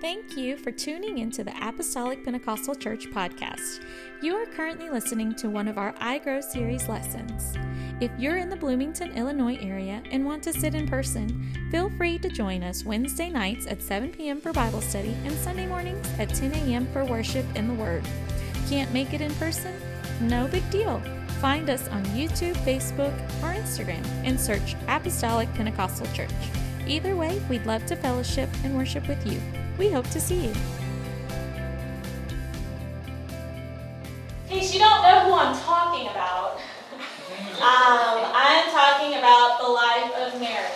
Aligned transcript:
Thank 0.00 0.34
you 0.34 0.56
for 0.56 0.70
tuning 0.70 1.18
into 1.18 1.44
the 1.44 1.52
Apostolic 1.60 2.24
Pentecostal 2.24 2.74
Church 2.74 3.10
podcast. 3.10 3.84
You 4.22 4.34
are 4.34 4.46
currently 4.46 4.88
listening 4.88 5.34
to 5.34 5.50
one 5.50 5.68
of 5.68 5.76
our 5.76 5.94
I 5.98 6.16
Grow 6.20 6.40
series 6.40 6.88
lessons. 6.88 7.54
If 8.00 8.10
you're 8.18 8.38
in 8.38 8.48
the 8.48 8.56
Bloomington, 8.56 9.12
Illinois 9.12 9.58
area 9.60 10.02
and 10.10 10.24
want 10.24 10.42
to 10.44 10.54
sit 10.54 10.74
in 10.74 10.88
person, 10.88 11.52
feel 11.70 11.90
free 11.98 12.16
to 12.20 12.30
join 12.30 12.62
us 12.62 12.82
Wednesday 12.82 13.28
nights 13.28 13.66
at 13.66 13.82
7 13.82 14.10
p.m. 14.12 14.40
for 14.40 14.54
Bible 14.54 14.80
study 14.80 15.14
and 15.26 15.34
Sunday 15.34 15.66
mornings 15.66 16.08
at 16.18 16.30
10 16.30 16.54
a.m. 16.54 16.86
for 16.94 17.04
worship 17.04 17.44
in 17.54 17.68
the 17.68 17.74
Word. 17.74 18.02
Can't 18.70 18.94
make 18.94 19.12
it 19.12 19.20
in 19.20 19.34
person? 19.34 19.78
No 20.22 20.48
big 20.48 20.68
deal. 20.70 21.02
Find 21.42 21.68
us 21.68 21.88
on 21.88 22.02
YouTube, 22.06 22.54
Facebook, 22.64 23.14
or 23.42 23.52
Instagram 23.52 24.06
and 24.24 24.40
search 24.40 24.76
Apostolic 24.88 25.52
Pentecostal 25.52 26.06
Church. 26.14 26.30
Either 26.86 27.16
way, 27.16 27.38
we'd 27.50 27.66
love 27.66 27.84
to 27.84 27.96
fellowship 27.96 28.48
and 28.64 28.74
worship 28.74 29.06
with 29.06 29.26
you. 29.30 29.38
We 29.80 29.88
hope 29.88 30.10
to 30.10 30.20
see 30.20 30.34
you. 30.34 30.52
In 34.44 34.58
case 34.58 34.74
you 34.74 34.78
don't 34.78 35.00
know 35.00 35.20
who 35.24 35.32
I'm 35.32 35.56
talking 35.56 36.06
about, 36.08 36.56
um, 37.64 38.28
I'm 38.36 38.70
talking 38.72 39.16
about 39.16 39.58
the 39.58 39.68
life 39.68 40.12
of 40.20 40.38
Mary. 40.38 40.68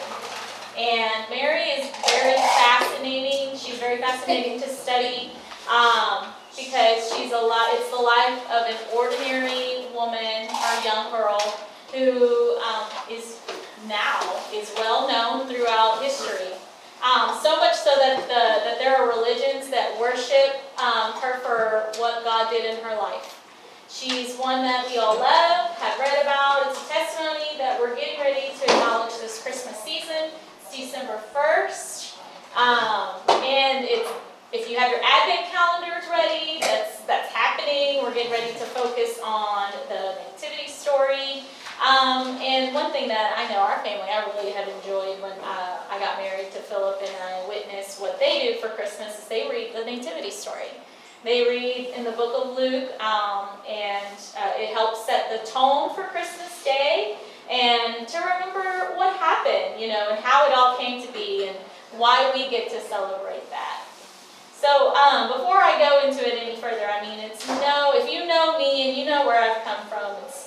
And 0.79 1.29
Mary 1.29 1.65
is 1.77 1.91
very 2.09 2.33
fascinating. 2.33 3.59
She's 3.59 3.79
very 3.79 4.01
fascinating 4.01 4.59
to 4.63 4.69
study 4.71 5.33
um, 5.69 6.29
because 6.57 7.13
she's 7.15 7.33
a 7.33 7.39
lot. 7.39 7.75
It's 7.75 7.91
the 7.91 8.01
life 8.01 8.41
of 8.51 8.73
an 8.73 8.79
ordinary 8.97 9.85
woman 9.95 10.49
or 10.49 10.83
young 10.83 11.13
girl 11.13 11.41
who 11.93 12.57
um, 12.57 12.89
is 13.11 13.39
now 13.87 14.41
is 14.55 14.73
well 14.79 15.07
known 15.07 15.47
throughout 15.47 16.03
history. 16.03 16.57
Um, 17.05 17.37
so 17.37 17.61
much 17.61 17.77
so 17.77 17.93
that, 18.01 18.17
the, 18.33 18.65
that 18.65 18.79
there 18.81 18.97
are 18.97 19.07
religions 19.07 19.69
that 19.69 19.93
worship 20.01 20.57
um, 20.81 21.13
her 21.21 21.37
for 21.45 21.93
what 22.01 22.25
God 22.25 22.49
did 22.49 22.65
in 22.65 22.83
her 22.83 22.97
life. 22.97 23.45
She's 23.93 24.35
one 24.41 24.63
that 24.63 24.89
we 24.89 24.97
all 24.97 25.21
love, 25.21 25.77
have 25.77 26.01
read 26.01 26.25
about. 26.25 26.65
It's 26.65 26.81
a 26.81 26.89
testimony 26.89 27.61
that 27.61 27.79
we're 27.79 27.95
getting 27.95 28.19
ready 28.21 28.57
to 28.57 28.65
acknowledge 28.65 29.13
this 29.21 29.43
Christmas 29.43 29.77
season. 29.85 30.33
It's 30.65 30.75
December 30.75 31.21
1st. 31.37 32.17
Um, 32.57 33.21
and 33.45 33.85
it's, 33.85 34.09
if 34.57 34.71
you 34.71 34.79
have 34.79 34.89
your 34.91 35.05
Advent 35.05 35.53
calendars 35.53 36.09
ready, 36.09 36.57
that's, 36.61 37.05
that's 37.05 37.29
happening. 37.29 38.01
We're 38.01 38.15
getting 38.15 38.33
ready 38.33 38.53
to 38.57 38.65
focus 38.73 39.21
on 39.23 39.73
the 39.93 40.17
Nativity 40.33 40.73
story. 40.73 41.45
Um, 41.83 42.39
and 42.39 42.75
one 42.75 42.93
thing 42.93 43.09
that 43.09 43.35
I 43.37 43.53
know 43.53 43.61
our 43.61 43.83
family, 43.83 44.09
I 44.09 44.25
really 44.37 44.53
have 44.53 44.69
enjoyed 44.69 45.21
when 45.21 45.33
uh, 45.43 45.83
I 45.91 45.99
got 45.99 46.19
married 46.19 46.53
to 46.53 46.59
Philip 46.61 47.01
and 47.03 47.11
I 47.23 47.47
witnessed 47.49 48.01
what 48.01 48.19
they 48.21 48.53
do 48.53 48.61
for 48.61 48.69
Christmas 48.69 49.19
is 49.19 49.29
they 49.29 49.49
read 49.51 49.75
the 49.75 49.85
Nativity 49.85 50.31
story. 50.31 50.71
They 51.25 51.49
read 51.49 51.95
in 51.97 52.05
the 52.05 52.13
book 52.13 52.37
of 52.37 52.57
Luke, 52.57 53.01
um, 53.01 53.49
and 53.67 54.17
uh, 54.37 54.53
it 54.57 54.75
helps 54.75 55.07
set 55.07 55.31
the 55.33 55.51
tone 55.51 55.95
for 55.95 56.05
Christmas 56.05 56.63
Day 56.63 57.17
and 57.51 58.07
to 58.09 58.19
remember 58.19 58.97
what 58.97 59.17
happened, 59.17 59.81
you 59.81 59.89
know, 59.89 60.11
and 60.11 60.19
how 60.21 60.47
it 60.47 60.55
all 60.55 60.77
came 60.79 61.05
to 61.05 61.13
be 61.13 61.49
and 61.49 61.57
why 61.97 62.31
we 62.35 62.49
get 62.51 62.71
to 62.71 62.81
celebrate 62.81 63.49
that. 63.51 63.83
So 64.53 64.95
um, 64.97 65.29
before 65.29 65.59
I 65.59 65.77
go 65.79 66.09
into 66.09 66.27
it 66.27 66.41
any 66.41 66.57
further, 66.57 66.89
I 66.89 67.03
mean, 67.03 67.19
it's 67.21 67.47
no, 67.47 67.93
if 67.95 68.11
you 68.11 68.27
know 68.27 68.57
me 68.59 68.89
and 68.89 68.97
you 68.97 69.05
know 69.05 69.27
where 69.27 69.39
I've 69.39 69.63
come 69.65 69.87
from, 69.89 70.17
it's 70.25 70.44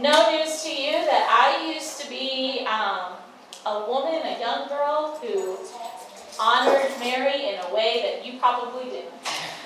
no 0.00 0.30
news 0.30 0.62
to 0.62 0.70
you 0.70 0.92
that 0.92 1.26
I 1.28 1.72
used 1.74 2.00
to 2.00 2.08
be 2.08 2.66
um, 2.66 3.14
a 3.66 3.86
woman, 3.88 4.22
a 4.24 4.38
young 4.38 4.68
girl 4.68 5.18
who 5.20 5.58
honored 6.40 6.90
Mary 7.00 7.48
in 7.48 7.60
a 7.60 7.74
way 7.74 8.02
that 8.04 8.24
you 8.24 8.38
probably 8.38 8.84
didn't. 8.84 9.12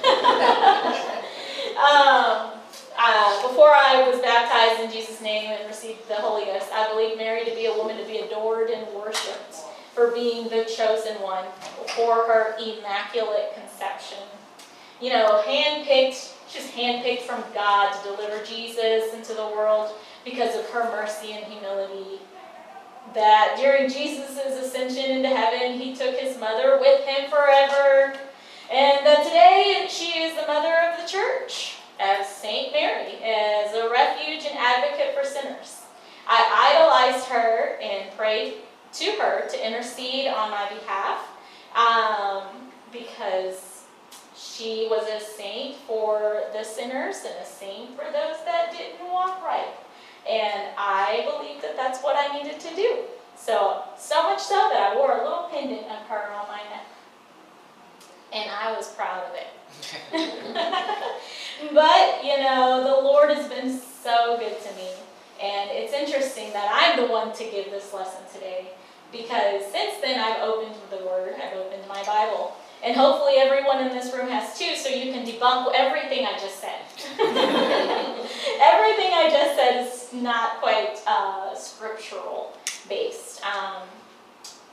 um, 1.76 2.52
uh, 2.98 3.42
before 3.48 3.70
I 3.70 4.08
was 4.10 4.20
baptized 4.20 4.80
in 4.82 4.90
Jesus' 4.90 5.20
name 5.20 5.50
and 5.50 5.68
received 5.68 6.08
the 6.08 6.14
Holy 6.14 6.46
Ghost, 6.46 6.70
I 6.72 6.90
believed 6.92 7.18
Mary 7.18 7.44
to 7.44 7.54
be 7.54 7.66
a 7.66 7.74
woman 7.74 7.98
to 7.98 8.04
be 8.04 8.18
adored 8.18 8.70
and 8.70 8.86
worshipped 8.94 9.56
for 9.94 10.10
being 10.12 10.48
the 10.48 10.64
chosen 10.64 11.20
one 11.20 11.44
for 11.96 12.26
her 12.26 12.56
immaculate 12.58 13.54
conception. 13.54 14.18
You 15.00 15.10
know, 15.10 15.42
handpicked, 15.46 16.32
she's 16.48 16.70
handpicked 16.70 17.22
from 17.22 17.44
God 17.52 17.92
to 17.92 18.08
deliver 18.08 18.42
Jesus 18.44 19.12
into 19.14 19.34
the 19.34 19.46
world 19.46 19.92
because 20.24 20.56
of 20.56 20.68
her 20.70 20.84
mercy 20.90 21.32
and 21.32 21.44
humility. 21.44 22.20
That 23.14 23.56
during 23.58 23.90
Jesus' 23.90 24.36
ascension 24.36 25.10
into 25.10 25.28
heaven, 25.28 25.78
he 25.78 25.94
took 25.94 26.16
his 26.16 26.38
mother 26.38 26.78
with 26.80 27.04
him 27.04 27.28
forever. 27.28 28.14
And 28.70 29.04
that 29.06 29.24
today 29.24 29.86
she 29.90 30.20
is 30.20 30.34
the 30.34 30.46
mother 30.46 30.74
of 30.88 31.02
the 31.02 31.10
church 31.10 31.76
as 32.00 32.26
Saint 32.26 32.72
Mary, 32.72 33.14
as 33.22 33.74
a 33.74 33.88
refuge 33.90 34.44
and 34.48 34.58
advocate 34.58 35.14
for 35.14 35.24
sinners. 35.24 35.82
I 36.26 36.74
idolized 36.74 37.26
her 37.26 37.78
and 37.80 38.10
prayed 38.16 38.54
to 38.94 39.04
her 39.20 39.48
to 39.48 39.66
intercede 39.66 40.28
on 40.28 40.50
my 40.50 40.68
behalf 40.68 41.28
um, 41.74 42.70
because 42.92 43.84
she 44.36 44.88
was 44.90 45.06
a 45.08 45.24
saint 45.24 45.76
for 45.86 46.42
the 46.52 46.64
sinners 46.64 47.24
and 47.24 47.34
a 47.42 47.46
saint 47.46 47.90
for 47.96 48.04
those 48.04 48.44
that 48.44 48.72
didn't 48.72 49.08
walk 49.10 49.42
right. 49.42 49.74
And 50.28 50.68
I 50.78 51.28
believed 51.30 51.62
that 51.62 51.76
that's 51.76 52.00
what 52.00 52.16
I 52.16 52.36
needed 52.38 52.60
to 52.60 52.76
do. 52.76 52.98
So, 53.36 53.82
so 53.98 54.22
much 54.22 54.40
so 54.40 54.54
that 54.54 54.92
I 54.92 54.96
wore 54.96 55.12
a 55.12 55.22
little 55.22 55.48
pendant 55.50 55.86
of 55.86 56.06
her 56.06 56.30
on 56.32 56.46
my 56.48 56.62
neck. 56.70 56.86
And 58.32 58.50
I 58.50 58.74
was 58.76 58.88
proud 58.92 59.24
of 59.24 59.34
it. 59.34 59.48
but, 61.74 62.24
you 62.24 62.38
know, 62.38 62.82
the 62.84 63.02
Lord 63.02 63.30
has 63.30 63.48
been 63.48 63.78
so 63.78 64.36
good 64.38 64.60
to 64.62 64.74
me. 64.76 64.88
And 65.42 65.70
it's 65.72 65.92
interesting 65.92 66.52
that 66.52 66.70
I'm 66.72 67.04
the 67.04 67.12
one 67.12 67.32
to 67.34 67.44
give 67.44 67.70
this 67.70 67.92
lesson 67.92 68.22
today 68.32 68.68
because 69.12 69.62
since 69.70 70.00
then 70.00 70.18
I've 70.18 70.40
opened 70.40 70.74
the 70.90 71.04
Word, 71.04 71.34
I've 71.34 71.56
opened 71.58 71.82
my 71.88 72.02
Bible. 72.04 72.56
And 72.82 72.96
hopefully 72.96 73.34
everyone 73.36 73.80
in 73.86 73.90
this 73.90 74.12
room 74.12 74.28
has 74.28 74.58
too, 74.58 74.74
so 74.74 74.88
you 74.88 75.12
can 75.12 75.24
debunk 75.24 75.72
everything 75.74 76.26
I 76.26 76.32
just 76.32 76.60
said. 76.60 76.80
everything 78.60 79.12
I 79.14 79.28
just 79.30 79.56
said 79.56 79.86
is 79.86 80.22
not 80.22 80.60
quite 80.60 81.00
uh, 81.06 81.54
scriptural 81.54 82.56
based. 82.88 83.40
Um, 83.44 83.82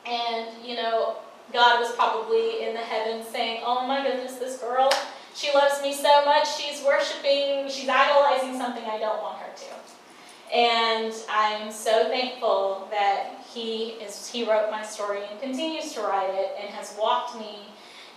and, 0.08 0.48
you 0.66 0.76
know, 0.76 1.18
God 1.54 1.80
was 1.80 1.92
probably 1.96 2.64
in 2.64 2.74
the 2.74 2.80
heavens 2.80 3.28
saying, 3.28 3.62
Oh 3.64 3.86
my 3.86 4.04
goodness, 4.04 4.36
this 4.36 4.58
girl, 4.58 4.92
she 5.36 5.54
loves 5.54 5.82
me 5.84 5.94
so 5.94 6.26
much, 6.26 6.48
she's 6.58 6.84
worshiping, 6.84 7.70
she's 7.70 7.90
idolizing 7.90 8.58
something 8.58 8.84
I 8.86 8.98
don't 8.98 9.22
want 9.22 9.38
her 9.38 9.52
to. 9.56 10.56
And 10.56 11.14
I'm 11.30 11.72
so 11.72 12.08
thankful 12.08 12.88
that 12.90 13.46
he 13.54 13.92
is 14.02 14.28
he 14.28 14.50
wrote 14.50 14.72
my 14.72 14.84
story 14.84 15.22
and 15.30 15.40
continues 15.40 15.94
to 15.94 16.02
write 16.02 16.32
it 16.34 16.56
and 16.60 16.70
has 16.74 16.96
walked 17.00 17.38
me 17.38 17.68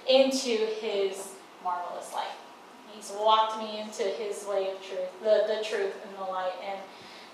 into 0.09 0.67
his 0.81 1.33
marvelous 1.63 2.13
life. 2.13 2.37
He's 2.95 3.13
walked 3.19 3.59
me 3.59 3.81
into 3.81 4.03
his 4.03 4.47
way 4.47 4.71
of 4.71 4.83
truth, 4.83 5.11
the, 5.23 5.45
the 5.49 5.65
truth 5.65 5.95
and 6.07 6.17
the 6.19 6.31
light. 6.31 6.53
And 6.69 6.79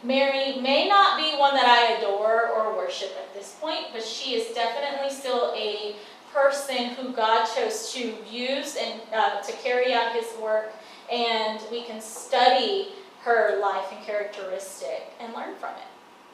Mary 0.03 0.61
may 0.61 0.89
not 0.89 1.17
be 1.19 1.37
one 1.37 1.55
that 1.55 1.67
I 1.67 1.99
adore 1.99 2.49
or 2.49 2.77
worship 2.77 3.11
at 3.21 3.35
this 3.35 3.57
point, 3.61 3.87
but 3.93 4.03
she 4.03 4.35
is 4.35 4.55
definitely 4.55 5.11
still 5.11 5.53
a 5.57 5.97
person 6.33 6.91
who 6.91 7.13
God 7.13 7.47
chose 7.47 7.93
to 7.93 8.15
use 8.31 8.77
and 8.77 9.01
uh, 9.13 9.41
to 9.41 9.53
carry 9.53 9.93
out 9.93 10.13
his 10.13 10.27
work. 10.41 10.73
And 11.11 11.61
we 11.71 11.83
can 11.83 12.01
study 12.01 12.89
her 13.23 13.59
life 13.61 13.87
and 13.93 14.05
characteristic 14.05 15.13
and 15.21 15.33
learn 15.35 15.57
from 15.57 15.71
it. 15.71 15.89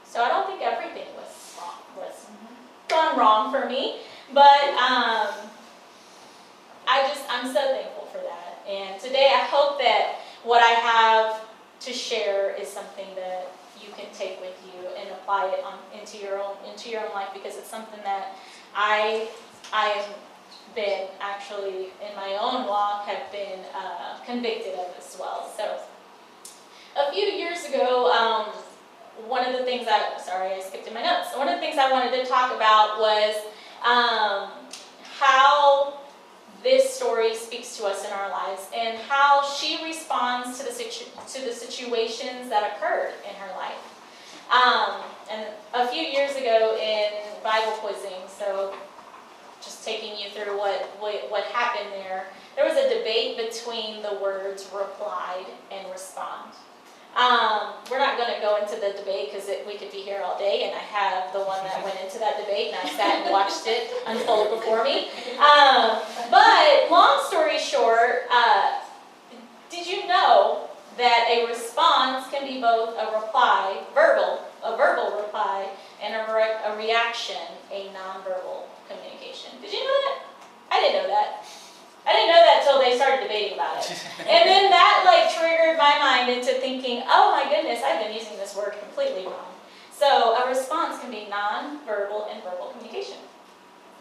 So 0.05 0.23
I 0.23 0.29
don't 0.29 0.47
think 0.47 0.61
everything 0.61 1.07
was 1.17 1.57
wrong, 1.59 1.75
was 1.97 2.27
gone 2.89 3.19
wrong 3.19 3.51
for 3.51 3.69
me, 3.69 4.01
but 4.33 4.69
um, 4.75 5.29
I 6.87 7.09
just 7.09 7.25
I'm 7.31 7.47
so 7.47 7.61
thankful 7.61 8.07
for 8.13 8.19
that. 8.19 8.61
And 8.69 9.01
today 9.01 9.31
I 9.35 9.45
hope 9.45 9.79
that 9.79 10.21
what 10.43 10.63
I 10.63 10.71
have 10.71 11.41
to 11.81 11.93
share 11.93 12.55
is 12.55 12.69
something 12.69 13.07
that 13.17 13.53
you 13.81 13.93
can 13.97 14.07
take 14.15 14.41
with 14.41 14.57
you 14.65 14.89
and 14.99 15.11
apply 15.11 15.47
it 15.49 15.65
on, 15.65 15.79
into 15.99 16.19
your 16.19 16.41
own 16.41 16.57
into 16.71 16.91
your 16.91 17.01
own 17.07 17.13
life 17.13 17.29
because 17.33 17.57
it's 17.57 17.71
something 17.71 18.01
that 18.05 18.37
I 18.75 19.29
I 19.73 19.89
have 19.89 20.09
been 20.75 21.09
actually 21.21 21.93
in 22.03 22.15
my 22.17 22.37
own 22.41 22.67
walk 22.67 23.07
have 23.07 23.31
been 23.31 23.61
uh, 23.75 24.19
convicted 24.25 24.75
of 24.75 24.89
as 24.99 25.17
well. 25.19 25.51
So 25.57 25.79
a 26.97 27.13
few 27.13 27.25
years 27.25 27.65
ago, 27.67 28.11
um, 28.13 28.47
one 29.29 29.47
of 29.47 29.57
the 29.57 29.65
things 29.65 29.87
I 29.89 30.19
sorry 30.19 30.53
I 30.53 30.61
skipped 30.61 30.87
in 30.87 30.95
my 30.95 31.03
notes. 31.03 31.29
One 31.37 31.49
of 31.49 31.55
the 31.55 31.61
things 31.61 31.79
I 31.79 31.91
wanted 31.91 32.13
to 32.13 32.29
talk 32.29 32.55
about 32.55 32.99
was 32.99 33.37
um, 33.85 34.51
how 35.19 36.04
this 36.65 36.91
story 36.91 37.35
speaks 37.35 37.77
to 37.77 37.85
us 37.85 38.05
in 38.07 38.13
our 38.13 38.31
lives 38.31 38.69
and 38.75 38.99
how 38.99 39.47
she 39.47 39.85
responds 39.85 40.59
to 40.59 40.65
the 40.65 40.73
situ- 40.73 41.11
to 41.29 41.45
the 41.45 41.53
situations 41.53 42.49
that 42.49 42.73
occurred 42.73 43.13
in 43.29 43.35
her 43.37 43.55
life. 43.57 43.85
Um, 44.51 45.03
and 45.31 45.47
a 45.75 45.87
few 45.89 46.03
years 46.03 46.35
ago 46.37 46.77
in 46.81 47.13
Bible 47.43 47.73
quizzing, 47.73 48.27
so 48.29 48.75
just 49.63 49.85
taking 49.85 50.19
you 50.19 50.31
through 50.31 50.59
what, 50.59 50.81
what, 50.99 51.31
what 51.31 51.45
happened 51.45 51.91
there, 51.93 52.27
there 52.57 52.65
was 52.65 52.77
a 52.77 52.99
debate 52.99 53.37
between 53.37 54.03
the 54.03 54.19
words 54.23 54.71
replied 54.75 55.47
and 55.71 55.91
respond. 55.91 56.53
Um, 57.15 57.75
we're 57.91 57.99
not 57.99 58.19
going 58.19 58.35
to 58.35 58.41
go 58.41 58.59
into 58.59 58.75
the 58.75 58.99
debate 58.99 59.31
because 59.31 59.49
we 59.67 59.77
could 59.79 59.93
be 59.93 59.99
here 59.99 60.21
all 60.25 60.37
day, 60.37 60.65
and 60.65 60.75
I 60.75 60.83
have 60.83 61.33
the 61.33 61.41
one 61.41 61.63
that 61.63 61.85
went 61.85 61.97
into 62.03 62.19
that 62.19 62.39
debate, 62.39 62.75
and 62.75 62.77
I 62.83 62.91
sat 62.91 63.23
and 63.23 63.31
watched 63.31 63.67
it 63.67 63.91
unfold 64.07 64.59
before 64.59 64.83
me. 64.83 65.11
Um, 65.39 66.03
but 66.31 66.91
long 66.91 67.23
story 67.29 67.59
short, 67.59 68.27
uh, 68.33 68.81
did 69.71 69.87
you 69.87 70.09
know 70.09 70.69
that 70.99 71.29
a 71.31 71.47
response 71.47 72.27
can 72.31 72.47
be 72.47 72.61
both 72.61 72.99
a 72.99 73.07
reply, 73.15 73.83
verbal, 73.95 74.41
a 74.65 74.77
verbal 74.77 75.17
reply, 75.17 75.69
and 76.03 76.15
a, 76.15 76.35
re- 76.35 76.59
a 76.67 76.77
reaction, 76.77 77.47
a 77.71 77.91
nonverbal 77.95 78.67
communication? 78.89 79.51
Did 79.63 79.73
you 79.73 79.85
know 79.85 80.01
that? 80.03 80.19
I 80.71 80.81
didn't 80.81 81.03
know 81.03 81.09
that. 81.09 81.47
I 82.07 82.13
didn't 82.13 82.29
know 82.29 82.43
that 82.45 82.57
until 82.61 82.79
they 82.81 82.97
started 82.97 83.23
debating 83.25 83.55
about 83.57 83.79
it. 83.81 83.91
and 84.21 84.45
then 84.49 84.71
that 84.71 85.03
like 85.09 85.33
triggered 85.33 85.79
my 85.79 85.97
mind 85.99 86.29
into 86.31 86.53
thinking, 86.61 87.03
oh 87.09 87.33
my 87.33 87.49
goodness, 87.49 87.81
I've 87.85 88.01
been 88.05 88.13
using 88.13 88.37
this 88.37 88.55
word 88.57 88.75
completely 88.81 89.25
wrong. 89.25 89.53
So 89.93 90.37
a 90.37 90.49
response 90.49 91.01
can 91.01 91.11
be 91.11 91.27
non-verbal 91.31 92.29
and 92.31 92.43
verbal 92.43 92.75
communication. 92.77 93.17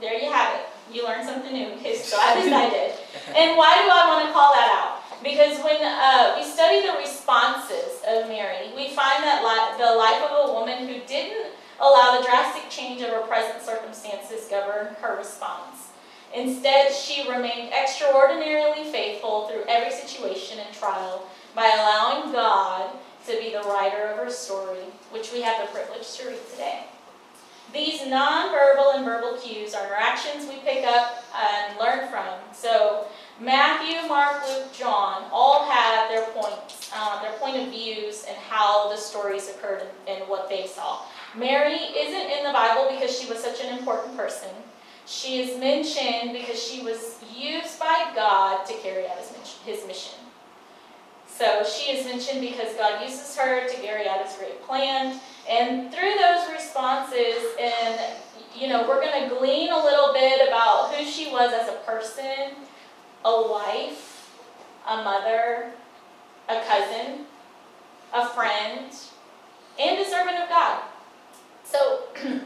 There 0.01 0.17
you 0.19 0.31
have 0.31 0.59
it. 0.59 0.65
You 0.91 1.05
learned 1.05 1.23
something 1.25 1.53
new, 1.53 1.69
so 1.95 2.19
at 2.19 2.35
least 2.35 2.51
I 2.51 2.69
did. 2.69 2.91
And 3.37 3.55
why 3.55 3.79
do 3.83 3.87
I 3.87 4.03
want 4.11 4.27
to 4.27 4.33
call 4.33 4.51
that 4.51 4.67
out? 4.67 4.99
Because 5.23 5.63
when 5.63 5.79
uh, 5.79 6.35
we 6.35 6.43
study 6.43 6.81
the 6.85 6.97
responses 6.99 8.03
of 8.05 8.27
Mary, 8.27 8.73
we 8.75 8.89
find 8.89 9.23
that 9.23 9.39
li- 9.47 9.77
the 9.79 9.95
life 9.95 10.19
of 10.27 10.49
a 10.49 10.53
woman 10.53 10.87
who 10.89 10.99
didn't 11.07 11.53
allow 11.79 12.17
the 12.19 12.25
drastic 12.25 12.69
change 12.69 13.01
of 13.01 13.09
her 13.09 13.21
present 13.21 13.63
circumstances 13.63 14.47
govern 14.49 14.95
her 14.99 15.15
response. 15.15 15.92
Instead, 16.33 16.91
she 16.91 17.29
remained 17.29 17.71
extraordinarily 17.73 18.83
faithful 18.91 19.47
through 19.47 19.63
every 19.67 19.91
situation 19.91 20.59
and 20.59 20.75
trial 20.75 21.27
by 21.55 21.65
allowing 21.65 22.31
God 22.31 22.89
to 23.27 23.37
be 23.37 23.51
the 23.51 23.61
writer 23.69 24.07
of 24.07 24.17
her 24.17 24.29
story, 24.29 24.85
which 25.11 25.31
we 25.31 25.41
have 25.41 25.61
the 25.61 25.71
privilege 25.71 26.11
to 26.17 26.27
read 26.27 26.49
today. 26.51 26.85
These 27.71 28.01
nonverbal 28.01 28.95
and 28.95 29.05
verbal 29.05 29.37
cues 29.37 29.73
are 29.73 29.85
interactions 29.85 30.47
we 30.47 30.57
pick 30.57 30.85
up 30.85 31.23
and 31.35 31.79
learn 31.79 32.09
from. 32.09 32.27
So, 32.51 33.05
Matthew, 33.39 34.07
Mark, 34.07 34.47
Luke, 34.47 34.71
John 34.73 35.23
all 35.31 35.65
have 35.69 36.09
their 36.09 36.25
points, 36.33 36.91
um, 36.93 37.23
their 37.23 37.31
point 37.39 37.57
of 37.57 37.69
views, 37.69 38.25
and 38.27 38.37
how 38.37 38.89
the 38.89 38.97
stories 38.97 39.49
occurred 39.49 39.87
and 40.07 40.27
what 40.29 40.49
they 40.49 40.67
saw. 40.67 41.01
Mary 41.35 41.73
isn't 41.75 42.31
in 42.31 42.43
the 42.43 42.53
Bible 42.53 42.87
because 42.91 43.17
she 43.19 43.27
was 43.27 43.39
such 43.39 43.59
an 43.63 43.75
important 43.75 44.15
person. 44.15 44.49
She 45.05 45.41
is 45.41 45.59
mentioned 45.59 46.33
because 46.33 46.61
she 46.61 46.81
was 46.81 47.17
used 47.35 47.79
by 47.79 48.11
God 48.15 48.65
to 48.65 48.73
carry 48.75 49.07
out 49.07 49.17
his 49.65 49.85
mission. 49.85 50.19
So 51.27 51.63
she 51.63 51.91
is 51.91 52.05
mentioned 52.05 52.41
because 52.41 52.73
God 52.75 53.01
uses 53.01 53.35
her 53.37 53.67
to 53.67 53.75
carry 53.81 54.07
out 54.07 54.25
his 54.25 54.35
great 54.37 54.61
plan. 54.63 55.19
And 55.49 55.91
through 55.91 56.13
those 56.19 56.49
responses, 56.51 57.43
and 57.59 57.99
you 58.55 58.67
know, 58.67 58.87
we're 58.87 59.01
going 59.01 59.29
to 59.29 59.35
glean 59.35 59.71
a 59.71 59.83
little 59.83 60.13
bit 60.13 60.47
about 60.47 60.93
who 60.93 61.03
she 61.05 61.31
was 61.31 61.51
as 61.53 61.69
a 61.69 61.77
person, 61.85 62.55
a 63.25 63.51
wife, 63.51 64.31
a 64.87 64.97
mother, 64.97 65.71
a 66.49 66.61
cousin, 66.61 67.25
a 68.13 68.27
friend, 68.29 68.93
and 69.79 69.99
a 69.99 70.05
servant 70.05 70.37
of 70.37 70.49
God. 70.49 70.83
So 71.63 72.03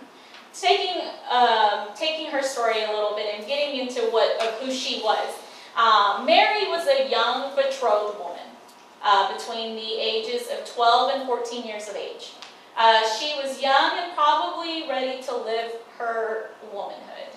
taking 0.61 1.01
um, 1.29 1.89
taking 1.95 2.31
her 2.31 2.41
story 2.41 2.83
a 2.83 2.87
little 2.87 3.15
bit 3.15 3.35
and 3.35 3.45
getting 3.47 3.79
into 3.79 4.01
what 4.11 4.41
of 4.41 4.59
who 4.59 4.71
she 4.71 5.01
was. 5.01 5.35
Um, 5.75 6.25
Mary 6.25 6.67
was 6.67 6.87
a 6.87 7.09
young 7.09 7.55
betrothed 7.55 8.17
woman 8.19 8.47
uh, 9.03 9.37
between 9.37 9.75
the 9.75 9.93
ages 10.01 10.47
of 10.47 10.65
12 10.73 11.11
and 11.13 11.27
14 11.27 11.65
years 11.65 11.87
of 11.87 11.95
age. 11.95 12.33
Uh, 12.75 13.01
she 13.17 13.35
was 13.41 13.61
young 13.61 13.91
and 13.97 14.13
probably 14.13 14.87
ready 14.87 15.21
to 15.23 15.35
live 15.35 15.71
her 15.97 16.51
womanhood 16.73 17.29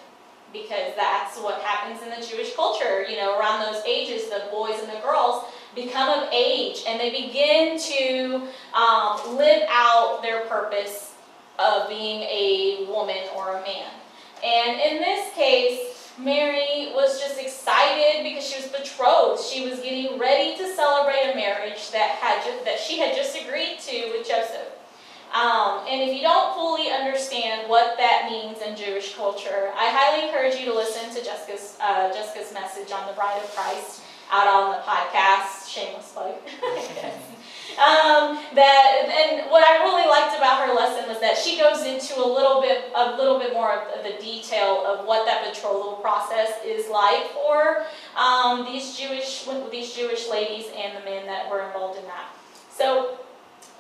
because 0.53 0.93
that's 0.97 1.39
what 1.39 1.61
happens 1.63 2.03
in 2.03 2.11
the 2.11 2.27
Jewish 2.27 2.55
culture. 2.55 3.05
You 3.09 3.17
know, 3.17 3.39
around 3.39 3.61
those 3.61 3.83
ages, 3.85 4.29
the 4.29 4.49
boys 4.51 4.79
and 4.81 4.89
the 4.89 5.01
girls 5.01 5.45
become 5.75 6.09
of 6.19 6.29
age 6.33 6.83
and 6.87 6.99
they 6.99 7.11
begin 7.11 7.79
to 7.79 8.49
um, 8.75 9.37
live 9.37 9.63
out 9.71 10.21
their 10.23 10.47
purpose 10.47 11.10
of 11.61 11.89
being 11.89 12.23
a 12.23 12.87
woman 12.89 13.23
or 13.37 13.59
a 13.59 13.63
man. 13.63 13.91
And 14.43 14.81
in 14.81 15.03
this 15.03 15.35
case, 15.35 16.13
Mary 16.19 16.93
was 16.95 17.21
just 17.21 17.39
excited 17.39 18.25
because 18.25 18.47
she 18.47 18.61
was 18.61 18.71
betrothed. 18.71 19.43
She 19.43 19.69
was 19.69 19.81
getting 19.81 20.19
ready 20.19 20.57
to 20.57 20.75
celebrate 20.75 21.33
a 21.33 21.35
marriage 21.35 21.91
that 21.93 22.17
had 22.21 22.65
that 22.65 22.79
she 22.79 22.99
had 22.99 23.15
just 23.15 23.37
agreed 23.41 23.79
to 23.81 24.13
with 24.13 24.27
Joseph. 24.27 24.77
Um, 25.33 25.87
and 25.89 26.03
if 26.03 26.15
you 26.15 26.23
don't 26.23 26.55
fully 26.55 26.91
understand 26.91 27.71
what 27.71 27.97
that 27.99 28.29
means 28.31 28.59
in 28.63 28.75
Jewish 28.75 29.15
culture, 29.15 29.71
I 29.77 29.89
highly 29.89 30.27
encourage 30.27 30.57
you 30.57 30.67
to 30.67 30.75
listen 30.75 31.15
to 31.15 31.25
Jessica's 31.25 31.79
uh, 31.81 32.13
Jessica's 32.13 32.53
message 32.53 32.91
on 32.91 33.07
the 33.07 33.13
Bride 33.13 33.41
of 33.43 33.49
Christ 33.55 34.03
out 34.33 34.47
on 34.47 34.73
the 34.73 34.83
podcast. 34.83 35.69
Shameless 35.69 36.13
plug. 36.13 36.35
Um, 37.79 38.39
that 38.55 39.09
and 39.09 39.51
what 39.51 39.65
I 39.65 39.83
really 39.85 40.09
liked 40.09 40.37
about 40.37 40.67
her 40.67 40.75
lesson 40.75 41.09
was 41.09 41.21
that 41.21 41.39
she 41.39 41.59
goes 41.59 41.87
into 41.87 42.19
a 42.19 42.27
little 42.27 42.61
bit 42.61 42.91
a 42.95 43.17
little 43.17 43.39
bit 43.39 43.53
more 43.53 43.73
of 43.73 44.03
the 44.03 44.21
detail 44.21 44.85
of 44.85 45.07
what 45.07 45.25
that 45.27 45.47
betrothal 45.47 45.95
process 46.03 46.51
is 46.65 46.89
like 46.91 47.31
for 47.33 47.87
um, 48.17 48.67
these 48.67 48.99
Jewish 48.99 49.47
these 49.71 49.95
Jewish 49.95 50.29
ladies 50.29 50.67
and 50.77 50.97
the 50.97 51.05
men 51.05 51.27
that 51.27 51.51
were 51.51 51.63
involved 51.63 51.99
in 51.99 52.05
that. 52.05 52.35
So 52.71 53.19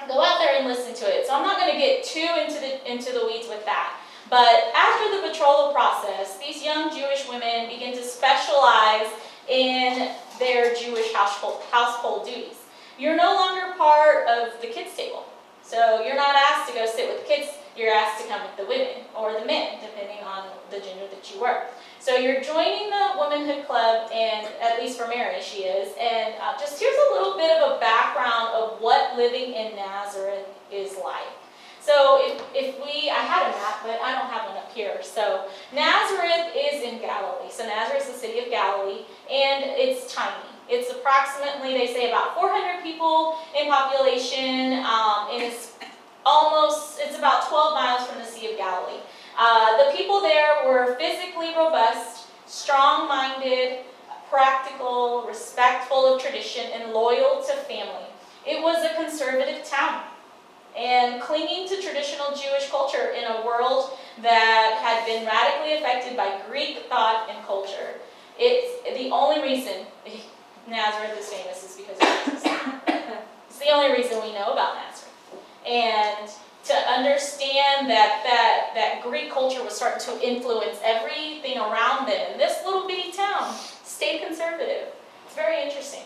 go 0.06 0.22
out 0.22 0.38
there 0.38 0.56
and 0.56 0.66
listen 0.66 0.94
to 0.94 1.06
it. 1.06 1.26
So 1.26 1.34
I'm 1.34 1.42
not 1.42 1.58
going 1.58 1.72
to 1.72 1.78
get 1.78 2.04
too 2.04 2.28
into 2.38 2.60
the 2.60 2.90
into 2.90 3.12
the 3.12 3.26
weeds 3.26 3.48
with 3.48 3.64
that. 3.66 3.98
But 4.30 4.70
after 4.76 5.16
the 5.16 5.28
betrothal 5.28 5.72
process, 5.72 6.38
these 6.38 6.62
young 6.62 6.94
Jewish 6.94 7.28
women 7.28 7.68
begin 7.68 7.92
to 7.96 8.02
specialize 8.02 9.10
in 9.48 10.14
their 10.38 10.74
Jewish 10.74 11.12
household, 11.12 11.62
household 11.72 12.26
duties 12.26 12.60
you're 13.00 13.16
no 13.16 13.34
longer 13.34 13.69
part 13.80 14.28
of 14.28 14.60
the 14.60 14.66
kids' 14.66 14.94
table. 14.94 15.24
So 15.62 16.04
you're 16.04 16.16
not 16.16 16.36
asked 16.36 16.68
to 16.68 16.74
go 16.76 16.84
sit 16.84 17.08
with 17.08 17.22
the 17.22 17.26
kids, 17.26 17.48
you're 17.74 17.94
asked 17.94 18.20
to 18.20 18.28
come 18.28 18.42
with 18.42 18.56
the 18.58 18.66
women 18.66 19.08
or 19.16 19.32
the 19.32 19.46
men, 19.46 19.80
depending 19.80 20.22
on 20.22 20.48
the 20.70 20.80
gender 20.80 21.08
that 21.08 21.32
you 21.32 21.40
were. 21.40 21.64
So 21.98 22.16
you're 22.16 22.42
joining 22.42 22.90
the 22.90 23.16
Womanhood 23.16 23.66
Club, 23.66 24.10
and 24.12 24.46
at 24.60 24.78
least 24.80 24.98
for 24.98 25.08
Mary, 25.08 25.40
she 25.40 25.64
is. 25.64 25.94
And 25.98 26.34
uh, 26.42 26.58
just 26.58 26.78
here's 26.78 26.96
a 27.08 27.14
little 27.14 27.38
bit 27.38 27.56
of 27.56 27.76
a 27.76 27.80
background 27.80 28.52
of 28.52 28.82
what 28.82 29.16
living 29.16 29.54
in 29.54 29.76
Nazareth 29.76 30.48
is 30.70 30.96
like. 31.02 31.32
So 31.80 32.20
if, 32.20 32.42
if 32.54 32.76
we, 32.84 33.08
I 33.08 33.24
had 33.24 33.48
a 33.48 33.56
map, 33.56 33.80
but 33.82 33.98
I 34.02 34.12
don't 34.12 34.28
have 34.28 34.48
one 34.48 34.58
up 34.58 34.70
here. 34.74 35.00
So 35.02 35.48
Nazareth 35.72 36.52
is 36.54 36.82
in 36.82 37.00
Galilee. 37.00 37.48
So 37.50 37.64
Nazareth 37.64 38.06
is 38.08 38.12
the 38.12 38.18
city 38.18 38.40
of 38.40 38.50
Galilee, 38.50 39.08
and 39.30 39.64
it's 39.64 40.12
tiny. 40.12 40.49
It's 40.70 40.88
approximately, 40.88 41.74
they 41.74 41.88
say, 41.88 42.10
about 42.10 42.36
400 42.36 42.80
people 42.84 43.38
in 43.58 43.66
population, 43.66 44.84
um, 44.86 45.26
and 45.32 45.42
it's 45.42 45.72
almost, 46.24 47.00
it's 47.00 47.18
about 47.18 47.48
12 47.48 47.74
miles 47.74 48.06
from 48.06 48.20
the 48.20 48.24
Sea 48.24 48.52
of 48.52 48.56
Galilee. 48.56 49.00
Uh, 49.36 49.84
the 49.84 49.96
people 49.96 50.20
there 50.20 50.64
were 50.64 50.94
physically 50.94 51.48
robust, 51.56 52.28
strong-minded, 52.46 53.80
practical, 54.30 55.24
respectful 55.26 56.14
of 56.14 56.22
tradition, 56.22 56.66
and 56.72 56.92
loyal 56.92 57.42
to 57.42 57.52
family. 57.66 58.06
It 58.46 58.62
was 58.62 58.78
a 58.84 58.94
conservative 58.94 59.64
town. 59.64 60.04
And 60.78 61.20
clinging 61.20 61.68
to 61.68 61.82
traditional 61.82 62.28
Jewish 62.28 62.70
culture 62.70 63.10
in 63.10 63.24
a 63.24 63.44
world 63.44 63.90
that 64.22 64.78
had 64.80 65.04
been 65.04 65.26
radically 65.26 65.74
affected 65.74 66.16
by 66.16 66.40
Greek 66.48 66.86
thought 66.88 67.28
and 67.28 67.44
culture. 67.44 67.98
It's 68.38 68.80
the 68.96 69.10
only 69.10 69.42
reason 69.42 69.84
Nazareth 70.70 71.18
is 71.18 71.28
famous 71.28 71.64
is 71.64 71.76
because 71.76 71.98
of 71.98 72.24
Jesus. 72.24 72.44
it's 73.48 73.58
the 73.58 73.70
only 73.70 73.92
reason 73.92 74.22
we 74.22 74.32
know 74.32 74.52
about 74.52 74.76
Nazareth. 74.76 75.10
And 75.66 76.30
to 76.64 76.74
understand 76.74 77.90
that, 77.90 78.22
that 78.22 78.70
that 78.74 79.02
Greek 79.02 79.32
culture 79.32 79.62
was 79.64 79.74
starting 79.74 80.00
to 80.06 80.26
influence 80.26 80.78
everything 80.84 81.58
around 81.58 82.06
them, 82.06 82.38
this 82.38 82.64
little 82.64 82.86
bitty 82.86 83.12
town 83.12 83.52
stayed 83.84 84.22
conservative. 84.24 84.88
It's 85.26 85.34
very 85.34 85.62
interesting. 85.62 86.04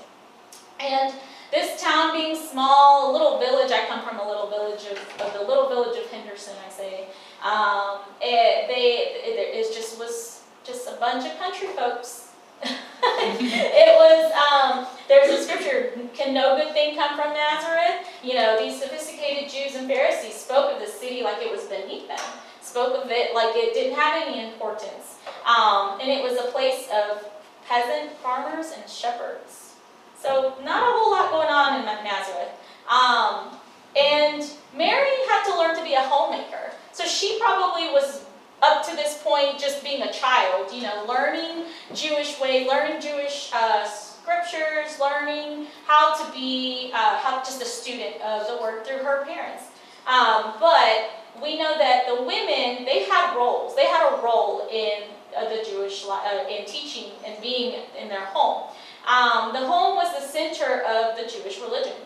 And 0.81 1.13
this 1.51 1.81
town 1.81 2.17
being 2.17 2.35
small, 2.35 3.11
a 3.11 3.13
little 3.13 3.39
village, 3.39 3.71
I 3.71 3.87
come 3.87 4.03
from 4.03 4.19
a 4.19 4.27
little 4.27 4.49
village 4.49 4.87
of, 4.91 4.99
of 5.21 5.33
the 5.35 5.47
little 5.47 5.69
village 5.69 5.99
of 5.99 6.11
Henderson, 6.11 6.55
I 6.67 6.71
say. 6.73 7.07
Um, 7.45 8.01
it, 8.21 8.69
they, 8.69 9.21
it, 9.23 9.67
it 9.67 9.75
just 9.75 9.99
was 9.99 10.43
just 10.65 10.89
a 10.89 10.97
bunch 10.99 11.31
of 11.31 11.39
country 11.39 11.69
folks 11.69 12.24
it 13.05 13.95
was, 13.97 14.33
um, 14.33 14.87
there's 15.09 15.31
a 15.31 15.43
scripture, 15.43 15.93
can 16.15 16.33
no 16.33 16.57
good 16.57 16.73
thing 16.73 16.97
come 16.97 17.17
from 17.17 17.33
Nazareth? 17.33 18.09
You 18.23 18.35
know, 18.35 18.59
these 18.59 18.81
sophisticated 18.81 19.51
Jews 19.51 19.77
and 19.77 19.87
Pharisees 19.87 20.35
spoke 20.35 20.73
of 20.73 20.81
the 20.81 20.87
city 20.87 21.23
like 21.23 21.43
it 21.43 21.51
was 21.51 21.65
beneath 21.65 22.09
them, 22.09 22.21
spoke 22.61 23.05
of 23.05 23.11
it 23.11 23.35
like 23.35 23.55
it 23.55 23.75
didn't 23.75 23.97
have 23.97 24.27
any 24.27 24.53
importance. 24.53 25.19
Um, 25.47 26.01
and 26.01 26.11
it 26.11 26.23
was 26.23 26.39
a 26.39 26.51
place 26.51 26.89
of 26.93 27.29
peasant 27.69 28.13
farmers 28.19 28.73
and 28.77 28.89
shepherds. 28.89 29.75
So 30.21 30.55
not 30.65 30.83
a 30.83 30.97
whole 30.97 31.11
lot 31.11 31.31
going 31.31 31.49
on 31.49 31.81
in 31.81 31.85
Nazareth. 31.85 32.49
Um, 32.89 33.59
and 33.97 34.43
Mary 34.77 35.11
had 35.29 35.45
to 35.45 35.59
learn 35.59 35.77
to 35.77 35.85
be 35.85 35.95
a 35.95 36.03
homemaker. 36.03 36.73
So 36.93 37.05
she 37.05 37.39
probably 37.41 37.89
was 37.89 38.24
up 38.65 38.85
to 38.89 38.97
this 38.97 39.21
point 39.23 39.59
just 39.59 39.85
being 39.85 40.03
a 40.03 40.13
child, 40.13 40.73
you 40.73 40.83
know, 40.83 41.05
learning 41.07 41.67
Jewish 41.95 42.41
way, 42.41 42.67
learning 42.67 43.01
Jewish 43.01 43.51
uh, 43.53 43.87
scriptures, 43.87 44.99
learning 44.99 45.67
how 45.87 46.17
to 46.17 46.33
be 46.33 46.91
uh, 46.95 47.19
how 47.19 47.39
just 47.39 47.61
a 47.61 47.67
student 47.67 48.21
of 48.23 48.47
the 48.47 48.57
word 48.63 48.87
through 48.87 48.99
her 48.99 49.25
parents. 49.25 49.65
Um, 50.07 50.55
but 50.61 51.11
we 51.43 51.59
know 51.59 51.77
that 51.79 52.07
the 52.07 52.23
women 52.23 52.85
they 52.85 53.05
had 53.05 53.37
roles. 53.37 53.77
They 53.77 53.87
had 53.87 54.13
a 54.13 54.23
role 54.23 54.69
in 54.71 55.11
uh, 55.37 55.49
the 55.49 55.65
Jewish 55.69 56.05
uh, 56.09 56.45
in 56.49 56.65
teaching 56.65 57.13
and 57.27 57.41
being 57.43 57.83
in 58.01 58.09
their 58.09 58.25
home. 58.27 58.71
Um, 59.07 59.53
the 59.53 59.67
home 59.67 59.97
was 59.97 60.15
the 60.19 60.27
center 60.27 60.83
of 60.83 61.17
the 61.17 61.29
Jewish 61.29 61.61
religion. 61.61 61.97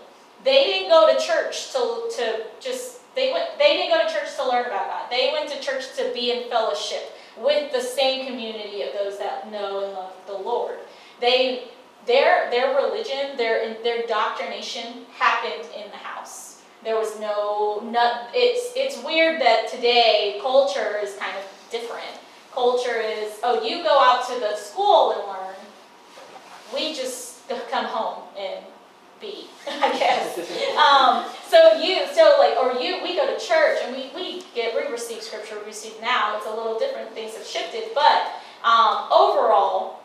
They 0.44 0.64
didn't 0.64 0.90
go 0.90 1.12
to 1.12 1.20
church 1.20 1.72
to 1.72 2.10
to 2.16 2.46
just 2.60 2.98
they 3.18 3.32
went 3.32 3.58
they 3.58 3.76
didn't 3.76 3.90
go 3.90 4.06
to 4.06 4.12
church 4.12 4.37
to 4.37 4.48
learn 4.48 4.66
about 4.66 4.88
God. 4.88 5.10
They 5.10 5.30
went 5.32 5.50
to 5.50 5.60
church 5.60 5.96
to 5.96 6.12
be 6.14 6.30
in 6.30 6.48
fellowship 6.48 7.12
with 7.37 7.72
the 7.72 7.80
same 7.80 8.26
community 8.26 8.82
of 8.82 8.92
those 8.92 9.18
that 9.18 9.50
know 9.50 9.84
and 9.84 9.92
love 9.92 10.12
the 10.26 10.34
Lord. 10.34 10.78
They 11.20 11.64
their 12.06 12.48
their 12.50 12.76
religion, 12.76 13.37
their 13.37 13.75
their 13.82 14.06
doctrination 14.06 15.04
happened 15.18 15.68
in 15.76 15.90
the 15.90 15.96
house. 15.96 16.62
There 16.84 16.96
was 16.96 17.18
no 17.18 17.80
not 17.90 18.30
it's 18.32 18.72
it's 18.76 19.04
weird 19.04 19.40
that 19.40 19.68
today 19.68 20.38
culture 20.40 20.98
is 21.02 21.16
kind 21.16 21.37
of 21.37 21.44
different. 21.72 22.14
Culture 22.52 23.00
is 23.00 23.40
oh 23.42 23.62
you 23.62 23.82
go 23.82 23.98
out 24.00 24.28
to 24.28 24.38
the 24.38 24.54
school 24.54 25.12
and 25.12 25.26
learn. 25.26 25.56
We 26.72 26.94
just 26.94 27.48
come 27.70 27.87
home 27.87 28.22
and 28.38 28.64
be, 29.20 29.46
I 29.68 29.90
guess. 29.98 30.38
um, 30.76 31.25
so 31.48 31.80
you, 31.80 32.06
so 32.12 32.37
like, 32.38 32.56
or 32.56 32.80
you, 32.80 33.02
we 33.02 33.16
go 33.16 33.26
to 33.26 33.38
church 33.44 33.78
and 33.84 33.94
we, 33.94 34.10
we 34.14 34.42
get, 34.54 34.75
we 34.75 34.90
receive 34.90 35.22
scripture, 35.22 35.58
we 35.60 35.66
receive 35.66 35.94
now. 36.00 36.37
It's 36.37 36.46
a 36.46 36.50
little 36.50 36.78
different. 36.78 37.12
Things 37.12 37.34
have 37.37 37.46
shifted, 37.46 37.90
but 37.94 38.32
um, 38.64 39.08
overall, 39.12 40.00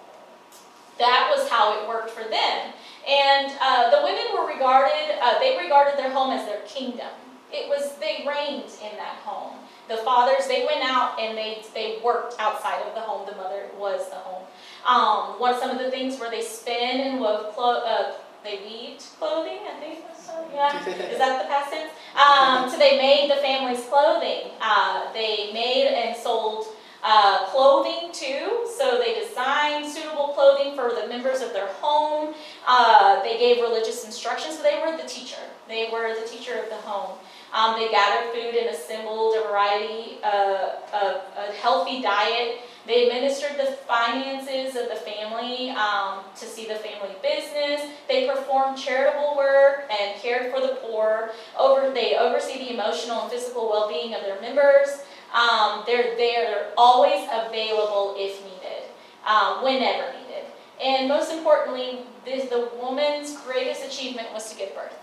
that 0.99 1.33
was 1.35 1.49
how 1.49 1.81
it 1.81 1.87
worked 1.87 2.11
for 2.11 2.23
them. 2.23 2.73
And 3.07 3.51
uh, 3.61 3.89
the 3.89 4.03
women 4.03 4.23
were 4.33 4.47
regarded, 4.47 5.19
uh, 5.21 5.39
they 5.39 5.57
regarded 5.57 5.97
their 5.97 6.11
home 6.11 6.31
as 6.31 6.45
their 6.45 6.61
kingdom. 6.65 7.09
It 7.51 7.67
was, 7.67 7.95
they 7.97 8.25
reigned 8.27 8.71
in 8.81 8.97
that 8.97 9.17
home. 9.23 9.59
The 9.89 9.97
fathers, 9.97 10.47
they 10.47 10.65
went 10.65 10.83
out 10.83 11.19
and 11.19 11.37
they, 11.37 11.63
they 11.73 11.99
worked 12.03 12.35
outside 12.39 12.81
of 12.83 12.95
the 12.95 13.01
home. 13.01 13.27
The 13.29 13.35
mother 13.35 13.65
was 13.77 14.09
the 14.09 14.15
home. 14.15 14.43
Um, 14.85 15.39
one 15.39 15.59
some 15.59 15.69
of 15.69 15.77
the 15.77 15.91
things 15.91 16.19
where 16.19 16.31
they 16.31 16.41
spin 16.41 17.01
and 17.01 17.19
wove 17.19 17.53
clo- 17.53 17.83
uh, 17.85 18.13
they 18.43 18.59
weaved 18.65 19.03
clothing, 19.17 19.59
I 19.67 19.79
think 19.79 19.99
so. 20.17 20.45
Yeah, 20.53 20.77
is 21.11 21.17
that 21.17 21.41
the 21.41 21.47
past 21.47 21.71
tense? 21.71 21.91
Um, 22.15 22.69
so 22.69 22.77
they 22.77 22.97
made 22.97 23.31
the 23.31 23.37
family's 23.37 23.83
clothing. 23.85 24.51
Uh, 24.61 25.11
they 25.13 25.51
made 25.53 25.87
and 25.87 26.15
sold 26.15 26.67
uh, 27.03 27.45
clothing 27.47 28.11
too. 28.13 28.67
So 28.77 28.97
they 28.97 29.19
designed 29.19 29.85
suitable 29.85 30.29
clothing 30.29 30.75
for 30.75 30.93
the 30.93 31.07
members 31.07 31.41
of 31.41 31.53
their 31.53 31.67
home. 31.81 32.33
Uh, 32.67 33.21
they 33.23 33.37
gave 33.37 33.61
religious 33.61 34.05
instruction, 34.05 34.51
so 34.51 34.63
they 34.63 34.81
were 34.85 34.95
the 34.95 35.07
teacher. 35.07 35.41
They 35.67 35.89
were 35.91 36.13
the 36.13 36.27
teacher 36.27 36.59
of 36.61 36.69
the 36.69 36.77
home. 36.77 37.17
Um, 37.53 37.79
they 37.79 37.89
gathered 37.89 38.33
food 38.33 38.55
and 38.55 38.69
assembled 38.69 39.35
a 39.37 39.47
variety 39.47 40.17
uh, 40.23 40.75
of 40.93 41.21
a 41.37 41.51
healthy 41.61 42.01
diet. 42.01 42.61
They 42.85 43.07
administered 43.07 43.57
the 43.57 43.77
finances 43.87 44.75
of 44.75 44.89
the 44.89 44.95
family 44.95 45.69
um, 45.69 46.19
to 46.35 46.45
see 46.45 46.67
the 46.67 46.75
family 46.75 47.15
business. 47.21 47.89
They 48.09 48.27
performed 48.27 48.77
charitable 48.77 49.35
work 49.37 49.89
and 49.89 50.19
cared 50.21 50.53
for 50.53 50.59
the 50.59 50.77
poor. 50.81 51.31
Over, 51.57 51.93
they 51.93 52.17
oversee 52.17 52.59
the 52.59 52.73
emotional 52.73 53.21
and 53.21 53.31
physical 53.31 53.69
well-being 53.69 54.13
of 54.13 54.21
their 54.21 54.39
members. 54.41 55.03
Um, 55.33 55.83
they're 55.87 56.15
they're 56.17 56.71
always 56.77 57.27
available 57.31 58.15
if 58.17 58.43
needed, 58.43 58.83
uh, 59.25 59.61
whenever 59.61 60.11
needed. 60.19 60.45
And 60.83 61.07
most 61.07 61.31
importantly, 61.31 61.99
this, 62.25 62.49
the 62.49 62.69
woman's 62.79 63.37
greatest 63.41 63.85
achievement 63.85 64.33
was 64.33 64.51
to 64.51 64.57
give 64.57 64.75
birth. 64.75 64.93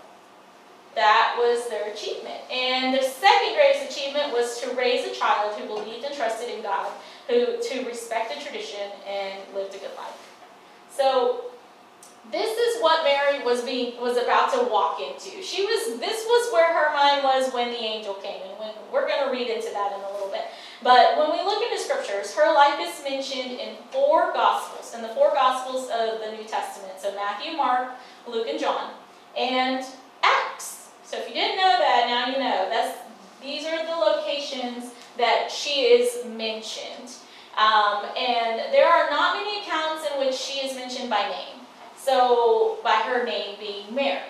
That 0.93 1.35
was 1.37 1.69
their 1.69 1.91
achievement. 1.91 2.41
And 2.51 2.93
their 2.93 3.03
second 3.03 3.55
greatest 3.55 3.97
achievement 3.97 4.33
was 4.33 4.61
to 4.61 4.73
raise 4.75 5.05
a 5.07 5.15
child 5.15 5.55
who 5.55 5.65
believed 5.65 6.05
and 6.05 6.13
trusted 6.13 6.49
in 6.49 6.61
God 6.61 6.91
who 7.31 7.61
to 7.61 7.85
respect 7.87 8.35
the 8.35 8.43
tradition 8.43 8.91
and 9.07 9.39
lived 9.55 9.73
a 9.75 9.79
good 9.79 9.95
life. 9.97 10.29
So 10.91 11.45
this 12.31 12.57
is 12.57 12.81
what 12.81 13.03
Mary 13.03 13.43
was 13.43 13.61
being 13.63 13.99
was 13.99 14.17
about 14.17 14.53
to 14.53 14.69
walk 14.69 14.99
into. 15.01 15.41
She 15.41 15.65
was 15.65 15.99
this 15.99 16.25
was 16.27 16.53
where 16.53 16.71
her 16.73 16.93
mind 16.93 17.23
was 17.23 17.51
when 17.53 17.69
the 17.71 17.79
angel 17.79 18.13
came, 18.15 18.41
and 18.43 18.59
when 18.59 18.71
we're 18.93 19.07
going 19.07 19.25
to 19.25 19.31
read 19.31 19.47
into 19.47 19.71
that 19.73 19.91
in 19.93 19.99
a 19.99 20.11
little 20.13 20.29
bit. 20.29 20.45
But 20.83 21.17
when 21.17 21.31
we 21.31 21.43
look 21.43 21.63
into 21.63 21.81
scriptures, 21.81 22.35
her 22.35 22.53
life 22.53 22.79
is 22.79 23.03
mentioned 23.03 23.59
in 23.59 23.75
four 23.91 24.33
gospels, 24.33 24.93
in 24.93 25.01
the 25.01 25.09
four 25.09 25.31
gospels 25.33 25.89
of 25.89 26.19
the 26.19 26.31
New 26.37 26.43
Testament. 26.43 26.99
So 26.99 27.13
Matthew, 27.15 27.57
Mark, 27.57 27.91
Luke, 28.27 28.47
and 28.47 28.59
John, 28.59 28.91
and 29.37 29.83
Acts. 30.23 30.89
So 31.03 31.17
if 31.17 31.27
you 31.27 31.33
didn't 31.33 31.57
know 31.57 31.77
that, 31.79 32.05
now 32.07 32.31
you 32.31 32.39
know. 32.39 32.69
That's 32.69 32.97
these 33.41 33.65
are 33.65 33.83
the 33.83 33.95
locations 33.95 34.91
that 35.17 35.51
she 35.51 35.81
is 35.81 36.25
mentioned. 36.25 37.15
Um, 37.57 38.05
and 38.17 38.73
there 38.73 38.87
are 38.87 39.09
not 39.09 39.35
many 39.35 39.61
accounts 39.61 40.07
in 40.11 40.19
which 40.19 40.35
she 40.35 40.65
is 40.65 40.75
mentioned 40.75 41.09
by 41.09 41.21
name. 41.23 41.65
So, 41.97 42.79
by 42.83 43.03
her 43.05 43.23
name 43.23 43.57
being 43.59 43.93
Mary. 43.93 44.21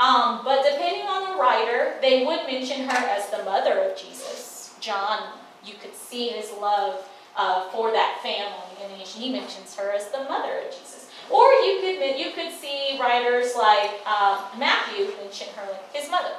Um, 0.00 0.40
but 0.44 0.64
depending 0.64 1.06
on 1.06 1.30
the 1.30 1.40
writer, 1.40 1.94
they 2.00 2.24
would 2.26 2.46
mention 2.46 2.88
her 2.88 2.96
as 2.96 3.30
the 3.30 3.44
mother 3.44 3.78
of 3.78 3.96
Jesus. 3.96 4.74
John, 4.80 5.34
you 5.64 5.74
could 5.80 5.94
see 5.94 6.28
his 6.28 6.50
love 6.60 7.06
uh, 7.36 7.70
for 7.70 7.92
that 7.92 8.18
family, 8.22 8.82
and 8.82 9.00
he 9.00 9.30
mentions 9.30 9.76
her 9.76 9.92
as 9.92 10.08
the 10.10 10.24
mother 10.24 10.58
of 10.58 10.76
Jesus. 10.76 11.10
Or 11.30 11.46
you 11.52 11.78
could 11.80 12.18
you 12.18 12.32
could 12.32 12.52
see 12.52 12.98
writers 13.00 13.54
like 13.56 13.92
uh, 14.04 14.48
Matthew 14.58 15.06
mention 15.22 15.48
her 15.54 15.70
like 15.70 15.94
his 15.94 16.10
mother, 16.10 16.34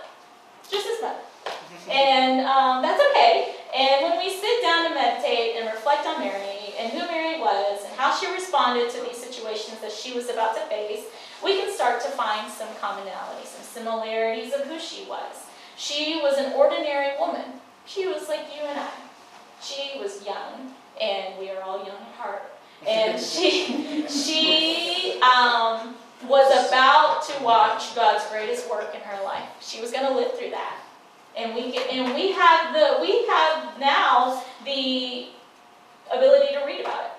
just 0.70 0.88
his 0.88 1.02
mother 1.02 1.22
and 1.90 2.42
um, 2.42 2.82
that's 2.82 3.02
okay. 3.12 3.56
And 3.76 4.04
when 4.04 4.20
we 4.20 4.30
sit 4.30 4.62
down 4.62 4.86
and 4.86 4.94
meditate 4.94 5.56
and 5.58 5.66
reflect 5.66 6.06
on 6.06 6.20
Mary 6.20 6.76
and 6.78 6.92
who 6.92 7.00
Mary 7.08 7.40
was 7.40 7.84
and 7.84 7.94
how 7.96 8.16
she 8.16 8.32
responded 8.32 8.92
to 8.92 9.02
these 9.02 9.18
situations 9.18 9.80
that 9.82 9.92
she 9.92 10.14
was 10.14 10.30
about 10.30 10.56
to 10.56 10.62
face, 10.68 11.06
we 11.44 11.58
can 11.58 11.74
start 11.74 12.00
to 12.02 12.10
find 12.10 12.52
some 12.52 12.68
commonalities, 12.80 13.48
some 13.48 13.84
similarities 13.84 14.54
of 14.54 14.62
who 14.68 14.80
she 14.80 15.06
was. 15.10 15.48
She 15.76 16.20
was 16.22 16.38
an 16.38 16.54
ordinary 16.54 17.18
woman. 17.20 17.46
She 17.88 18.06
was 18.06 18.30
like 18.30 18.46
you 18.56 18.62
and 18.62 18.80
I. 18.80 18.90
She 19.60 19.98
was 20.00 20.24
young, 20.24 20.74
and 21.02 21.40
we 21.40 21.50
are 21.50 21.62
all 21.64 21.80
young 21.80 21.98
at 21.98 22.14
heart. 22.16 22.44
And 22.88 23.20
she, 23.22 24.08
she 24.08 25.20
um, 25.22 25.96
was 26.28 26.68
about 26.68 27.24
to 27.24 27.44
watch 27.44 27.96
God's 27.96 28.24
greatest 28.30 28.70
work 28.70 28.94
in 28.94 29.02
her 29.02 29.24
life. 29.24 29.50
She 29.62 29.82
was 29.82 29.92
going 29.92 30.06
to 30.06 30.14
live 30.14 30.38
through 30.38 30.52
that 30.52 30.83
and 31.38 31.56
we 31.56 31.72
get, 31.72 31.90
and 31.90 32.14
we 32.14 32.32
have 32.32 32.74
the 32.74 33.02
we 33.02 33.26
have 33.28 33.80
now 33.80 34.44
the 34.66 35.28
ability 36.12 36.54
to 36.54 36.64
read 36.66 36.82
about 36.82 37.06
it. 37.06 37.12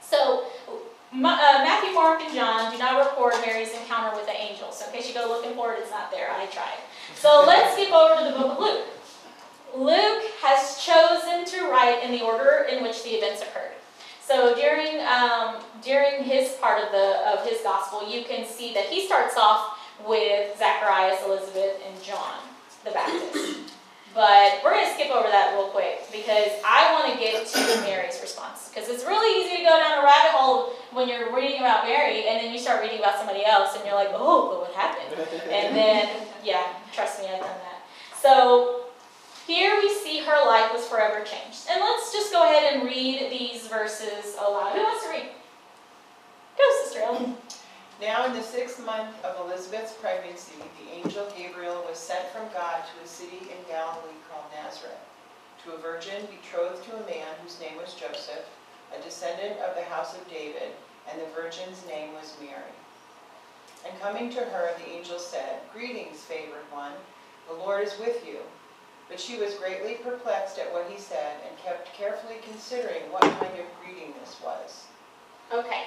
So 0.00 0.46
uh, 0.68 1.10
Matthew, 1.12 1.92
Mark, 1.92 2.20
and 2.22 2.34
John 2.34 2.72
do 2.72 2.78
not 2.78 2.98
record 2.98 3.34
Mary's 3.44 3.72
encounter 3.72 4.16
with 4.16 4.26
the 4.26 4.32
angel. 4.32 4.72
So 4.72 4.86
in 4.86 4.92
case 4.92 5.08
you 5.08 5.14
go 5.14 5.26
looking 5.28 5.54
for 5.54 5.72
it, 5.72 5.80
it's 5.80 5.90
not 5.90 6.10
there. 6.10 6.30
I 6.30 6.46
tried. 6.46 6.78
So 7.14 7.44
let's 7.46 7.74
skip 7.74 7.92
over 7.92 8.18
to 8.18 8.30
the 8.30 8.38
book 8.38 8.52
of 8.52 8.58
Luke. 8.58 8.86
Luke 9.76 10.22
has 10.42 10.78
chosen 10.78 11.44
to 11.44 11.68
write 11.68 12.02
in 12.04 12.12
the 12.12 12.22
order 12.22 12.66
in 12.70 12.82
which 12.82 13.02
the 13.02 13.10
events 13.10 13.42
occurred. 13.42 13.72
So 14.20 14.54
during 14.54 15.00
um, 15.06 15.56
during 15.82 16.24
his 16.24 16.52
part 16.54 16.82
of 16.82 16.92
the 16.92 17.28
of 17.28 17.46
his 17.46 17.60
gospel, 17.62 18.08
you 18.08 18.24
can 18.24 18.46
see 18.46 18.72
that 18.74 18.86
he 18.86 19.06
starts 19.06 19.36
off 19.36 19.78
with 20.06 20.56
Zacharias, 20.58 21.20
Elizabeth, 21.26 21.80
and 21.86 22.02
John 22.02 22.53
the 22.84 22.90
Baptist. 22.90 23.72
But 24.14 24.62
we're 24.62 24.70
going 24.70 24.86
to 24.86 24.94
skip 24.94 25.10
over 25.10 25.26
that 25.26 25.58
real 25.58 25.74
quick 25.74 26.06
because 26.12 26.54
I 26.64 26.94
want 26.94 27.12
to 27.12 27.18
get 27.18 27.46
to 27.50 27.80
Mary's 27.82 28.20
response. 28.22 28.70
Because 28.70 28.88
it's 28.88 29.02
really 29.02 29.42
easy 29.42 29.56
to 29.58 29.62
go 29.64 29.74
down 29.74 29.98
a 29.98 30.06
rabbit 30.06 30.30
hole 30.38 30.74
when 30.92 31.08
you're 31.08 31.34
reading 31.34 31.58
about 31.58 31.84
Mary 31.84 32.28
and 32.28 32.38
then 32.38 32.52
you 32.52 32.58
start 32.60 32.80
reading 32.80 33.00
about 33.00 33.18
somebody 33.18 33.44
else 33.44 33.74
and 33.74 33.84
you're 33.84 33.96
like, 33.96 34.10
oh, 34.12 34.50
but 34.50 34.60
what 34.60 34.72
happened? 34.72 35.18
And 35.50 35.74
then, 35.74 36.08
yeah, 36.44 36.74
trust 36.92 37.20
me, 37.20 37.26
I've 37.26 37.40
done 37.40 37.58
that. 37.58 37.82
So 38.22 38.84
here 39.48 39.76
we 39.82 39.92
see 39.92 40.20
her 40.20 40.46
life 40.46 40.70
was 40.72 40.86
forever 40.86 41.24
changed. 41.24 41.66
And 41.68 41.80
let's 41.80 42.12
just 42.12 42.32
go 42.32 42.44
ahead 42.44 42.72
and 42.72 42.84
read 42.84 43.32
these 43.32 43.66
verses 43.66 44.36
aloud. 44.38 44.76
Who 44.76 44.82
wants 44.82 45.04
to 45.06 45.10
read? 45.10 45.26
Go, 46.56 46.64
Sister 46.84 47.00
Ellen. 47.02 47.36
Now, 48.00 48.26
in 48.26 48.32
the 48.32 48.42
sixth 48.42 48.84
month 48.84 49.24
of 49.24 49.46
Elizabeth's 49.46 49.92
pregnancy, 49.94 50.58
the 50.82 50.90
angel 50.90 51.32
Gabriel 51.36 51.84
was 51.88 51.96
sent 51.96 52.26
from 52.30 52.52
God 52.52 52.82
to 52.82 53.04
a 53.04 53.06
city 53.06 53.38
in 53.42 53.68
Galilee 53.68 54.18
called 54.28 54.50
Nazareth, 54.52 54.98
to 55.64 55.72
a 55.72 55.78
virgin 55.78 56.26
betrothed 56.26 56.82
to 56.84 56.96
a 56.96 57.06
man 57.06 57.28
whose 57.40 57.60
name 57.60 57.76
was 57.76 57.94
Joseph, 57.94 58.44
a 58.98 59.00
descendant 59.00 59.60
of 59.60 59.76
the 59.76 59.84
house 59.84 60.16
of 60.18 60.28
David, 60.28 60.74
and 61.08 61.20
the 61.20 61.40
virgin's 61.40 61.86
name 61.86 62.12
was 62.14 62.34
Mary. 62.40 62.74
And 63.86 64.00
coming 64.00 64.28
to 64.30 64.40
her, 64.40 64.70
the 64.76 64.90
angel 64.90 65.20
said, 65.20 65.60
Greetings, 65.72 66.20
favored 66.20 66.66
one, 66.72 66.92
the 67.48 67.54
Lord 67.54 67.86
is 67.86 67.96
with 68.00 68.26
you. 68.26 68.38
But 69.08 69.20
she 69.20 69.38
was 69.38 69.54
greatly 69.54 69.94
perplexed 70.02 70.58
at 70.58 70.72
what 70.72 70.90
he 70.90 70.98
said 70.98 71.36
and 71.46 71.58
kept 71.58 71.94
carefully 71.94 72.36
considering 72.42 73.02
what 73.12 73.22
kind 73.22 73.60
of 73.60 73.66
greeting 73.80 74.14
this 74.18 74.40
was. 74.42 74.84
Okay. 75.52 75.84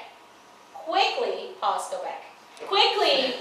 Quickly, 0.87 1.49
pause, 1.59 1.89
go 1.89 2.01
back. 2.01 2.23
Quickly, 2.65 3.33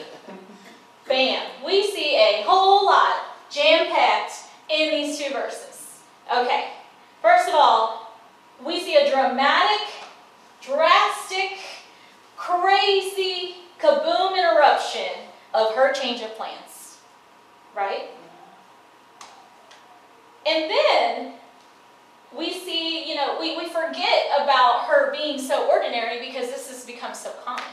bam, 1.07 1.47
we 1.65 1.87
see 1.87 2.17
a 2.17 2.43
whole 2.45 2.85
lot 2.85 3.23
jam 3.51 3.87
packed 3.87 4.33
in 4.69 4.91
these 4.91 5.17
two 5.17 5.33
verses. 5.33 6.01
Okay. 6.31 6.71
First 7.23 7.49
of 7.49 7.55
all, 7.55 8.17
we 8.65 8.81
see 8.81 8.97
a 8.97 9.09
dramatic, 9.09 9.87
drastic, 10.61 11.59
crazy, 12.37 13.59
kaboom 13.81 14.37
interruption 14.37 15.13
of 15.55 15.73
her 15.77 15.93
change 15.93 16.23
of 16.23 16.37
plans. 16.37 16.99
Right? 17.77 18.09
And 20.45 20.69
then 20.69 21.33
we 22.37 22.53
see, 22.53 23.09
you 23.09 23.15
know, 23.15 23.37
we, 23.41 23.57
we 23.57 23.67
forget 23.67 24.27
about 24.43 24.85
her 24.87 25.13
being 25.13 25.39
so 25.39 25.69
ordinary 25.71 26.27
because 26.27 26.49
this 26.49 26.69
has 26.69 26.85
become 26.85 27.15
so 27.15 27.31
common. 27.45 27.65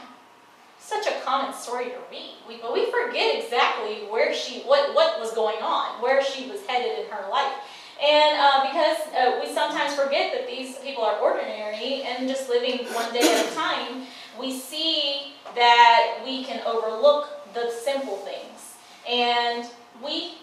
Such 0.78 1.06
a 1.06 1.20
common 1.24 1.54
story 1.54 1.86
to 1.86 1.96
read. 2.10 2.34
We, 2.46 2.58
but 2.58 2.72
we 2.72 2.90
forget 2.90 3.42
exactly 3.42 4.06
where 4.10 4.34
she, 4.34 4.60
what, 4.60 4.94
what 4.94 5.18
was 5.18 5.32
going 5.32 5.62
on, 5.62 6.02
where 6.02 6.22
she 6.22 6.50
was 6.50 6.64
headed 6.66 7.04
in 7.04 7.10
her 7.10 7.30
life. 7.30 7.54
And 8.02 8.38
uh, 8.38 8.66
because 8.66 8.98
uh, 9.14 9.40
we 9.42 9.54
sometimes 9.54 9.94
forget 9.94 10.32
that 10.34 10.46
these 10.46 10.76
people 10.78 11.04
are 11.04 11.18
ordinary 11.20 12.02
and 12.02 12.28
just 12.28 12.48
living 12.48 12.86
one 12.92 13.12
day 13.12 13.20
at 13.20 13.50
a 13.50 13.54
time, 13.54 14.06
we 14.38 14.52
see 14.58 15.32
that 15.54 16.20
we 16.24 16.44
can 16.44 16.60
overlook 16.66 17.28
the 17.54 17.70
simple 17.70 18.16
things. 18.16 18.74
And 19.08 19.66
we 20.02 20.34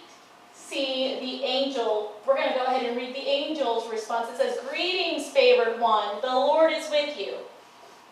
see 0.72 1.20
the 1.20 1.46
angel, 1.46 2.14
we're 2.26 2.36
going 2.36 2.48
to 2.48 2.56
go 2.56 2.66
ahead 2.66 2.86
and 2.86 2.96
read 2.96 3.14
the 3.14 3.28
angel's 3.28 3.90
response. 3.92 4.30
It 4.30 4.38
says, 4.38 4.58
Greetings, 4.70 5.28
favored 5.28 5.80
one, 5.80 6.22
the 6.22 6.28
Lord 6.28 6.72
is 6.72 6.90
with 6.90 7.20
you. 7.20 7.36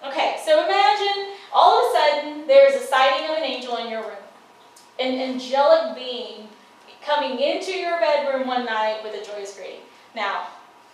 Okay, 0.06 0.38
so 0.46 0.66
imagine 0.66 1.36
all 1.54 1.80
of 1.80 1.92
a 1.92 1.98
sudden 1.98 2.48
there's 2.48 2.76
a 2.76 2.86
sighting 2.86 3.30
of 3.30 3.38
an 3.38 3.44
angel 3.44 3.78
in 3.78 3.90
your 3.90 4.02
room. 4.02 4.24
An 5.00 5.20
angelic 5.20 5.96
being 5.96 6.48
coming 7.04 7.40
into 7.40 7.72
your 7.72 8.00
bedroom 8.00 8.48
one 8.48 8.66
night 8.66 9.02
with 9.04 9.14
a 9.14 9.26
joyous 9.26 9.56
greeting. 9.56 9.82
Now, 10.16 10.48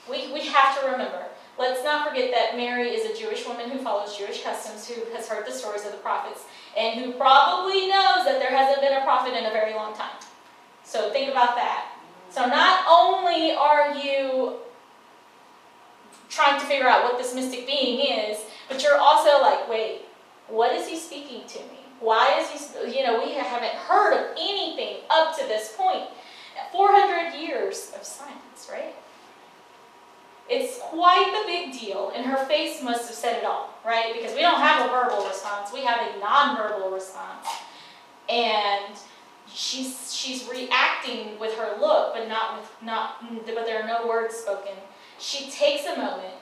we, 0.10 0.32
we 0.32 0.46
have 0.46 0.80
to 0.80 0.92
remember, 0.92 1.26
let's 1.58 1.84
not 1.84 2.08
forget 2.08 2.32
that 2.32 2.56
Mary 2.56 2.90
is 2.90 3.10
a 3.10 3.20
Jewish 3.20 3.48
woman 3.48 3.70
who 3.70 3.80
follows 3.80 4.16
Jewish 4.16 4.44
customs, 4.44 4.88
who 4.88 5.02
has 5.16 5.28
heard 5.28 5.48
the 5.48 5.52
stories 5.52 5.86
of 5.86 5.92
the 5.92 5.98
prophets, 5.98 6.44
and 6.78 7.04
who 7.04 7.14
probably 7.14 7.88
knows 7.88 8.26
that 8.26 8.38
there 8.40 8.52
hasn't 8.52 8.82
been 8.82 8.94
a 8.94 9.04
prophet 9.04 9.34
in 9.34 9.46
a 9.46 9.52
very 9.52 9.74
long 9.74 9.96
time. 9.96 10.16
So 10.86 11.12
think 11.12 11.32
about 11.32 11.56
that. 11.56 11.92
So 12.30 12.46
not 12.46 12.86
only 12.90 13.52
are 13.52 13.96
you 13.96 14.58
trying 16.30 16.60
to 16.60 16.66
figure 16.66 16.88
out 16.88 17.04
what 17.04 17.18
this 17.18 17.34
mystic 17.34 17.66
being 17.66 18.00
is, 18.00 18.40
but 18.70 18.82
you're 18.84 18.98
also 18.98 19.42
like, 19.42 19.70
wait, 19.70 20.02
what 20.48 20.72
is 20.74 20.88
he 20.88 20.98
speaking 20.98 21.48
to 21.48 21.60
me? 21.60 21.80
Why 22.00 22.40
is 22.40 22.50
he, 22.50 22.98
you 22.98 23.06
know, 23.06 23.24
we 23.24 23.34
haven't 23.34 23.74
heard 23.74 24.14
of 24.14 24.32
anything 24.38 24.98
up 25.10 25.38
to 25.38 25.46
this 25.48 25.74
point. 25.78 26.04
400 26.72 27.34
years 27.40 27.92
of 27.96 28.04
silence, 28.04 28.70
right? 28.72 28.96
It's 30.50 30.78
quite 30.80 31.26
the 31.32 31.48
big 31.52 31.80
deal, 31.80 32.12
and 32.16 32.26
her 32.26 32.46
face 32.46 32.84
must 32.84 33.08
have 33.08 33.16
said 33.16 33.38
it 33.40 33.46
all, 33.46 33.74
right? 33.84 34.14
Because 34.14 34.36
we 34.36 34.42
don't 34.42 34.60
have 34.60 34.86
a 34.86 34.90
verbal 34.90 35.26
response, 35.26 35.72
we 35.74 35.84
have 35.84 36.00
a 36.02 36.20
nonverbal 36.20 36.94
response. 36.94 37.48
And 38.30 38.96
she's 39.56 40.14
she's 40.14 40.48
reacting 40.50 41.40
with 41.40 41.56
her 41.56 41.80
look, 41.80 42.14
but 42.14 42.28
not 42.28 42.60
with 42.60 42.70
not 42.84 43.24
but 43.46 43.66
there 43.66 43.82
are 43.82 43.88
no 43.88 44.08
words 44.08 44.36
spoken. 44.36 44.74
She 45.18 45.50
takes 45.50 45.86
a 45.86 45.98
moment. 45.98 46.36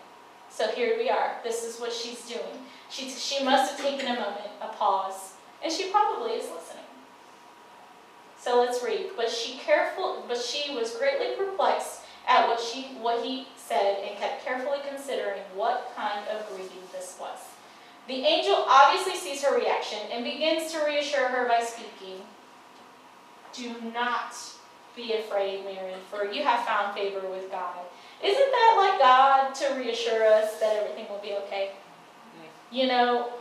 So 0.50 0.68
here 0.68 0.98
we 0.98 1.10
are. 1.10 1.36
This 1.44 1.64
is 1.64 1.80
what 1.80 1.94
she's 1.94 2.28
doing. 2.28 2.66
She 2.90 3.10
she 3.10 3.44
must 3.44 3.72
have 3.72 3.80
taken 3.80 4.08
a 4.08 4.20
moment, 4.20 4.50
a 4.62 4.68
pause, 4.70 5.34
and 5.64 5.72
she 5.72 5.92
probably 5.92 6.32
is 6.32 6.50
listening. 6.52 6.84
So 8.38 8.60
let's 8.60 8.84
read. 8.84 9.12
But 9.16 9.30
she 9.30 9.58
careful 9.60 10.26
but 10.28 10.38
she 10.38 10.76
was 10.76 10.96
greatly 10.96 11.36
perplexed 11.38 12.02
at 12.28 12.48
what 12.48 12.60
she 12.60 12.96
what 13.00 13.24
he 13.24 13.48
said 13.56 14.04
and 14.04 14.18
kept 14.18 14.44
carefully 14.44 14.80
considering 14.90 15.42
what 15.56 15.92
kind 15.96 16.28
of 16.30 16.48
greeting 16.50 16.84
this 16.92 17.18
was. 17.20 17.38
The 18.08 18.26
angel 18.26 18.66
obviously 18.68 19.16
sees 19.16 19.44
her 19.44 19.56
reaction 19.58 20.00
and 20.12 20.26
begins 20.26 20.72
to 20.74 20.84
reassure 20.84 21.28
her 21.30 21.48
by 21.48 21.62
speaking 21.62 22.22
do 23.54 23.74
not 23.94 24.36
be 24.96 25.14
afraid, 25.14 25.64
Mary, 25.66 25.94
for 26.10 26.26
you 26.26 26.44
have 26.44 26.66
found 26.66 26.96
favor 26.96 27.28
with 27.30 27.50
God. 27.52 27.78
Isn't 28.24 28.52
that 28.52 28.76
like 28.78 29.00
God 29.00 29.56
to 29.56 29.80
reassure 29.80 30.26
us 30.26 30.60
that 30.60 30.76
everything 30.76 31.08
will 31.10 31.22
be 31.22 31.34
okay? 31.46 31.72
You 32.72 32.88
know, 32.88 33.34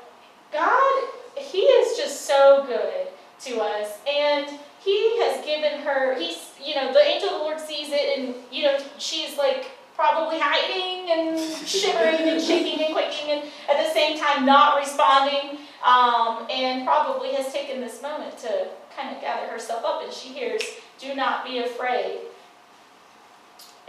God, 0.53 1.05
He 1.37 1.61
is 1.61 1.96
just 1.96 2.22
so 2.22 2.64
good 2.66 3.09
to 3.44 3.61
us, 3.61 3.98
and 4.09 4.59
He 4.85 5.18
has 5.22 5.44
given 5.44 5.81
her, 5.81 6.18
He's, 6.18 6.53
you 6.62 6.75
know, 6.75 6.92
the 6.92 7.01
angel 7.01 7.31
of 7.31 7.35
the 7.38 7.44
Lord 7.44 7.61
sees 7.61 7.88
it, 7.90 8.18
and, 8.18 8.35
you 8.51 8.64
know, 8.64 8.79
she's 8.98 9.38
like 9.38 9.70
probably 9.94 10.38
hiding 10.40 11.11
and 11.11 11.38
shivering 11.66 12.29
and 12.29 12.42
shaking 12.42 12.85
and 12.85 12.94
quaking, 12.94 13.31
and 13.31 13.44
at 13.70 13.87
the 13.87 13.92
same 13.92 14.18
time 14.18 14.44
not 14.44 14.79
responding, 14.79 15.59
um, 15.87 16.46
and 16.51 16.87
probably 16.87 17.35
has 17.35 17.53
taken 17.53 17.81
this 17.81 18.03
moment 18.03 18.37
to 18.38 18.68
kind 18.96 19.14
of 19.14 19.22
gather 19.22 19.46
herself 19.46 19.85
up 19.85 20.02
and 20.02 20.12
she 20.12 20.28
hears, 20.28 20.62
Do 20.98 21.14
not 21.14 21.44
be 21.44 21.59
afraid. 21.59 22.20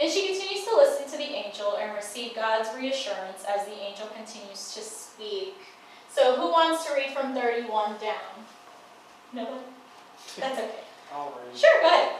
And 0.00 0.10
she 0.10 0.26
continues 0.26 0.64
to 0.64 0.74
listen 0.76 1.10
to 1.12 1.16
the 1.16 1.32
angel 1.34 1.76
and 1.76 1.94
receive 1.94 2.34
God's 2.34 2.68
reassurance 2.76 3.44
as 3.48 3.64
the 3.66 3.74
angel 3.80 4.08
continues 4.08 4.74
to 4.74 4.80
speak. 4.80 5.54
So, 6.10 6.36
who 6.36 6.50
wants 6.50 6.84
to 6.86 6.94
read 6.94 7.10
from 7.10 7.34
31 7.34 7.98
down? 8.00 8.44
Nobody? 9.32 9.60
That's 10.38 10.58
okay. 10.58 10.80
I'll 11.12 11.32
read. 11.46 11.56
Sure, 11.56 11.80
go 11.82 11.88
ahead. 11.88 12.16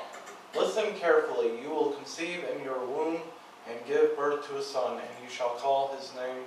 Listen 0.57 0.95
carefully. 0.95 1.61
You 1.63 1.71
will 1.71 1.91
conceive 1.93 2.45
in 2.55 2.63
your 2.63 2.85
womb 2.87 3.19
and 3.69 3.79
give 3.87 4.17
birth 4.17 4.49
to 4.49 4.59
a 4.59 4.63
son, 4.63 4.95
and 4.95 5.25
you 5.25 5.31
shall 5.31 5.51
call 5.51 5.97
his 5.97 6.13
name 6.15 6.45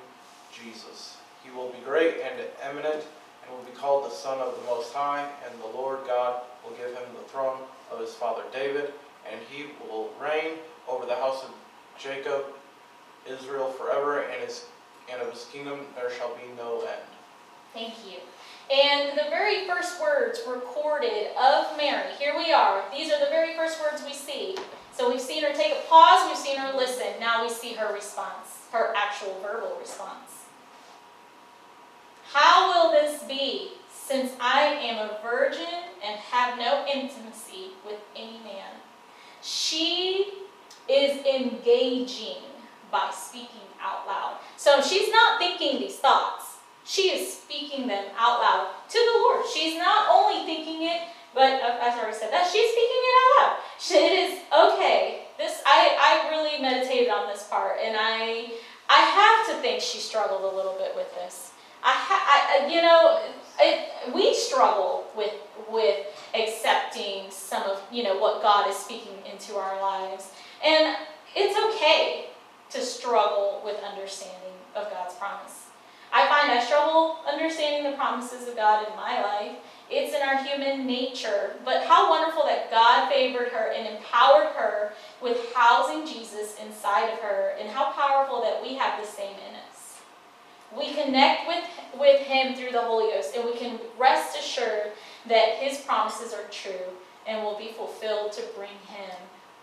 Jesus. 0.54 1.17
He 1.43 1.56
will 1.56 1.69
be 1.69 1.80
great 1.84 2.15
and 2.21 2.41
eminent 2.62 3.04
and 3.48 3.58
will 3.58 3.66
be 3.66 3.78
called 3.78 4.06
the 4.06 4.14
Son 4.14 4.40
of 4.40 4.56
the 4.56 4.66
Most 4.66 4.94
High, 4.94 5.28
and 5.46 5.60
the 5.62 5.78
Lord 5.78 6.00
God 6.06 6.42
will 6.64 6.76
give 6.76 6.94
him 6.94 7.04
the 7.16 7.30
throne 7.30 7.60
of 7.92 8.00
his 8.00 8.14
father 8.14 8.44
David, 8.54 8.94
and 9.30 9.40
he 9.50 9.66
will 9.88 10.12
reign 10.22 10.58
over 10.88 11.06
the 11.06 11.16
house 11.16 11.44
of 11.44 11.52
Jacob, 11.98 12.46
Israel 13.26 13.72
forever, 13.72 14.22
and 14.22 14.44
his 14.44 14.66
and 15.12 15.22
of 15.22 15.32
his 15.32 15.46
kingdom 15.46 15.80
there 15.96 16.12
shall 16.12 16.36
be 16.36 16.52
no 16.58 16.82
end. 16.82 17.08
Thank 17.74 17.94
you. 18.06 18.20
And 18.70 19.18
the 19.18 19.30
very 19.30 19.66
first 19.66 20.02
words 20.02 20.42
recorded 20.46 21.28
of 21.40 21.78
Mary, 21.78 22.12
here 22.20 22.36
we 22.38 22.52
are. 22.52 22.84
These 22.92 23.12
are 23.14 23.20
the 23.20 23.30
very 23.30 23.56
first 23.56 23.80
words 23.82 24.04
we 24.04 24.14
see. 24.14 24.58
So 24.94 25.10
we've 25.10 25.22
seen 25.22 25.44
her 25.44 25.54
take 25.54 25.74
a 25.74 25.88
pause, 25.88 26.28
we've 26.28 26.38
seen 26.38 26.58
her 26.58 26.76
listen. 26.76 27.08
Now 27.20 27.44
we 27.44 27.50
see 27.50 27.74
her 27.74 27.94
response, 27.94 28.66
her 28.74 28.94
actual 28.98 29.38
verbal 29.42 29.78
response. 29.80 30.37
How 32.34 32.72
will 32.72 32.92
this 32.92 33.24
be, 33.24 33.72
since 33.92 34.32
I 34.40 34.63
am 34.63 35.10
a 35.10 35.20
virgin 35.24 35.66
and 36.06 36.20
have 36.20 36.58
no 36.58 36.86
intimacy 36.86 37.72
with 37.86 38.00
any 38.16 38.40
man? 38.44 38.72
She 39.42 40.34
is 40.90 41.26
engaging 41.26 42.44
by 42.92 43.12
speaking 43.13 43.68
out 43.82 44.08
loud. 44.08 44.38
So 44.56 44.82
she's 44.82 45.10
not 45.12 45.40
thinking 45.40 45.80
these 45.80 45.98
thoughts. 45.98 46.58
She 46.86 47.10
is 47.10 47.34
speaking 47.34 47.88
them 47.88 48.06
out 48.18 48.40
loud 48.40 48.68
to 48.90 48.98
the 48.98 49.20
Lord. 49.20 49.46
She's 49.54 49.78
not 49.78 50.10
only 50.10 50.46
thinking 50.46 50.84
it, 50.88 51.02
but 51.34 51.62
uh, 51.62 51.78
as 51.82 51.96
I 51.96 52.00
already 52.00 52.18
said 52.18 52.32
that, 52.32 52.50
she's 52.52 52.72
speaking 52.72 53.04
it 53.04 53.16
out 53.20 53.32
loud. 53.40 53.58
It 53.92 54.12
is 54.20 54.40
okay. 54.52 55.28
This 55.38 55.62
I, 55.66 55.96
I 56.00 56.30
really 56.30 56.62
meditated 56.62 57.10
on 57.10 57.28
this 57.28 57.44
part, 57.44 57.78
and 57.84 57.96
I 58.00 58.54
I 58.90 59.02
have 59.02 59.56
to 59.56 59.62
think 59.62 59.82
she 59.82 60.00
struggled 60.00 60.42
a 60.52 60.56
little 60.56 60.76
bit 60.80 60.96
with 60.96 61.13
this. 61.13 61.52
I, 61.84 62.63
I 62.63 62.74
you 62.74 62.82
know, 62.82 63.22
it, 63.60 64.13
we 64.13 64.34
struggle 64.34 65.06
with 65.16 65.34
with 65.70 66.06
accepting 66.34 67.30
some 67.30 67.63
of 67.63 67.82
you 67.92 68.04
know 68.04 68.18
what 68.18 68.42
God 68.42 68.70
is 68.70 68.76
speaking 68.76 69.18
into 69.32 69.56
our 69.56 69.82
lives, 69.82 70.32
and 70.63 70.96
it's 71.36 71.58
okay 71.76 72.28
to 72.70 72.82
struggle 72.82 73.62
with 73.63 73.78
understanding 73.84 74.54
of 74.76 74.90
God's 74.92 75.16
promise. 75.16 75.68
I 76.12 76.28
find 76.28 76.52
I 76.52 76.63
struggle 76.63 77.20
understanding 77.28 77.92
the 77.92 77.98
promises 77.98 78.48
of 78.48 78.56
God 78.56 78.88
in 78.88 78.96
my 78.96 79.22
life, 79.22 79.58
It's 79.90 80.16
in 80.16 80.22
our 80.22 80.42
human 80.44 80.88
nature. 80.88 81.56
But 81.63 81.84
how 81.84 82.10
wonderful 82.10 82.44
that 82.44 82.72
God 82.72 83.10
favored 83.10 83.50
her 83.50 83.72
and 83.72 83.96
empowered 83.96 84.48
her 84.56 84.94
with 85.22 85.54
housing 85.54 86.06
Jesus 86.06 86.56
inside 86.63 87.10
of 87.12 87.20
her, 87.20 87.56
and 87.60 87.70
how 87.70 87.92
powerful 87.92 88.42
that 88.42 88.62
we 88.62 88.76
have 88.76 89.00
the 89.02 89.08
same 89.08 89.36
in. 89.48 89.57
We 90.76 90.94
connect 90.94 91.48
with, 91.48 91.64
with 92.00 92.22
Him 92.22 92.56
through 92.56 92.72
the 92.72 92.82
Holy 92.82 93.12
Ghost, 93.14 93.36
and 93.36 93.46
we 93.46 93.56
can 93.58 93.80
rest 93.98 94.38
assured 94.38 94.92
that 95.28 95.56
His 95.56 95.80
promises 95.80 96.34
are 96.34 96.48
true 96.52 96.94
and 97.28 97.44
will 97.44 97.58
be 97.58 97.72
fulfilled 97.76 98.32
to 98.34 98.44
bring 98.56 98.78
Him 98.88 99.16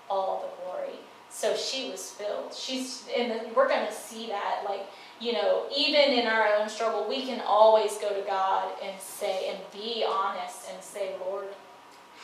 all 0.09 0.43
the 0.43 0.62
glory. 0.62 0.99
So 1.31 1.57
she 1.57 1.90
was 1.90 2.11
filled. 2.11 2.55
She's, 2.55 3.09
and 3.17 3.55
we're 3.57 3.69
going 3.69 3.87
to 3.87 3.93
see 3.93 4.29
that, 4.29 4.62
like 4.64 4.87
you 5.21 5.33
know, 5.33 5.67
even 5.75 6.11
in 6.11 6.27
our 6.27 6.55
own 6.57 6.69
struggle, 6.69 7.07
we 7.09 7.25
can 7.25 7.40
always 7.47 7.97
go 7.99 8.09
to 8.09 8.27
God 8.27 8.73
and 8.83 9.01
say, 9.01 9.49
and 9.49 9.59
be 9.73 10.05
honest 10.07 10.69
and 10.73 10.83
say, 10.83 11.14
Lord, 11.21 11.47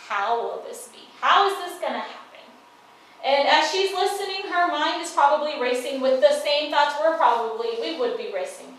how 0.09 0.43
will 0.43 0.63
this 0.67 0.89
be? 0.89 0.99
How 1.21 1.49
is 1.49 1.57
this 1.59 1.81
going 1.81 1.95
to 1.95 2.01
happen? 2.01 2.20
And 3.25 3.49
as 3.49 3.71
she's 3.71 3.93
listening, 3.93 4.51
her 4.51 4.69
mind 4.69 5.03
is 5.03 5.11
probably 5.13 5.61
racing 5.61 6.01
with 6.01 6.21
the 6.21 6.33
same 6.33 6.71
thoughts 6.71 6.97
we're 7.01 7.17
probably, 7.17 7.69
we 7.81 7.99
would 7.99 8.17
be 8.17 8.33
racing. 8.33 8.75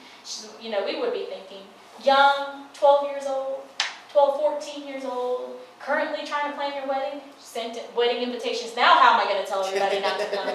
You 0.59 0.71
know, 0.71 0.83
we 0.83 0.99
would 0.99 1.13
be 1.13 1.25
thinking, 1.25 1.65
young, 2.03 2.65
12 2.73 3.09
years 3.09 3.23
old, 3.27 3.61
12, 4.13 4.39
14 4.39 4.87
years 4.87 5.05
old, 5.05 5.57
currently 5.79 6.25
trying 6.25 6.49
to 6.49 6.57
plan 6.57 6.73
your 6.73 6.87
wedding, 6.87 7.21
sent 7.39 7.77
wedding 7.95 8.21
invitations. 8.21 8.75
Now, 8.75 8.97
how 8.97 9.13
am 9.13 9.21
I 9.21 9.31
going 9.31 9.45
to 9.45 9.49
tell 9.49 9.63
everybody 9.63 9.99
not 9.99 10.17
to 10.17 10.25
come? 10.29 10.49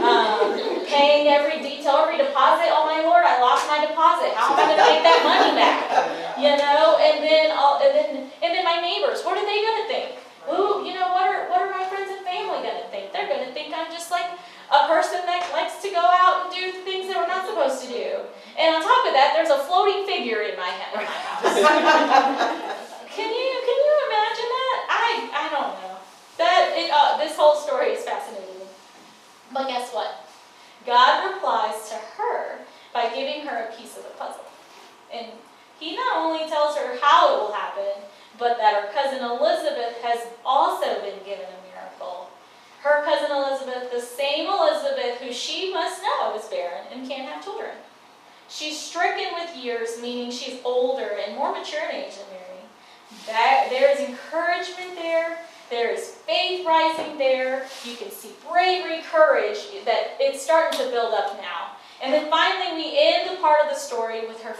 Um, 0.00 0.86
paying 0.86 1.28
every 1.28 1.60
detail, 1.60 2.04
every 2.04 2.16
deposit. 2.16 2.68
Oh 2.72 2.88
my 2.88 3.00
lord, 3.04 3.24
I 3.24 3.40
lost 3.40 3.68
my 3.68 3.84
deposit. 3.84 4.32
How 4.32 4.52
am 4.52 4.56
I 4.56 4.64
going 4.64 4.80
to 4.80 4.88
make 4.88 5.02
that 5.04 5.20
money 5.24 5.52
back? 5.56 5.80
You 6.40 6.56
know, 6.56 6.96
and 6.96 7.24
then 7.24 7.52
all, 7.52 7.80
and 7.84 7.92
then 7.92 8.10
and 8.42 8.50
then 8.56 8.64
my 8.64 8.80
neighbors. 8.80 9.20
What 9.22 9.36
are 9.36 9.44
they 9.44 9.60
going 9.60 9.80
to 9.84 9.88
think? 9.88 10.08
Ooh, 10.48 10.80
you 10.82 10.96
know 10.96 11.12
what 11.12 11.29
I'm 13.80 13.90
just 13.90 14.10
like 14.10 14.28
a 14.68 14.86
person 14.86 15.24
that 15.24 15.48
likes 15.56 15.80
to 15.80 15.88
go 15.88 16.04
out 16.04 16.44
and 16.44 16.48
do 16.52 16.84
things 16.84 17.08
that 17.08 17.16
we're 17.16 17.32
not 17.32 17.48
supposed 17.48 17.80
to 17.80 17.88
do. 17.88 18.28
And 18.60 18.76
on 18.76 18.84
top 18.84 19.08
of 19.08 19.16
that, 19.16 19.32
there's 19.32 19.48
a 19.48 19.64
floating 19.64 20.04
figure 20.04 20.44
in 20.44 20.54
my, 20.60 20.68
in 20.68 21.00
my 21.00 21.08
house. 21.08 21.48
can 23.16 23.28
you 23.32 23.48
can 23.64 23.78
you 23.80 23.94
imagine 24.04 24.50
that? 24.52 24.78
I 24.92 25.08
I 25.32 25.44
don't 25.48 25.72
know. 25.80 25.96
That 26.36 26.76
it, 26.76 26.90
uh, 26.92 27.16
this 27.16 27.36
whole 27.36 27.56
story 27.56 27.96
is 27.96 28.04
fascinating. 28.04 28.68
But 29.52 29.66
guess 29.66 29.90
what? 29.90 30.28
God 30.86 31.32
replies 31.32 31.88
to 31.90 31.96
her 32.16 32.60
by 32.92 33.08
giving 33.14 33.46
her 33.46 33.68
a 33.68 33.76
piece 33.76 33.96
of 33.96 34.04
the 34.04 34.14
puzzle. 34.16 34.44
And 35.12 35.26
he 35.78 35.96
not 35.96 36.16
only 36.16 36.48
tells 36.48 36.76
her 36.76 36.96
how 37.00 37.34
it 37.34 37.40
will 37.40 37.52
happen, 37.52 38.04
but 38.38 38.56
that 38.58 38.82
her 38.82 38.92
cousin 38.92 39.24
Elizabeth 39.24 40.00
has 40.02 40.26
also 40.44 41.00
been 41.02 41.18
given 41.24 41.44
a 41.44 41.60
miracle. 41.68 42.29
Her 42.82 43.04
cousin 43.04 43.30
Elizabeth, 43.36 43.90
the 43.92 44.00
same 44.00 44.48
Elizabeth 44.48 45.20
who 45.20 45.32
she 45.32 45.72
must 45.72 46.02
know 46.02 46.34
is 46.36 46.46
barren 46.46 46.86
and 46.92 47.08
can't 47.08 47.28
have 47.28 47.44
children. 47.44 47.72
She's 48.48 48.78
stricken 48.78 49.34
with 49.34 49.56
years, 49.56 50.00
meaning 50.00 50.30
she's 50.30 50.60
older 50.64 51.18
and 51.24 51.36
more 51.36 51.52
mature 51.52 51.88
in 51.88 51.96
age 51.96 52.16
than 52.16 52.26
Mary. 52.30 53.68
There 53.70 53.90
is 53.92 54.00
encouragement 54.00 54.96
there 54.96 55.38
there 55.70 55.92
is 55.92 56.10
faith 56.26 56.66
rising 56.66 57.16
there. 57.16 57.64
You 57.84 57.94
can 57.94 58.10
see 58.10 58.32
bravery, 58.50 59.02
courage, 59.02 59.58
that 59.84 60.16
it's 60.18 60.42
starting 60.42 60.78
to 60.80 60.90
build 60.90 61.14
up 61.14 61.40
now. 61.40 61.76
And 62.02 62.14
then 62.14 62.30
finally, 62.30 62.82
we 62.82 62.96
end 62.98 63.30
the 63.30 63.36
part 63.42 63.60
of 63.62 63.68
the 63.68 63.78
story 63.78 64.26
with 64.26 64.42
her 64.42 64.56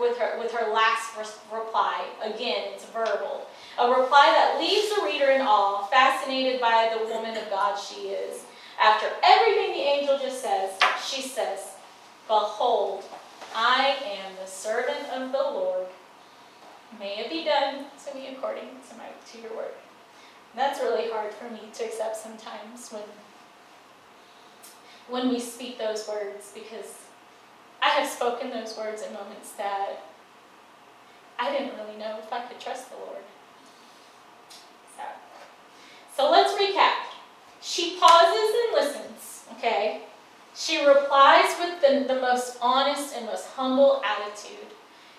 with 0.00 0.16
her 0.18 0.38
with 0.38 0.52
her 0.52 0.72
last 0.72 1.16
reply. 1.52 2.06
Again, 2.22 2.72
it's 2.72 2.86
verbal, 2.86 3.46
a 3.78 3.90
reply 3.90 4.32
that 4.34 4.58
leaves 4.58 4.94
the 4.94 5.02
reader 5.04 5.30
in 5.30 5.42
awe, 5.42 5.86
fascinated 5.86 6.60
by 6.60 6.96
the 6.96 7.04
woman 7.12 7.36
of 7.36 7.50
God 7.50 7.78
she 7.78 8.08
is. 8.08 8.44
After 8.80 9.06
everything 9.22 9.72
the 9.72 9.82
angel 9.82 10.18
just 10.18 10.40
says, 10.40 10.70
she 11.04 11.20
says, 11.20 11.74
"Behold, 12.26 13.04
I 13.54 13.96
am 14.04 14.36
the 14.40 14.50
servant 14.50 15.08
of 15.12 15.30
the 15.30 15.42
Lord. 15.42 15.88
May 16.98 17.18
it 17.18 17.30
be 17.30 17.44
done 17.44 17.86
to 18.06 18.14
me 18.14 18.28
according 18.28 18.80
to 18.88 18.96
my 18.96 19.08
to 19.32 19.40
your 19.40 19.54
word." 19.54 19.74
That's 20.54 20.80
really 20.80 21.10
hard 21.10 21.34
for 21.34 21.50
me 21.50 21.68
to 21.74 21.84
accept 21.84 22.16
sometimes 22.16 22.90
when 22.90 23.02
when 25.08 25.28
we 25.28 25.40
speak 25.40 25.78
those 25.78 26.06
words 26.08 26.52
because 26.54 26.94
I 27.80 27.88
have 27.90 28.08
spoken 28.08 28.50
those 28.50 28.76
words 28.76 29.02
in 29.02 29.12
moments 29.12 29.52
that 29.52 30.04
I 31.38 31.52
didn't 31.52 31.74
really 31.78 31.98
know 31.98 32.18
if 32.22 32.32
I 32.32 32.40
could 32.42 32.60
trust 32.60 32.90
the 32.90 32.96
Lord. 32.96 33.22
So, 34.96 35.02
so 36.16 36.30
let's 36.30 36.52
recap. 36.54 37.14
She 37.60 37.98
pauses 37.98 38.54
and 38.64 38.74
listens, 38.74 39.44
okay? 39.56 40.02
She 40.54 40.84
replies 40.84 41.54
with 41.60 41.80
the, 41.80 42.12
the 42.12 42.20
most 42.20 42.58
honest 42.60 43.14
and 43.14 43.26
most 43.26 43.46
humble 43.48 44.02
attitude. 44.04 44.66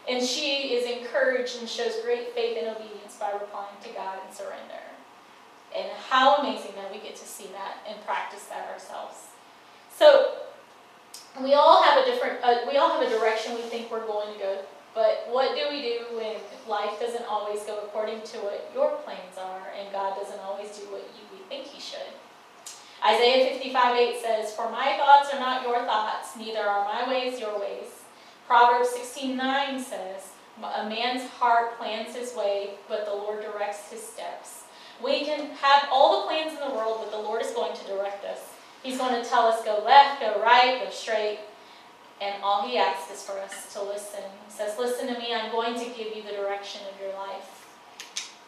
And 0.10 0.23
she 0.25 0.73
is 0.73 0.89
encouraged 0.89 1.60
and 1.60 1.69
shows 1.69 1.93
great 2.04 2.34
faith 2.34 2.58
and 2.60 2.75
obedience 2.75 3.15
by 3.17 3.32
replying 3.32 3.75
to 3.84 3.89
God 3.89 4.17
and 4.25 4.36
surrender. 4.36 4.84
And 5.75 5.88
how 6.10 6.38
amazing 6.38 6.71
that 6.75 6.91
we 6.91 6.99
get 6.99 7.15
to 7.15 7.25
see 7.25 7.47
that 7.54 7.78
and 7.88 8.04
practice 8.06 8.45
that 8.45 8.69
ourselves. 8.69 9.29
So 10.00 10.32
we 11.44 11.56
all 11.56 11.84
have 11.84 12.02
a 12.02 12.06
different, 12.06 12.40
uh, 12.42 12.60
we 12.66 12.78
all 12.78 12.90
have 12.90 13.06
a 13.06 13.10
direction 13.10 13.54
we 13.54 13.64
think 13.64 13.92
we're 13.92 14.08
going 14.08 14.34
to 14.34 14.40
go. 14.40 14.58
But 14.96 15.28
what 15.30 15.58
do 15.58 15.68
we 15.70 15.82
do 15.82 16.16
when 16.16 16.38
life 16.70 16.98
doesn't 17.02 17.26
always 17.26 17.64
go 17.64 17.80
according 17.84 18.22
to 18.22 18.38
what 18.38 18.72
your 18.74 18.92
plans 19.04 19.38
are 19.38 19.74
and 19.78 19.92
God 19.92 20.16
doesn't 20.16 20.40
always 20.40 20.70
do 20.70 20.86
what 20.86 21.02
you 21.02 21.44
think 21.50 21.66
He 21.66 21.82
should? 21.82 22.16
Isaiah 23.06 23.52
55 23.52 23.98
8 23.98 24.22
says, 24.22 24.54
For 24.54 24.72
my 24.72 24.96
thoughts 24.96 25.34
are 25.34 25.40
not 25.40 25.68
your 25.68 25.80
thoughts, 25.84 26.38
neither 26.38 26.62
are 26.62 26.86
my 26.86 27.10
ways 27.10 27.38
your 27.38 27.60
ways. 27.60 28.04
Proverbs 28.48 28.92
16 28.92 29.36
9 29.36 29.84
says, 29.84 30.32
A 30.64 30.88
man's 30.88 31.30
heart 31.30 31.78
plans 31.78 32.16
his 32.16 32.34
way, 32.36 32.72
but 32.88 33.06
the 33.06 33.12
Lord 33.12 33.44
directs 33.44 33.92
his 33.92 34.02
steps. 34.02 34.64
We 35.04 35.26
can 35.26 35.50
have 35.58 35.90
all 35.92 36.22
the 36.22 36.28
plans 36.28 36.54
in 36.54 36.60
the 36.66 36.74
world, 36.74 37.00
but 37.02 37.12
the 37.12 37.22
Lord 37.22 37.42
is 37.42 37.52
going 37.52 37.76
to 37.76 37.84
direct 37.86 38.24
us. 38.24 38.49
He's 38.84 38.98
going 38.98 39.22
to 39.22 39.28
tell 39.28 39.46
us 39.46 39.63
go 39.63 39.84
left, 39.86 40.22
go 40.22 40.42
right, 40.42 40.82
go 40.84 40.89
straight. 40.89 41.39
And 42.22 42.42
all 42.44 42.68
He 42.68 42.78
asks 42.78 43.12
is 43.12 43.24
for 43.24 43.39
us 43.39 43.74
to 43.74 43.84
listen. 43.84 44.24
He 44.46 44.52
says, 44.52 44.78
Listen 44.78 45.08
to 45.08 45.20
me, 45.20 45.34
I'm 45.34 45.52
going 45.52 45.76
to 45.76 45.86
give 45.86 46.15
you 46.15 46.24
the 46.24 46.36
direction 46.36 46.82
of 46.94 47.00
your 47.02 47.13
life. 47.13 47.68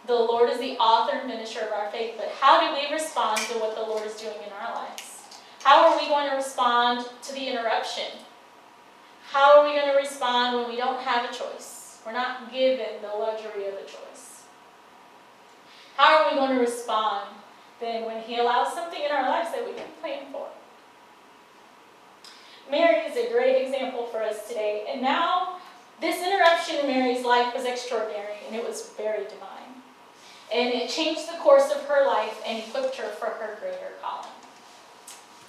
The 0.08 0.15
Lord 0.15 0.50
is 0.50 0.60
the 0.60 0.78
author 0.78 1.17
and 1.17 1.30
finisher 1.30 1.62
of 1.62 1.72
our 1.74 1.91
faith, 1.91 2.15
but 2.17 2.30
how 2.39 2.60
do 2.60 2.76
we 2.76 2.91
respond 2.94 3.38
to 3.38 3.60
what 3.60 3.76
the 3.76 3.82
Lord 3.82 4.06
is 4.06 4.15
doing 4.15 4.38
in 4.46 4.52
our 4.52 4.74
lives? 4.74 5.12
How 5.63 5.88
are 5.88 6.00
we 6.00 6.08
going 6.08 6.30
to 6.30 6.36
respond 6.36 7.06
to 7.22 7.34
the 7.34 7.48
interruption? 7.48 8.06
How 9.30 9.60
are 9.60 9.67
we 9.67 9.76
going 9.80 9.91
to 9.91 9.98
respond 9.98 10.58
when 10.58 10.70
we 10.70 10.76
don't 10.76 11.00
have 11.00 11.30
a 11.30 11.34
choice? 11.34 12.00
We're 12.06 12.13
not 12.13 12.52
given 12.52 13.02
the 13.02 13.15
luxury 13.15 13.67
of 13.67 13.76
a 13.76 13.84
choice. 13.84 14.44
How 15.96 16.24
are 16.24 16.32
we 16.32 16.38
going 16.38 16.56
to 16.56 16.62
respond 16.62 17.30
then 17.82 18.06
when 18.06 18.22
He 18.22 18.38
allows 18.38 18.74
something 18.74 19.02
in 19.02 19.12
our 19.12 19.28
lives 19.28 19.52
that 19.52 19.65
we 19.65 19.74
didn't 19.74 20.00
plan 20.00 20.24
for? 20.32 20.48
Mary 22.70 23.00
is 23.00 23.17
a 23.17 23.30
great 23.30 23.65
example 23.65 24.06
for 24.06 24.24
us 24.24 24.48
today. 24.48 24.86
And 24.89 25.02
now, 25.02 25.58
this 26.00 26.26
interruption 26.26 26.78
in 26.78 26.88
Mary's 26.88 27.26
life 27.26 27.54
was 27.54 27.65
extraordinary 27.65 28.39
and 28.48 28.56
it 28.56 28.65
was 28.65 28.91
very 28.96 29.26
divine. 29.26 29.76
And 30.54 30.74
it 30.74 30.89
changed 30.89 31.28
the 31.28 31.38
course 31.39 31.72
of 31.72 31.82
her 31.86 32.08
life 32.08 32.41
and 32.48 32.60
equipped 32.60 32.96
her 32.96 33.10
for 33.10 33.26
her 33.26 33.58
greater 33.60 33.91
calling. 34.02 34.32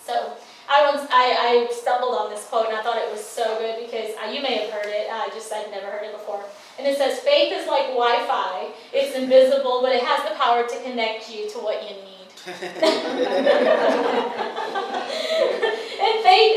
So, 0.05 0.35
I 0.69 0.91
once 0.91 1.09
I, 1.11 1.69
I 1.69 1.73
stumbled 1.73 2.15
on 2.15 2.31
this 2.31 2.47
quote 2.47 2.67
and 2.67 2.77
I 2.77 2.83
thought 2.83 2.97
it 2.97 3.11
was 3.11 3.25
so 3.25 3.59
good 3.59 3.85
because 3.85 4.15
uh, 4.17 4.31
you 4.31 4.43
may 4.43 4.59
have 4.59 4.71
heard 4.71 4.87
it. 4.87 5.09
I 5.11 5.29
just 5.29 5.53
I'd 5.53 5.71
never 5.71 5.87
heard 5.87 6.05
it 6.05 6.13
before. 6.13 6.43
And 6.79 6.87
it 6.87 6.97
says, 6.97 7.21
faith 7.21 7.53
is 7.53 7.67
like 7.67 7.89
Wi 7.89 8.25
Fi. 8.27 8.71
It's 8.93 9.15
invisible, 9.17 9.81
but 9.83 9.93
it 9.93 10.03
has 10.03 10.29
the 10.29 10.35
power 10.37 10.67
to 10.67 10.83
connect 10.83 11.31
you 11.31 11.51
to 11.51 11.59
what 11.59 11.83
you 11.83 11.97
need. 11.97 12.12
and 12.47 12.59
faith 12.59 12.75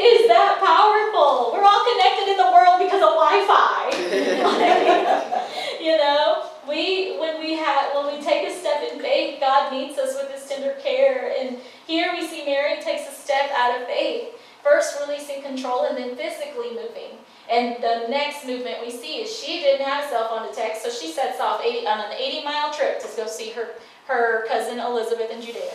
is 0.01 0.25
that 0.25 0.57
powerful. 0.57 1.53
We're 1.53 1.61
all 1.61 1.85
connected 1.85 2.25
in 2.33 2.37
the 2.41 2.49
world 2.49 2.81
because 2.81 3.05
of 3.05 3.13
Wi 3.13 3.45
Fi. 3.45 3.93
you 5.85 5.95
know? 5.97 6.49
We 6.67 7.19
when 7.19 7.39
we 7.39 7.53
have 7.53 7.93
when 7.93 8.17
we 8.17 8.25
take 8.25 8.49
a 8.49 8.51
step 8.51 8.81
in 8.91 8.99
faith, 8.99 9.39
God 9.39 9.71
meets 9.71 9.99
us 9.99 10.15
with 10.19 10.33
his 10.33 10.49
tender 10.49 10.73
care. 10.81 11.31
And 11.37 11.59
here 11.85 12.13
we 12.17 12.25
see 12.25 12.43
Mary 12.45 12.81
takes 12.81 13.07
a 13.07 13.13
step 13.13 13.51
out 13.53 13.79
of 13.79 13.85
faith. 13.85 14.33
First 14.63 14.97
releasing 15.05 15.43
control 15.43 15.85
and 15.85 15.95
then 15.95 16.15
physically 16.15 16.71
moving. 16.71 17.21
And 17.49 17.77
the 17.77 18.07
next 18.09 18.47
movement 18.47 18.81
we 18.81 18.89
see 18.89 19.21
is 19.21 19.31
she 19.31 19.59
didn't 19.59 19.85
have 19.85 20.05
a 20.05 20.09
cell 20.09 20.29
phone 20.29 20.49
to 20.49 20.55
text, 20.55 20.81
so 20.81 20.89
she 20.89 21.11
sets 21.11 21.39
off 21.39 21.61
80, 21.63 21.85
on 21.85 21.99
an 21.99 22.11
80 22.11 22.43
mile 22.43 22.73
trip 22.73 22.99
to 23.01 23.07
go 23.15 23.27
see 23.27 23.51
her, 23.51 23.69
her 24.07 24.45
cousin 24.47 24.79
Elizabeth 24.79 25.31
in 25.31 25.41
Judea. 25.41 25.73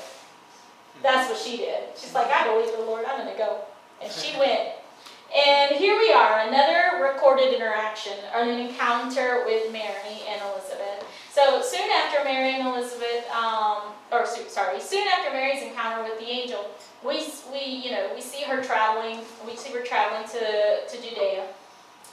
That's 1.02 1.28
what 1.28 1.38
she 1.38 1.58
did. 1.58 1.84
She's 1.96 2.14
like, 2.14 2.30
I 2.30 2.46
believe 2.46 2.76
the 2.76 2.84
Lord, 2.84 3.04
I'm 3.06 3.18
going 3.20 3.32
to 3.32 3.38
go. 3.38 3.60
And 4.02 4.12
she 4.12 4.36
went. 4.38 4.70
And 5.30 5.76
here 5.76 5.96
we 5.96 6.12
are, 6.12 6.40
another 6.48 7.04
recorded 7.04 7.54
interaction, 7.54 8.14
an 8.34 8.48
encounter 8.48 9.44
with 9.46 9.70
Mary 9.70 10.26
and 10.28 10.42
Elizabeth. 10.50 11.06
So 11.30 11.62
soon 11.62 11.88
after 11.88 12.24
Mary 12.24 12.56
and 12.56 12.66
Elizabeth, 12.66 13.30
um, 13.30 13.92
or 14.10 14.26
sorry, 14.26 14.80
soon 14.80 15.06
after 15.06 15.30
Mary's 15.32 15.62
encounter 15.62 16.02
with 16.02 16.18
the 16.18 16.26
angel, 16.26 16.68
we, 17.06 17.22
we, 17.52 17.64
you 17.64 17.92
know, 17.92 18.10
we 18.12 18.20
see 18.20 18.42
her 18.42 18.60
traveling, 18.60 19.20
we 19.46 19.54
see 19.54 19.72
her 19.72 19.84
traveling 19.84 20.28
to, 20.30 20.80
to 20.88 20.96
Judea. 21.00 21.46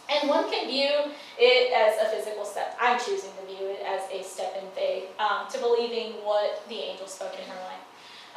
And 0.09 0.29
one 0.29 0.49
can 0.51 0.67
view 0.67 1.11
it 1.39 1.71
as 1.73 2.05
a 2.05 2.09
physical 2.15 2.45
step. 2.45 2.77
I'm 2.79 2.99
choosing 2.99 3.29
to 3.39 3.55
view 3.55 3.67
it 3.67 3.81
as 3.85 4.01
a 4.11 4.23
step 4.23 4.55
in 4.61 4.69
faith, 4.71 5.05
um, 5.19 5.47
to 5.51 5.59
believing 5.59 6.13
what 6.23 6.67
the 6.67 6.75
angel 6.75 7.07
spoke 7.07 7.33
in 7.33 7.47
her 7.47 7.55
life. 7.55 7.83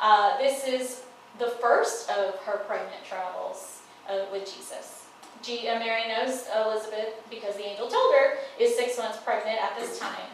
Uh, 0.00 0.38
this 0.38 0.66
is 0.66 1.02
the 1.38 1.48
first 1.60 2.10
of 2.10 2.36
her 2.40 2.58
pregnant 2.66 3.04
travels 3.08 3.80
uh, 4.08 4.26
with 4.32 4.44
Jesus. 4.44 5.06
G- 5.42 5.68
uh, 5.68 5.78
Mary 5.78 6.08
knows 6.08 6.44
Elizabeth 6.54 7.14
because 7.30 7.56
the 7.56 7.64
angel 7.64 7.88
told 7.88 8.14
her 8.14 8.38
is 8.58 8.76
six 8.76 8.98
months 8.98 9.18
pregnant 9.18 9.58
at 9.62 9.78
this 9.78 9.98
time, 9.98 10.30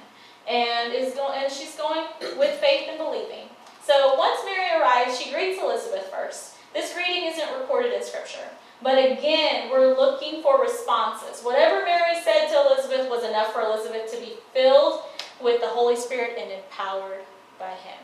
and 0.49 0.93
is 0.93 1.15
going 1.15 1.39
and 1.43 1.53
she's 1.53 1.77
going 1.77 2.07
with 2.39 2.59
faith 2.59 2.87
and 2.89 2.99
believing. 2.99 3.49
So 3.85 4.17
once 4.17 4.41
Mary 4.45 4.81
arrives, 4.81 5.19
she 5.19 5.31
greets 5.31 5.63
Elizabeth 5.63 6.11
first. 6.11 6.55
This 6.75 6.93
greeting 6.93 7.25
isn't 7.27 7.61
recorded 7.61 7.93
in 7.93 8.03
Scripture. 8.03 8.49
But 8.83 8.99
again, 8.99 9.71
we're 9.71 9.97
looking 9.97 10.43
for 10.43 10.61
responses. 10.61 11.43
Whatever 11.43 11.85
Mary 11.85 12.21
said 12.23 12.49
to 12.49 12.67
Elizabeth 12.67 13.09
was 13.11 13.25
enough 13.25 13.53
for 13.53 13.63
Elizabeth 13.63 14.13
to 14.13 14.19
be 14.21 14.35
filled 14.53 15.03
with 15.41 15.61
the 15.61 15.69
Holy 15.69 15.97
Spirit 15.97 16.37
and 16.39 16.51
empowered 16.53 17.25
by 17.59 17.71
Him. 17.71 17.99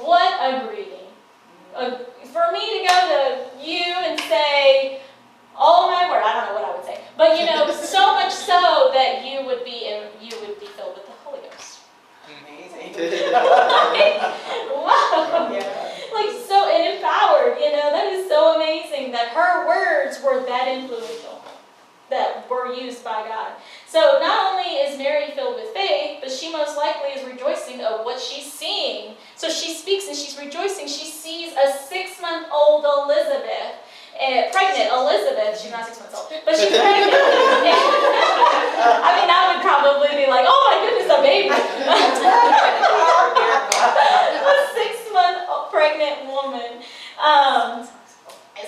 What 0.00 0.32
a 0.40 0.66
greeting. 0.66 1.06
Uh, 1.74 1.98
for 2.32 2.52
me 2.52 2.82
to 2.82 2.88
go 2.88 3.48
to 3.58 3.66
you 3.66 3.84
and 3.84 4.18
say, 4.20 5.00
Oh 5.56 5.88
my 5.88 6.10
word, 6.10 6.22
I 6.24 6.34
don't 6.34 6.54
know 6.54 6.60
what 6.60 6.70
I 6.70 6.76
would 6.76 6.84
say. 6.84 7.00
But 7.16 7.38
you 7.38 7.46
know, 7.46 7.70
so 7.84 8.14
much 8.14 8.32
so 8.32 8.90
that 8.92 9.24
you 9.24 9.46
would 9.46 9.64
be 9.64 9.86
in, 9.86 10.08
you 10.20 10.36
would 10.40 10.58
be 10.58 10.66
filled 10.66 10.96
with 10.96 11.06
the 11.06 11.12
Holy 11.24 11.40
Ghost. 11.48 11.80
Amazing. 12.26 13.32
wow. 14.72 15.50
Yeah. 15.52 15.93
Like 16.14 16.30
so 16.46 16.70
and 16.70 16.96
empowered, 16.96 17.58
you 17.58 17.72
know, 17.72 17.90
that 17.90 18.06
is 18.12 18.28
so 18.28 18.54
amazing 18.56 19.10
that 19.12 19.28
her 19.28 19.66
words 19.66 20.20
were 20.22 20.44
that 20.46 20.68
influential. 20.68 21.42
That 22.10 22.48
were 22.48 22.72
used 22.72 23.02
by 23.02 23.26
God. 23.26 23.52
So 23.88 24.18
not 24.20 24.52
only 24.52 24.76
is 24.76 24.98
Mary 24.98 25.32
filled 25.34 25.56
with 25.56 25.74
faith, 25.74 26.18
but 26.20 26.30
she 26.30 26.52
most 26.52 26.76
likely 26.76 27.10
is 27.10 27.26
rejoicing 27.26 27.80
of 27.80 28.04
what 28.04 28.20
she's 28.20 28.52
seeing. 28.52 29.16
So 29.34 29.48
she 29.48 29.72
speaks 29.72 30.06
and 30.06 30.16
she's 30.16 30.38
rejoicing. 30.38 30.86
She 30.86 31.06
sees 31.06 31.54
a 31.54 31.72
six 31.72 32.20
month 32.20 32.46
old 32.52 32.84
Elizabeth 32.84 33.80
uh, 34.14 34.46
pregnant 34.52 34.92
Elizabeth, 34.92 35.58
she's 35.60 35.72
not 35.72 35.84
six 35.86 35.98
months 35.98 36.14
old, 36.14 36.30
but 36.44 36.54
she's 36.54 36.70
pregnant. 36.70 37.10
I 39.02 39.10
mean, 39.18 39.26
that 39.26 39.50
would 39.50 39.58
probably 39.66 40.14
be 40.14 40.30
like, 40.30 40.46
oh 40.46 40.60
my 40.70 40.78
goodness, 40.86 41.10
a 41.10 41.18
baby. 41.18 41.50
a 45.78 45.90
six 45.90 45.98
month 45.98 46.24
pregnant 46.24 46.26
woman. 46.26 46.82
Um, 47.22 47.88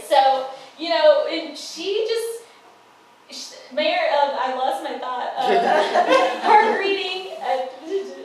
so, 0.09 0.49
you 0.79 0.91
know, 0.91 1.27
and 1.31 1.57
she 1.57 2.07
just, 2.09 3.73
Mayor, 3.73 3.99
uh, 4.13 4.37
I 4.39 4.55
lost 4.55 4.85
my 4.85 4.99
thought. 4.99 5.33
Uh, 5.37 6.41
her 6.43 6.77
greeting, 6.77 7.33
uh, 7.41 7.67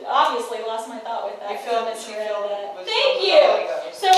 obviously 0.06 0.58
lost 0.66 0.88
my 0.88 0.98
thought 0.98 1.30
with 1.30 1.40
that. 1.40 1.50
You 1.50 1.58
feel 1.58 1.84
that 1.84 1.98
she 1.98 2.12
filled 2.12 2.50
that. 2.50 2.86
Thank 2.86 3.22
you. 3.26 3.66
So 3.92 4.10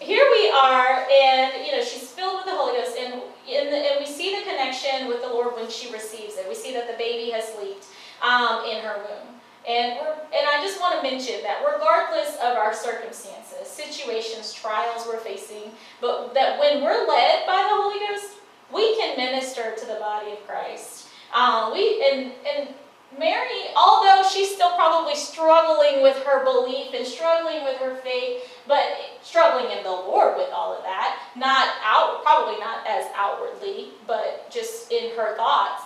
here 0.00 0.26
we 0.30 0.50
are, 0.50 1.06
and 1.10 1.66
you 1.66 1.72
know 1.72 1.82
she's 1.82 2.10
filled 2.10 2.36
with 2.36 2.44
the 2.46 2.52
Holy 2.52 2.78
Ghost, 2.78 2.96
and 2.98 3.22
the, 3.48 3.76
and 3.76 4.00
we 4.00 4.06
see 4.06 4.36
the 4.36 4.42
connection 4.42 5.08
with 5.08 5.22
the 5.22 5.28
Lord 5.28 5.54
when 5.56 5.70
she 5.70 5.92
receives 5.92 6.36
it. 6.36 6.46
We 6.48 6.54
see 6.54 6.72
that 6.74 6.86
the 6.86 6.96
baby 6.96 7.30
has 7.32 7.52
leaped 7.60 7.86
um, 8.22 8.64
in 8.64 8.82
her 8.84 8.96
womb. 8.96 9.36
And, 9.66 9.98
we're, 9.98 10.12
and 10.12 10.18
I 10.22 10.25
just 10.66 10.80
want 10.80 10.96
to 10.96 11.02
mention 11.02 11.42
that 11.42 11.62
regardless 11.64 12.34
of 12.36 12.56
our 12.56 12.74
circumstances, 12.74 13.68
situations, 13.68 14.52
trials 14.52 15.06
we're 15.06 15.18
facing, 15.18 15.70
but 16.00 16.34
that 16.34 16.58
when 16.58 16.82
we're 16.82 17.06
led 17.06 17.46
by 17.46 17.62
the 17.62 17.76
Holy 17.76 18.00
Ghost, 18.00 18.38
we 18.74 18.96
can 18.96 19.16
minister 19.16 19.74
to 19.76 19.86
the 19.86 19.94
body 19.94 20.32
of 20.32 20.46
Christ. 20.46 21.08
Um, 21.32 21.72
we 21.72 22.02
and 22.10 22.32
and 22.56 22.68
Mary, 23.16 23.70
although 23.76 24.22
she's 24.28 24.52
still 24.52 24.74
probably 24.74 25.14
struggling 25.14 26.02
with 26.02 26.16
her 26.24 26.44
belief 26.44 26.92
and 26.92 27.06
struggling 27.06 27.62
with 27.62 27.78
her 27.78 27.94
faith, 27.96 28.42
but 28.66 28.82
struggling 29.22 29.70
in 29.70 29.84
the 29.84 29.90
Lord 29.90 30.36
with 30.36 30.50
all 30.52 30.76
of 30.76 30.82
that, 30.82 31.18
not 31.36 31.68
out, 31.84 32.22
probably 32.24 32.58
not 32.58 32.86
as 32.86 33.06
outwardly, 33.14 33.90
but 34.06 34.50
just 34.50 34.90
in 34.90 35.16
her 35.16 35.36
thoughts, 35.36 35.84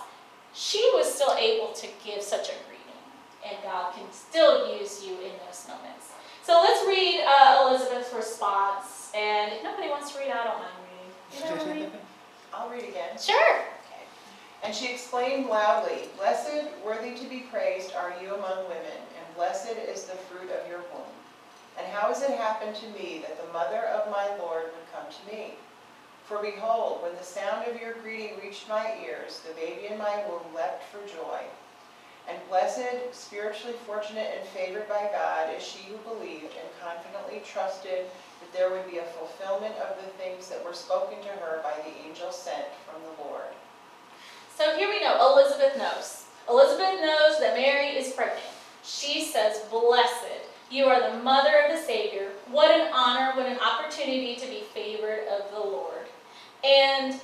she 0.53 0.79
was 0.95 1.13
still 1.13 1.35
able 1.35 1.71
to 1.73 1.87
give 2.03 2.21
such 2.21 2.49
a 2.49 2.70
and 3.47 3.57
God 3.63 3.93
can 3.93 4.11
still 4.11 4.77
use 4.77 5.03
you 5.05 5.13
in 5.15 5.31
those 5.45 5.67
moments. 5.67 6.11
So 6.43 6.53
let's 6.61 6.85
read 6.87 7.23
uh, 7.25 7.67
Elizabeth's 7.67 8.13
response, 8.13 9.11
and 9.15 9.53
if 9.53 9.63
nobody 9.63 9.89
wants 9.89 10.11
to 10.13 10.19
read, 10.19 10.31
I 10.31 10.43
don't 10.43 10.59
mind 10.59 10.73
reading. 10.89 11.67
You 11.67 11.79
know 11.79 11.81
read? 11.89 11.91
I'll 12.53 12.69
read 12.69 12.83
again. 12.83 13.17
Sure. 13.19 13.55
Okay. 13.59 14.03
And 14.63 14.73
she 14.73 14.91
exclaimed 14.91 15.47
loudly, 15.47 16.09
Blessed, 16.17 16.67
worthy 16.85 17.13
to 17.15 17.29
be 17.29 17.41
praised 17.51 17.93
are 17.93 18.13
you 18.21 18.33
among 18.35 18.63
women, 18.63 18.99
and 19.17 19.35
blessed 19.35 19.77
is 19.87 20.05
the 20.05 20.15
fruit 20.15 20.49
of 20.51 20.67
your 20.67 20.79
womb. 20.93 21.13
And 21.77 21.87
how 21.87 22.07
has 22.09 22.21
it 22.21 22.31
happened 22.31 22.75
to 22.77 22.87
me 22.89 23.21
that 23.21 23.39
the 23.41 23.53
mother 23.53 23.85
of 23.87 24.11
my 24.11 24.27
Lord 24.37 24.65
would 24.65 24.91
come 24.93 25.05
to 25.09 25.33
me? 25.35 25.53
For 26.25 26.41
behold, 26.41 27.01
when 27.01 27.15
the 27.15 27.23
sound 27.23 27.67
of 27.67 27.79
your 27.79 27.93
greeting 27.93 28.39
reached 28.41 28.69
my 28.69 28.95
ears, 29.05 29.41
the 29.47 29.53
baby 29.53 29.87
in 29.87 29.97
my 29.97 30.23
womb 30.27 30.53
leapt 30.55 30.83
for 30.83 31.05
joy. 31.07 31.41
And 32.29 32.37
blessed, 32.49 33.13
spiritually 33.13 33.75
fortunate, 33.85 34.31
and 34.37 34.47
favored 34.49 34.87
by 34.87 35.09
God 35.11 35.53
is 35.55 35.63
she 35.63 35.79
who 35.89 35.97
believed 36.09 36.53
and 36.55 36.69
confidently 36.81 37.41
trusted 37.45 38.05
that 38.39 38.53
there 38.53 38.69
would 38.69 38.89
be 38.89 38.99
a 38.99 39.03
fulfillment 39.03 39.75
of 39.77 39.97
the 39.97 40.09
things 40.11 40.47
that 40.49 40.63
were 40.63 40.73
spoken 40.73 41.21
to 41.21 41.29
her 41.29 41.61
by 41.63 41.73
the 41.83 42.07
angel 42.07 42.31
sent 42.31 42.65
from 42.85 43.01
the 43.01 43.23
Lord. 43.23 43.51
So 44.55 44.75
here 44.77 44.89
we 44.89 45.01
know 45.01 45.33
Elizabeth 45.33 45.77
knows. 45.77 46.25
Elizabeth 46.49 47.01
knows 47.01 47.39
that 47.39 47.55
Mary 47.55 47.97
is 47.97 48.13
pregnant. 48.13 48.41
She 48.83 49.25
says, 49.25 49.59
Blessed, 49.69 50.47
you 50.69 50.85
are 50.85 51.11
the 51.11 51.23
mother 51.23 51.51
of 51.65 51.71
the 51.71 51.83
Savior. 51.83 52.29
What 52.49 52.71
an 52.71 52.91
honor, 52.93 53.33
what 53.35 53.45
an 53.45 53.59
opportunity 53.59 54.35
to 54.35 54.47
be 54.47 54.63
favored 54.73 55.27
of 55.27 55.51
the 55.51 55.59
Lord. 55.59 56.07
And, 56.63 57.19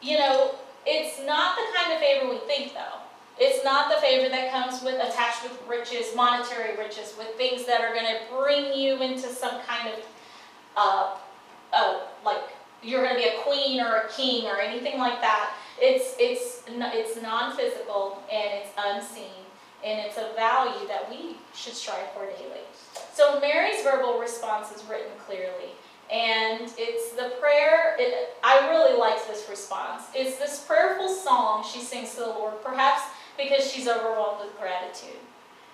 you 0.00 0.18
know, 0.18 0.54
it's 0.86 1.18
not 1.24 1.56
the 1.56 1.62
kind 1.76 1.92
of 1.92 1.98
favor 1.98 2.28
we 2.28 2.38
think, 2.46 2.74
though. 2.74 3.01
It's 3.38 3.64
not 3.64 3.92
the 3.92 4.00
favor 4.00 4.28
that 4.28 4.52
comes 4.52 4.82
with 4.82 4.96
attached 4.96 5.42
with 5.42 5.58
riches, 5.68 6.14
monetary 6.14 6.76
riches, 6.76 7.14
with 7.18 7.28
things 7.36 7.64
that 7.66 7.80
are 7.80 7.94
going 7.94 8.06
to 8.06 8.20
bring 8.36 8.78
you 8.78 9.02
into 9.02 9.28
some 9.28 9.60
kind 9.66 9.88
of, 9.88 10.00
uh, 10.76 11.16
uh, 11.72 12.00
like, 12.24 12.42
you're 12.82 13.02
going 13.02 13.14
to 13.14 13.20
be 13.20 13.28
a 13.28 13.40
queen 13.42 13.80
or 13.80 13.96
a 13.96 14.08
king 14.10 14.46
or 14.46 14.60
anything 14.60 14.98
like 14.98 15.20
that. 15.20 15.54
It's, 15.80 16.14
it's, 16.18 16.62
it's 16.68 17.22
non-physical 17.22 18.22
and 18.30 18.50
it's 18.52 18.70
unseen 18.76 19.42
and 19.84 20.00
it's 20.00 20.16
a 20.16 20.32
value 20.36 20.86
that 20.86 21.08
we 21.10 21.36
should 21.54 21.74
strive 21.74 22.10
for 22.12 22.26
daily. 22.26 22.60
So 23.12 23.40
Mary's 23.40 23.82
verbal 23.82 24.18
response 24.18 24.70
is 24.70 24.84
written 24.88 25.12
clearly. 25.26 25.72
And 26.12 26.70
it's 26.76 27.12
the 27.12 27.32
prayer, 27.40 27.96
it, 27.98 28.36
I 28.44 28.68
really 28.68 28.98
like 28.98 29.26
this 29.26 29.46
response. 29.48 30.04
It's 30.14 30.38
this 30.38 30.64
prayerful 30.66 31.08
song 31.08 31.64
she 31.64 31.80
sings 31.80 32.14
to 32.14 32.20
the 32.20 32.26
Lord, 32.26 32.62
perhaps 32.62 33.02
because 33.42 33.70
she's 33.70 33.88
overwhelmed 33.88 34.40
with 34.44 34.58
gratitude 34.58 35.20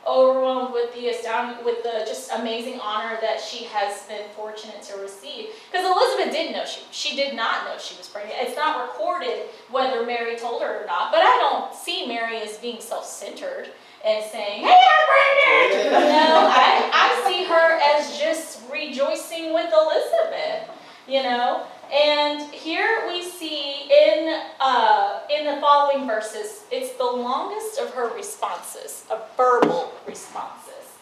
overwhelmed 0.09 0.73
with 0.73 0.93
the 0.95 1.09
astound 1.09 1.65
with 1.65 1.83
the 1.83 2.05
just 2.07 2.33
amazing 2.33 2.81
honor 2.81 3.19
that 3.21 3.41
she 3.41 3.65
has 3.65 4.03
been 4.05 4.25
fortunate 4.35 4.83
to 4.83 4.99
receive. 4.99 5.49
Because 5.71 5.87
Elizabeth 5.87 6.33
didn't 6.33 6.53
know 6.53 6.65
she 6.65 6.81
she 6.91 7.17
did 7.17 7.35
not 7.35 7.65
know 7.65 7.77
she 7.79 7.97
was 7.97 8.09
pregnant. 8.09 8.37
It's 8.41 8.57
not 8.57 8.83
recorded 8.83 9.47
whether 9.71 10.05
Mary 10.05 10.37
told 10.37 10.63
her 10.63 10.83
or 10.83 10.87
not. 10.87 11.13
But 11.13 11.21
I 11.21 11.37
don't 11.39 11.75
see 11.75 12.07
Mary 12.07 12.39
as 12.39 12.57
being 12.59 12.81
self-centered 12.81 13.69
and 14.05 14.25
saying, 14.25 14.65
"Hey, 14.65 14.81
I'm 14.95 15.07
pregnant." 15.13 15.93
no, 15.93 16.49
I 16.49 16.91
I 16.93 17.29
see 17.29 17.45
her 17.45 17.79
as 17.95 18.19
just 18.19 18.63
rejoicing 18.73 19.53
with 19.53 19.73
Elizabeth. 19.73 20.71
You 21.07 21.23
know, 21.23 21.67
and 21.93 22.43
here 22.53 23.05
we 23.09 23.23
see 23.23 23.91
in, 23.91 24.43
uh, 24.61 25.21
in 25.31 25.47
the 25.47 25.61
following 25.61 26.07
verses, 26.07 26.65
it's 26.71 26.97
the 26.97 27.05
longest 27.05 27.79
of 27.79 27.91
her 27.95 28.15
responses, 28.15 29.05
of 29.11 29.29
verbal 29.37 29.93
responses. 30.07 30.97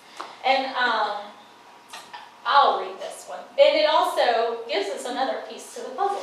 And 0.44 0.66
um, 0.76 1.18
I'll 2.46 2.80
read 2.80 2.98
this 3.00 3.26
one. 3.28 3.40
And 3.58 3.76
it 3.76 3.88
also 3.90 4.64
gives 4.68 4.88
us 4.88 5.04
another 5.04 5.42
piece 5.50 5.74
to 5.74 5.80
the 5.82 5.90
puzzle. 5.90 6.22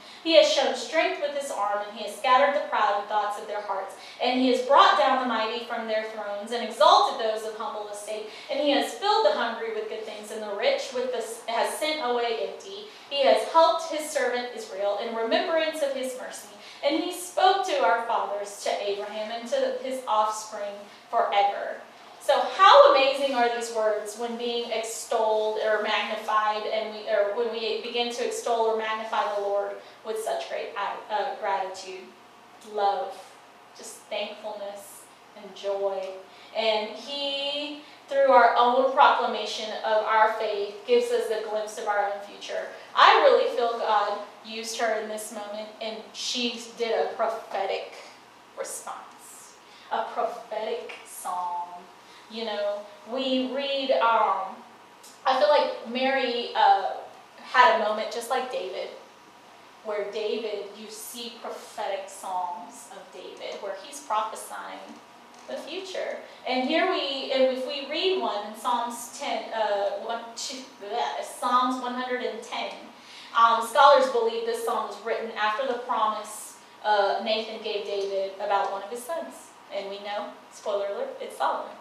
He 0.23 0.35
has 0.37 0.51
shown 0.51 0.75
strength 0.75 1.21
with 1.21 1.35
his 1.35 1.49
arm, 1.49 1.79
and 1.87 1.97
he 1.97 2.05
has 2.05 2.15
scattered 2.15 2.55
the 2.55 2.67
proud 2.69 3.07
thoughts 3.07 3.39
of 3.41 3.47
their 3.47 3.61
hearts. 3.61 3.95
And 4.21 4.39
he 4.39 4.49
has 4.51 4.61
brought 4.61 4.99
down 4.99 5.21
the 5.21 5.27
mighty 5.27 5.65
from 5.65 5.87
their 5.87 6.03
thrones, 6.11 6.51
and 6.51 6.63
exalted 6.63 7.19
those 7.19 7.43
of 7.43 7.55
humble 7.55 7.89
estate. 7.89 8.27
And 8.51 8.59
he 8.59 8.69
has 8.71 8.93
filled 8.93 9.25
the 9.25 9.33
hungry 9.33 9.73
with 9.73 9.89
good 9.89 10.03
things, 10.03 10.31
and 10.31 10.41
the 10.41 10.55
rich 10.55 10.91
with 10.93 11.11
the, 11.11 11.51
has 11.51 11.73
sent 11.73 12.01
away 12.03 12.49
empty. 12.49 12.85
He 13.09 13.25
has 13.25 13.47
helped 13.49 13.91
his 13.91 14.07
servant 14.09 14.49
Israel 14.55 14.99
in 15.03 15.15
remembrance 15.15 15.81
of 15.81 15.93
his 15.93 16.15
mercy. 16.19 16.49
And 16.85 17.03
he 17.03 17.11
spoke 17.11 17.65
to 17.67 17.83
our 17.83 18.05
fathers, 18.05 18.63
to 18.63 18.71
Abraham, 18.81 19.31
and 19.31 19.49
to 19.49 19.77
his 19.83 20.01
offspring 20.07 20.73
forever. 21.09 21.81
So 22.23 22.39
how 22.39 22.91
amazing 22.91 23.33
are 23.33 23.49
these 23.55 23.73
words 23.75 24.17
when 24.17 24.37
being 24.37 24.69
extolled 24.71 25.59
or 25.65 25.81
magnified, 25.81 26.63
and 26.67 26.93
we, 26.93 27.09
or 27.09 27.35
when 27.35 27.51
we 27.51 27.81
begin 27.81 28.13
to 28.13 28.25
extol 28.25 28.67
or 28.67 28.77
magnify 28.77 29.35
the 29.35 29.41
Lord 29.41 29.71
with 30.05 30.19
such 30.19 30.47
great 30.47 30.69
uh, 30.77 31.35
gratitude, 31.39 32.01
love, 32.73 33.11
just 33.75 33.95
thankfulness 34.11 35.01
and 35.35 35.55
joy. 35.55 36.09
And 36.55 36.91
He, 36.91 37.81
through 38.07 38.31
our 38.31 38.55
own 38.55 38.93
proclamation 38.93 39.69
of 39.83 40.03
our 40.03 40.33
faith, 40.33 40.75
gives 40.85 41.11
us 41.11 41.31
a 41.31 41.49
glimpse 41.49 41.79
of 41.79 41.87
our 41.87 42.05
own 42.05 42.21
future. 42.27 42.67
I 42.95 43.19
really 43.23 43.49
feel 43.55 43.79
God 43.79 44.19
used 44.45 44.79
her 44.79 45.01
in 45.01 45.09
this 45.09 45.33
moment, 45.33 45.69
and 45.81 45.97
she 46.13 46.61
did 46.77 46.91
a 46.91 47.13
prophetic 47.15 47.93
response, 48.59 49.55
a 49.91 50.03
prophetic 50.13 50.93
song 51.07 51.70
you 52.31 52.45
know, 52.45 52.79
we 53.11 53.53
read, 53.53 53.91
um, 53.91 54.55
I 55.25 55.37
feel 55.37 55.49
like 55.49 55.91
Mary 55.91 56.51
uh, 56.55 56.91
had 57.41 57.81
a 57.81 57.83
moment 57.83 58.11
just 58.11 58.29
like 58.29 58.51
David, 58.51 58.89
where 59.83 60.09
David, 60.11 60.65
you 60.77 60.89
see 60.89 61.33
prophetic 61.41 62.05
psalms 62.07 62.87
of 62.91 62.99
David, 63.11 63.55
where 63.61 63.75
he's 63.83 63.99
prophesying 63.99 64.79
the 65.49 65.57
future. 65.57 66.17
And 66.47 66.67
here 66.69 66.89
we, 66.89 67.31
if 67.33 67.67
we 67.67 67.89
read 67.89 68.21
one 68.21 68.47
in 68.47 68.57
Psalms 68.57 69.19
10, 69.19 69.53
uh, 69.53 69.89
one, 70.05 70.21
two, 70.35 70.59
bleh, 70.81 71.23
Psalms 71.23 71.81
110, 71.81 72.71
um, 73.37 73.67
scholars 73.67 74.09
believe 74.11 74.45
this 74.45 74.63
psalm 74.63 74.87
was 74.87 74.97
written 75.03 75.31
after 75.31 75.67
the 75.67 75.79
promise 75.79 76.57
uh, 76.83 77.21
Nathan 77.23 77.61
gave 77.63 77.85
David 77.85 78.33
about 78.35 78.71
one 78.71 78.83
of 78.83 78.89
his 78.89 79.03
sons. 79.03 79.49
And 79.73 79.89
we 79.89 79.99
know, 79.99 80.29
spoiler 80.51 80.87
alert, 80.87 81.17
it's 81.21 81.37
Solomon. 81.37 81.71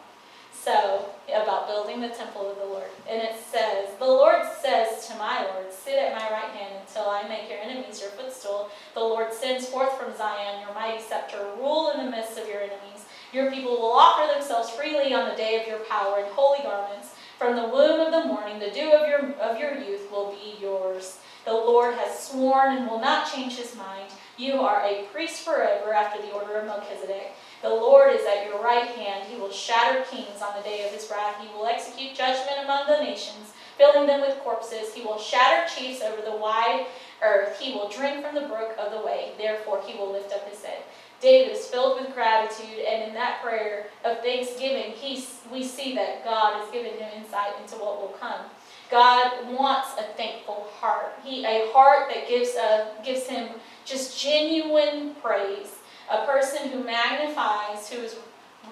So, 0.62 1.06
about 1.28 1.68
building 1.68 2.00
the 2.00 2.10
temple 2.10 2.50
of 2.50 2.58
the 2.58 2.66
Lord. 2.66 2.90
And 3.08 3.22
it 3.22 3.34
says, 3.50 3.88
The 3.98 4.04
Lord 4.04 4.42
says 4.60 5.06
to 5.08 5.16
my 5.16 5.44
Lord, 5.44 5.72
Sit 5.72 5.98
at 5.98 6.14
my 6.14 6.30
right 6.30 6.50
hand 6.52 6.74
until 6.86 7.08
I 7.08 7.26
make 7.28 7.48
your 7.48 7.60
enemies 7.60 8.00
your 8.00 8.10
footstool. 8.10 8.68
The 8.94 9.00
Lord 9.00 9.32
sends 9.32 9.68
forth 9.68 9.98
from 9.98 10.14
Zion 10.16 10.60
your 10.60 10.74
mighty 10.74 11.02
scepter, 11.02 11.46
rule 11.56 11.92
in 11.92 12.04
the 12.04 12.10
midst 12.10 12.38
of 12.38 12.46
your 12.46 12.58
enemies. 12.60 13.06
Your 13.32 13.50
people 13.50 13.72
will 13.72 13.92
offer 13.92 14.30
themselves 14.32 14.70
freely 14.70 15.14
on 15.14 15.30
the 15.30 15.36
day 15.36 15.60
of 15.60 15.66
your 15.66 15.78
power 15.88 16.18
in 16.18 16.26
holy 16.32 16.62
garments. 16.62 17.14
From 17.38 17.56
the 17.56 17.68
womb 17.68 18.00
of 18.00 18.12
the 18.12 18.28
morning, 18.28 18.58
the 18.58 18.70
dew 18.70 18.92
of 18.92 19.08
your, 19.08 19.32
of 19.40 19.58
your 19.58 19.78
youth 19.78 20.10
will 20.10 20.30
be 20.30 20.60
yours. 20.60 21.19
The 21.44 21.52
Lord 21.52 21.94
has 21.94 22.18
sworn 22.18 22.76
and 22.76 22.86
will 22.86 23.00
not 23.00 23.32
change 23.32 23.56
his 23.56 23.74
mind. 23.76 24.10
You 24.36 24.60
are 24.60 24.82
a 24.84 25.04
priest 25.12 25.44
forever 25.44 25.92
after 25.92 26.20
the 26.20 26.32
order 26.32 26.58
of 26.58 26.66
Melchizedek. 26.66 27.32
The 27.62 27.68
Lord 27.68 28.14
is 28.14 28.26
at 28.26 28.46
your 28.46 28.62
right 28.62 28.86
hand. 28.86 29.26
He 29.28 29.38
will 29.38 29.50
shatter 29.50 30.04
kings 30.10 30.42
on 30.42 30.56
the 30.56 30.62
day 30.62 30.86
of 30.86 30.92
his 30.92 31.10
wrath. 31.10 31.36
He 31.40 31.48
will 31.54 31.66
execute 31.66 32.14
judgment 32.14 32.64
among 32.64 32.86
the 32.86 33.02
nations, 33.02 33.52
filling 33.76 34.06
them 34.06 34.20
with 34.20 34.38
corpses. 34.40 34.94
He 34.94 35.02
will 35.02 35.18
shatter 35.18 35.68
chiefs 35.74 36.02
over 36.02 36.22
the 36.22 36.36
wide 36.36 36.86
earth. 37.22 37.58
He 37.58 37.74
will 37.74 37.88
drink 37.88 38.24
from 38.24 38.34
the 38.34 38.48
brook 38.48 38.76
of 38.78 38.92
the 38.92 39.04
way. 39.04 39.32
Therefore, 39.36 39.82
he 39.86 39.98
will 39.98 40.12
lift 40.12 40.32
up 40.32 40.48
his 40.48 40.62
head. 40.62 40.82
David 41.20 41.52
is 41.52 41.66
filled 41.66 42.00
with 42.00 42.14
gratitude, 42.14 42.82
and 42.88 43.08
in 43.08 43.14
that 43.14 43.42
prayer 43.42 43.88
of 44.04 44.20
thanksgiving, 44.20 44.92
he, 44.92 45.22
we 45.52 45.62
see 45.62 45.94
that 45.94 46.24
God 46.24 46.62
has 46.62 46.70
given 46.70 46.92
him 46.92 47.10
insight 47.14 47.52
into 47.60 47.76
what 47.76 48.00
will 48.00 48.16
come. 48.18 48.46
God 48.90 49.48
wants 49.56 49.90
a 49.98 50.02
thankful 50.16 50.66
heart. 50.78 51.12
He 51.24 51.44
a 51.44 51.70
heart 51.72 52.10
that 52.12 52.28
gives 52.28 52.54
a 52.56 52.88
gives 53.04 53.26
him 53.26 53.48
just 53.84 54.20
genuine 54.20 55.14
praise. 55.22 55.76
A 56.10 56.26
person 56.26 56.70
who 56.70 56.82
magnifies, 56.82 57.88
who 57.88 58.02
is 58.02 58.16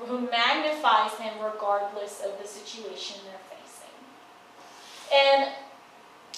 who 0.06 0.28
magnifies 0.30 1.12
him 1.18 1.32
regardless 1.42 2.20
of 2.20 2.40
the 2.40 2.46
situation 2.46 3.20
they're 3.24 3.58
facing. 3.58 3.94
And 5.14 5.52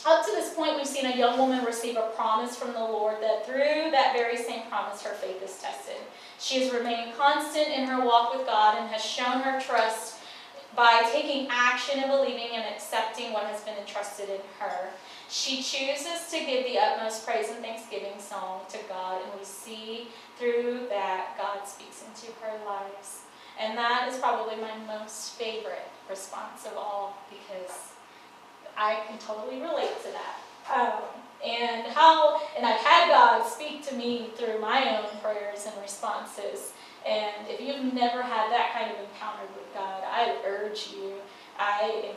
up 0.07 0.25
to 0.25 0.33
this 0.33 0.55
point, 0.55 0.77
we've 0.77 0.87
seen 0.87 1.07
a 1.07 1.17
young 1.17 1.39
woman 1.39 1.65
receive 1.65 1.97
a 1.97 2.11
promise 2.17 2.57
from 2.57 2.73
the 2.73 2.81
Lord 2.81 3.17
that 3.21 3.45
through 3.45 3.91
that 3.91 4.15
very 4.15 4.37
same 4.37 4.63
promise, 4.69 5.03
her 5.03 5.15
faith 5.15 5.43
is 5.43 5.59
tested. 5.59 5.97
She 6.39 6.61
has 6.61 6.73
remained 6.73 7.17
constant 7.19 7.69
in 7.69 7.87
her 7.87 8.05
walk 8.05 8.35
with 8.35 8.47
God 8.47 8.79
and 8.79 8.89
has 8.89 9.05
shown 9.05 9.41
her 9.41 9.61
trust 9.61 10.20
by 10.77 11.09
taking 11.13 11.49
action 11.51 12.01
and 12.01 12.11
believing 12.11 12.51
and 12.55 12.65
accepting 12.75 13.33
what 13.33 13.45
has 13.45 13.61
been 13.63 13.77
entrusted 13.77 14.29
in 14.29 14.41
her. 14.59 14.91
She 15.29 15.63
chooses 15.63 16.31
to 16.31 16.41
give 16.41 16.65
the 16.65 16.79
utmost 16.79 17.27
praise 17.27 17.51
and 17.51 17.61
thanksgiving 17.61 18.19
song 18.19 18.63
to 18.71 18.79
God, 18.89 19.21
and 19.23 19.39
we 19.39 19.45
see 19.45 20.09
through 20.39 20.87
that 20.89 21.37
God 21.39 21.67
speaks 21.67 22.03
into 22.03 22.33
her 22.41 22.53
lives. 22.65 23.23
And 23.59 23.77
that 23.77 24.09
is 24.11 24.19
probably 24.19 24.57
my 24.57 24.77
most 24.87 25.35
favorite 25.35 25.89
response 26.09 26.67
of 26.67 26.77
all 26.77 27.19
because 27.29 27.93
I 28.77 29.01
can 29.07 29.19
totally 29.19 29.61
relate 29.61 30.03
to 30.05 30.09
that. 30.13 30.41
Um, 30.73 31.03
and 31.45 31.87
how, 31.87 32.41
and 32.57 32.67
I've 32.67 32.81
had 32.81 33.09
God 33.09 33.47
speak 33.47 33.87
to 33.89 33.95
me 33.95 34.31
through 34.37 34.61
my 34.61 34.99
own 34.99 35.21
prayers 35.23 35.67
and 35.67 35.75
responses 35.81 36.73
and 37.07 37.49
if 37.49 37.61
you've 37.61 37.95
never 37.95 38.23
had 38.23 38.51
that 38.51 38.73
kind 38.73 38.91
of 38.91 38.99
encounter 39.01 39.45
with 39.57 39.73
God, 39.75 40.03
I 40.05 40.37
urge 40.47 40.91
you, 40.93 41.15
I, 41.59 42.13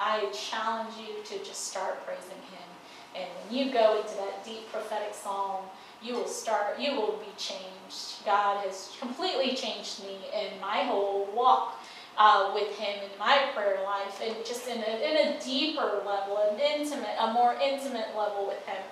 I 0.00 0.30
challenge 0.32 0.94
you 0.98 1.22
to 1.24 1.44
just 1.44 1.68
start 1.68 2.04
praising 2.06 2.40
Him. 2.50 2.68
And 3.14 3.28
when 3.44 3.58
you 3.58 3.72
go 3.72 4.00
into 4.00 4.14
that 4.16 4.44
deep 4.44 4.70
prophetic 4.72 5.14
psalm, 5.14 5.66
you 6.02 6.14
will 6.14 6.26
start, 6.26 6.80
you 6.80 6.92
will 6.92 7.18
be 7.18 7.32
changed. 7.36 8.24
God 8.24 8.64
has 8.64 8.96
completely 8.98 9.54
changed 9.54 10.02
me 10.02 10.16
in 10.34 10.58
my 10.60 10.84
whole 10.84 11.28
walk 11.34 11.78
uh, 12.16 12.52
with 12.54 12.76
Him 12.76 13.02
in 13.04 13.18
my 13.18 13.50
prayer 13.54 13.82
life, 13.84 14.20
and 14.22 14.34
just 14.44 14.66
in 14.66 14.78
a, 14.78 15.10
in 15.10 15.28
a 15.28 15.40
deeper 15.40 16.02
level, 16.04 16.38
an 16.50 16.58
intimate, 16.58 17.16
a 17.20 17.32
more 17.32 17.54
intimate 17.62 18.16
level 18.16 18.46
with 18.46 18.64
Him. 18.66 18.82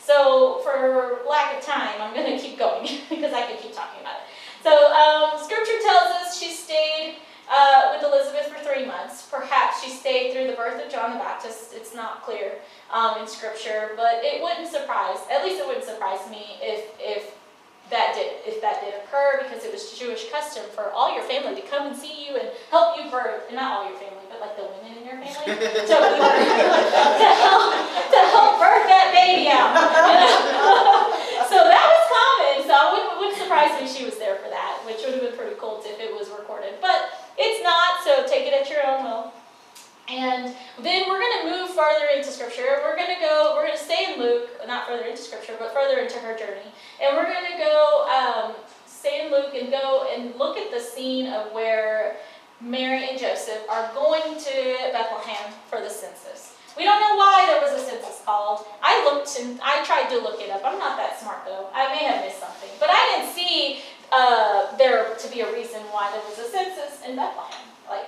So, 0.00 0.60
for 0.62 1.20
lack 1.28 1.58
of 1.58 1.62
time, 1.62 2.00
I'm 2.00 2.14
going 2.14 2.36
to 2.36 2.42
keep 2.42 2.58
going 2.58 2.88
because 3.10 3.32
I 3.32 3.46
could 3.46 3.60
keep 3.60 3.74
talking 3.74 4.00
about 4.00 4.16
it. 4.16 4.26
So 4.62 4.92
um, 4.92 5.38
scripture 5.42 5.78
tells 5.82 6.10
us 6.20 6.38
she 6.38 6.50
stayed 6.50 7.16
uh, 7.50 7.94
with 7.94 8.04
Elizabeth 8.04 8.52
for 8.52 8.62
three 8.64 8.84
months. 8.84 9.26
Perhaps 9.30 9.82
she 9.82 9.90
stayed 9.90 10.32
through 10.32 10.46
the 10.46 10.56
birth 10.56 10.84
of 10.84 10.90
John 10.90 11.12
the 11.12 11.18
Baptist. 11.18 11.72
It's 11.74 11.94
not 11.94 12.22
clear 12.22 12.58
um, 12.92 13.18
in 13.20 13.26
scripture, 13.26 13.92
but 13.96 14.20
it 14.22 14.42
wouldn't 14.42 14.68
surprise, 14.68 15.18
at 15.30 15.44
least 15.44 15.60
it 15.60 15.66
wouldn't 15.66 15.84
surprise 15.84 16.28
me 16.30 16.58
if, 16.60 16.84
if 16.98 17.34
that 17.90 18.12
did 18.12 18.44
if 18.44 18.60
that 18.60 18.84
did 18.84 18.92
occur 19.00 19.40
because 19.40 19.64
it 19.64 19.72
was 19.72 19.96
Jewish 19.96 20.30
custom 20.30 20.62
for 20.76 20.92
all 20.92 21.08
your 21.14 21.24
family 21.24 21.58
to 21.58 21.66
come 21.68 21.88
and 21.88 21.96
see 21.96 22.28
you 22.28 22.36
and 22.36 22.50
help 22.70 22.98
you 23.00 23.10
birth, 23.10 23.48
and 23.48 23.56
not 23.56 23.80
all 23.80 23.88
your 23.88 23.96
family, 23.96 24.28
but 24.28 24.44
like 24.44 24.56
the 24.60 24.68
women 24.68 24.92
in 25.00 25.08
your 25.08 25.16
family 25.16 25.56
to, 25.56 25.96
to 25.96 27.28
help 27.40 27.72
to 28.12 28.20
help 28.28 28.60
birth 28.60 28.84
that 28.92 29.08
baby 29.16 29.48
out. 29.48 29.72
So 31.48 31.56
that 31.64 31.80
was 31.80 32.04
common. 32.12 32.56
So 32.68 32.72
I 32.76 32.92
wouldn't 32.92 33.17
surprised 33.48 33.80
me 33.80 33.88
she 33.88 34.04
was 34.04 34.18
there 34.18 34.36
for 34.36 34.50
that, 34.50 34.78
which 34.84 35.00
would 35.04 35.14
have 35.14 35.22
been 35.22 35.32
pretty 35.32 35.56
cool 35.58 35.80
if 35.82 35.98
it 35.98 36.12
was 36.12 36.28
recorded. 36.28 36.74
But 36.82 37.08
it's 37.38 37.64
not, 37.64 38.04
so 38.04 38.28
take 38.28 38.46
it 38.46 38.52
at 38.52 38.68
your 38.68 38.86
own 38.86 39.04
will. 39.04 39.32
And 40.10 40.54
then 40.82 41.08
we're 41.08 41.18
going 41.18 41.36
to 41.42 41.50
move 41.50 41.70
farther 41.70 42.04
into 42.14 42.28
Scripture. 42.28 42.80
We're 42.84 42.96
going 42.96 43.14
to 43.14 43.20
go, 43.20 43.54
we're 43.56 43.64
going 43.64 43.78
to 43.78 43.82
stay 43.82 44.12
in 44.12 44.20
Luke, 44.20 44.50
not 44.66 44.86
further 44.86 45.04
into 45.04 45.22
Scripture, 45.22 45.56
but 45.58 45.72
further 45.72 45.98
into 46.00 46.18
her 46.18 46.36
journey. 46.36 46.68
And 47.00 47.16
we're 47.16 47.24
going 47.24 47.50
to 47.50 47.56
go, 47.56 48.04
um, 48.12 48.54
stay 48.86 49.24
in 49.24 49.32
Luke 49.32 49.54
and 49.54 49.70
go 49.70 50.08
and 50.14 50.36
look 50.36 50.58
at 50.58 50.70
the 50.70 50.80
scene 50.80 51.32
of 51.32 51.50
where 51.52 52.16
Mary 52.60 53.08
and 53.08 53.18
Joseph 53.18 53.64
are 53.70 53.90
going 53.94 54.38
to 54.38 54.90
Bethlehem 54.92 55.52
for 55.70 55.80
the 55.80 55.88
census. 55.88 56.57
We 56.78 56.84
don't 56.84 57.00
know 57.00 57.16
why 57.16 57.44
there 57.50 57.60
was 57.60 57.74
a 57.74 57.84
census 57.84 58.22
called. 58.24 58.64
I 58.80 59.02
looked 59.02 59.36
and 59.40 59.58
I 59.60 59.84
tried 59.84 60.08
to 60.10 60.22
look 60.22 60.40
it 60.40 60.48
up. 60.48 60.62
I'm 60.64 60.78
not 60.78 60.96
that 60.96 61.18
smart 61.18 61.44
though. 61.44 61.66
I 61.74 61.90
may 61.92 62.04
have 62.06 62.24
missed 62.24 62.38
something, 62.38 62.70
but 62.78 62.88
I 62.88 63.18
didn't 63.18 63.34
see 63.34 63.82
uh, 64.12 64.76
there 64.76 65.14
to 65.16 65.30
be 65.30 65.40
a 65.40 65.52
reason 65.52 65.82
why 65.90 66.10
there 66.12 66.22
was 66.22 66.38
a 66.38 66.48
census 66.48 67.02
in 67.04 67.16
Bethlehem. 67.16 67.66
Like 67.90 68.06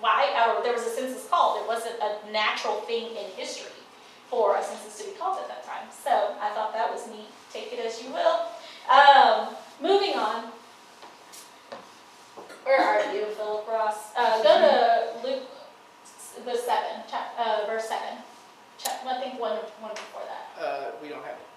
why 0.00 0.34
or 0.34 0.62
there 0.64 0.72
was 0.72 0.82
a 0.82 0.90
census 0.90 1.28
called. 1.28 1.62
It 1.62 1.68
wasn't 1.68 1.94
a 2.02 2.32
natural 2.32 2.80
thing 2.82 3.14
in 3.14 3.30
history 3.36 3.70
for 4.28 4.56
a 4.56 4.62
census 4.62 4.98
to 4.98 5.04
be 5.10 5.16
called 5.16 5.38
at 5.38 5.48
that 5.48 5.64
time. 5.64 5.86
So 5.90 6.34
I 6.40 6.50
thought 6.50 6.72
that 6.74 6.90
was 6.90 7.08
neat. 7.08 7.30
Take 7.52 7.72
it 7.72 7.78
as 7.78 8.02
you 8.02 8.10
will. 8.10 8.50
Um, 8.90 9.54
moving 9.80 10.14
on. 10.14 10.50
Where 12.64 12.80
are 12.80 13.14
you, 13.14 13.26
Philip 13.26 13.66
Ross? 13.68 14.12
Uh, 14.16 14.42
go 14.42 14.58
to 14.60 15.26
Luke 15.26 15.48
the 16.44 16.56
seven, 16.56 17.02
uh, 17.38 17.64
verse 17.66 17.88
seven. 17.88 18.18
Check, 18.78 19.00
I 19.04 19.20
think 19.20 19.40
one, 19.40 19.58
one 19.80 19.90
before 19.90 20.22
that. 20.26 20.62
Uh, 20.62 20.90
we 21.02 21.08
don't 21.08 21.24
have 21.24 21.34
it. 21.34 21.48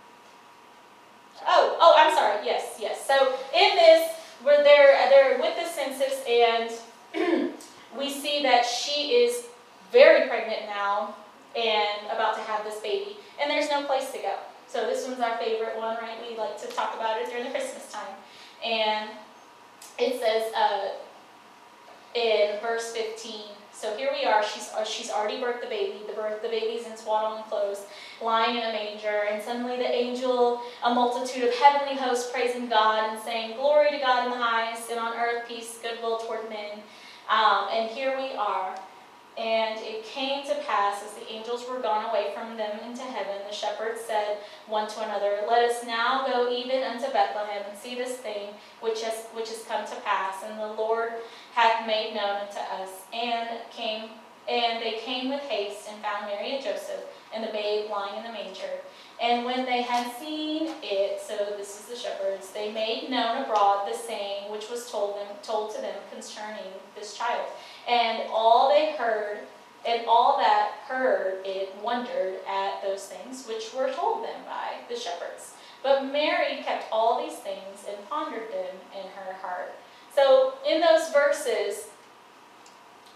Oh, 1.47 1.77
oh, 1.79 1.95
I'm 1.97 2.13
sorry. 2.15 2.45
Yes, 2.45 2.77
yes. 2.79 3.05
So 3.05 3.33
in 3.53 3.75
this, 3.75 4.11
where 4.43 4.63
they're 4.63 4.95
uh, 4.95 5.09
they're 5.09 5.39
with 5.39 5.55
the 5.55 5.67
census, 5.67 6.23
and 6.27 7.53
we 7.97 8.09
see 8.09 8.41
that 8.43 8.65
she 8.65 9.13
is 9.13 9.45
very 9.91 10.27
pregnant 10.27 10.65
now 10.67 11.15
and 11.55 12.07
about 12.11 12.35
to 12.35 12.41
have 12.41 12.63
this 12.63 12.79
baby, 12.79 13.17
and 13.41 13.49
there's 13.51 13.69
no 13.69 13.85
place 13.85 14.11
to 14.11 14.17
go. 14.17 14.35
So 14.67 14.85
this 14.85 15.05
one's 15.07 15.19
our 15.19 15.37
favorite 15.37 15.77
one, 15.77 15.97
right? 15.97 16.17
We 16.27 16.37
like 16.37 16.59
to 16.61 16.67
talk 16.67 16.95
about 16.95 17.21
it 17.21 17.29
during 17.29 17.43
the 17.43 17.51
Christmas 17.51 17.91
time, 17.91 18.15
and 18.65 19.09
it 19.99 20.19
says 20.19 20.53
uh, 20.55 20.89
in 22.15 22.59
verse 22.61 22.93
15 22.93 23.41
so 23.73 23.95
here 23.97 24.09
we 24.11 24.25
are. 24.25 24.43
She's 24.43 24.69
uh, 24.75 24.83
she's 24.83 25.09
already 25.09 25.37
birthed 25.41 25.61
the 25.61 25.67
baby. 25.67 26.01
The 26.07 26.13
birth 26.13 26.41
the 26.41 26.49
baby's 26.49 26.85
in 26.85 26.95
swaddling 26.95 27.43
clothes, 27.43 27.85
lying 28.21 28.57
in 28.57 28.63
a 28.63 28.71
manger. 28.71 29.25
And 29.31 29.41
suddenly 29.41 29.77
the 29.77 29.91
angel, 29.91 30.61
a 30.83 30.93
multitude 30.93 31.43
of 31.45 31.53
heavenly 31.55 31.95
hosts, 31.95 32.31
praising 32.31 32.69
God 32.69 33.11
and 33.11 33.19
saying, 33.21 33.57
"Glory 33.57 33.89
to 33.91 33.97
God 33.97 34.25
in 34.25 34.31
the 34.31 34.37
highest, 34.37 34.91
and 34.91 34.99
on 34.99 35.17
earth 35.17 35.47
peace, 35.47 35.79
goodwill 35.81 36.19
toward 36.19 36.47
men." 36.49 36.83
Um, 37.29 37.69
and 37.71 37.89
here 37.89 38.15
we 38.17 38.33
are. 38.33 38.75
And 39.37 39.79
it 39.79 40.03
came 40.03 40.45
to 40.45 40.55
pass, 40.67 41.01
as 41.03 41.13
the 41.13 41.31
angels 41.31 41.65
were 41.69 41.79
gone 41.79 42.09
away 42.09 42.31
from 42.35 42.57
them 42.57 42.79
into 42.85 43.01
heaven, 43.01 43.37
the 43.47 43.55
shepherds 43.55 44.01
said 44.01 44.37
one 44.67 44.89
to 44.89 45.01
another, 45.01 45.39
Let 45.47 45.69
us 45.69 45.85
now 45.85 46.27
go 46.27 46.51
even 46.51 46.83
unto 46.83 47.11
Bethlehem, 47.11 47.63
and 47.69 47.77
see 47.77 47.95
this 47.95 48.17
thing 48.17 48.49
which 48.81 49.01
has, 49.03 49.27
which 49.33 49.47
has 49.47 49.63
come 49.63 49.85
to 49.85 49.95
pass, 50.01 50.43
and 50.43 50.59
the 50.59 50.73
Lord 50.73 51.13
hath 51.53 51.87
made 51.87 52.13
known 52.13 52.41
unto 52.41 52.59
us. 52.59 52.89
And 53.13 53.61
came, 53.71 54.09
and 54.49 54.83
they 54.83 54.99
came 54.99 55.29
with 55.29 55.41
haste, 55.43 55.87
and 55.89 56.01
found 56.01 56.25
Mary 56.25 56.55
and 56.55 56.63
Joseph, 56.63 57.05
and 57.33 57.41
the 57.41 57.53
babe 57.53 57.89
lying 57.89 58.17
in 58.17 58.23
the 58.23 58.33
manger. 58.33 58.81
And 59.21 59.45
when 59.45 59.65
they 59.65 59.83
had 59.83 60.11
seen 60.17 60.71
it, 60.81 61.21
so 61.21 61.55
this 61.55 61.79
is 61.79 61.85
the 61.85 61.95
shepherds, 61.95 62.49
they 62.51 62.71
made 62.71 63.09
known 63.09 63.43
abroad 63.43 63.87
the 63.87 63.95
saying 63.95 64.51
which 64.51 64.69
was 64.69 64.89
told 64.89 65.15
them, 65.15 65.27
told 65.43 65.73
to 65.75 65.81
them 65.81 65.95
concerning 66.11 66.73
this 66.95 67.15
child. 67.15 67.45
And 67.87 68.23
all 68.31 68.69
they 68.69 68.93
heard, 68.93 69.39
and 69.85 70.05
all 70.07 70.37
that 70.37 70.71
heard 70.87 71.45
it 71.45 71.73
wondered 71.83 72.39
at 72.47 72.81
those 72.83 73.07
things 73.07 73.47
which 73.47 73.73
were 73.73 73.91
told 73.91 74.23
them 74.23 74.41
by 74.45 74.83
the 74.87 74.99
shepherds. 74.99 75.55
But 75.83 76.05
Mary 76.05 76.61
kept 76.63 76.85
all 76.91 77.25
these 77.25 77.39
things 77.39 77.85
and 77.87 77.97
pondered 78.09 78.51
them 78.51 78.75
in 78.93 79.09
her 79.11 79.33
heart. 79.41 79.73
So 80.15 80.53
in 80.67 80.81
those 80.81 81.09
verses, 81.11 81.87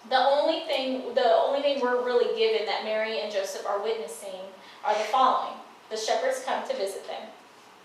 the 0.09 0.17
only 0.17 0.61
thing 0.61 1.13
the 1.13 1.35
only 1.35 1.61
thing 1.61 1.81
we're 1.81 2.03
really 2.03 2.35
given 2.37 2.65
that 2.65 2.83
Mary 2.83 3.19
and 3.21 3.31
Joseph 3.31 3.65
are 3.65 3.81
witnessing 3.81 4.41
are 4.83 4.93
the 4.93 5.03
following. 5.05 5.57
The 5.89 5.97
shepherds 5.97 6.43
come 6.45 6.67
to 6.67 6.75
visit 6.75 7.05
them. 7.07 7.29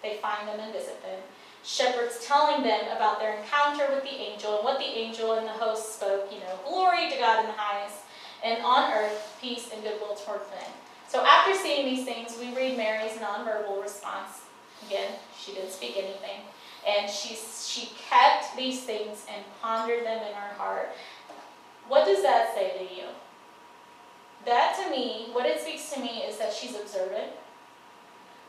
They 0.02 0.16
find 0.16 0.48
them 0.48 0.60
and 0.60 0.72
visit 0.72 1.02
them 1.02 1.18
shepherds 1.64 2.24
telling 2.26 2.62
them 2.62 2.84
about 2.96 3.20
their 3.20 3.36
encounter 3.38 3.86
with 3.94 4.02
the 4.02 4.16
angel 4.16 4.56
and 4.56 4.64
what 4.64 4.78
the 4.78 4.84
angel 4.84 5.34
and 5.34 5.46
the 5.46 5.52
host 5.52 5.94
spoke, 5.96 6.30
you 6.32 6.40
know, 6.40 6.58
glory 6.66 7.10
to 7.10 7.18
God 7.18 7.40
in 7.40 7.46
the 7.46 7.56
highest, 7.56 7.98
and 8.44 8.62
on 8.64 8.92
earth, 8.92 9.36
peace 9.40 9.68
and 9.72 9.82
goodwill 9.82 10.14
toward 10.14 10.40
men. 10.50 10.70
So 11.08 11.24
after 11.24 11.54
seeing 11.54 11.84
these 11.84 12.04
things, 12.04 12.36
we 12.40 12.54
read 12.54 12.76
Mary's 12.76 13.18
nonverbal 13.18 13.82
response. 13.82 14.42
Again, 14.86 15.12
she 15.38 15.52
didn't 15.52 15.72
speak 15.72 15.96
anything. 15.96 16.40
And 16.88 17.10
she, 17.10 17.36
she 17.36 17.92
kept 18.08 18.56
these 18.56 18.84
things 18.84 19.26
and 19.28 19.44
pondered 19.60 20.04
them 20.04 20.18
in 20.18 20.32
her 20.34 20.54
heart. 20.54 20.90
What 21.88 22.06
does 22.06 22.22
that 22.22 22.54
say 22.54 22.78
to 22.78 22.94
you? 22.94 23.08
That 24.46 24.80
to 24.82 24.90
me, 24.90 25.28
what 25.32 25.44
it 25.44 25.60
speaks 25.60 25.92
to 25.92 26.00
me 26.00 26.22
is 26.26 26.38
that 26.38 26.52
she's 26.52 26.74
observant. 26.74 27.32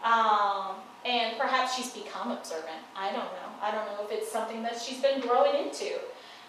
Um, 0.03 0.75
and 1.05 1.37
perhaps 1.37 1.75
she's 1.75 1.89
become 1.91 2.31
observant. 2.31 2.81
I 2.95 3.07
don't 3.11 3.25
know. 3.25 3.49
I 3.61 3.71
don't 3.71 3.85
know 3.87 4.05
if 4.05 4.11
it's 4.11 4.31
something 4.31 4.61
that 4.63 4.79
she's 4.79 5.01
been 5.01 5.19
growing 5.19 5.67
into. 5.67 5.93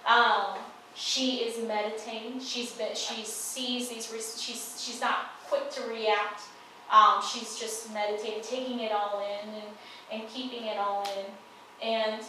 Um, 0.07 0.59
she 0.95 1.37
is 1.37 1.67
meditating. 1.67 2.41
She's 2.41 2.73
been. 2.73 2.95
She 2.95 3.25
sees 3.25 3.89
these. 3.89 4.07
She's 4.39 4.83
she's 4.83 5.01
not 5.01 5.31
quick 5.45 5.71
to 5.71 5.83
react. 5.89 6.43
Um, 6.91 7.23
she's 7.23 7.59
just 7.59 7.93
meditating, 7.95 8.43
taking 8.43 8.81
it 8.81 8.93
all 8.93 9.21
in, 9.21 9.49
and 9.49 10.21
and 10.21 10.29
keeping 10.29 10.65
it 10.65 10.77
all 10.77 11.09
in. 11.17 11.89
And 11.89 12.23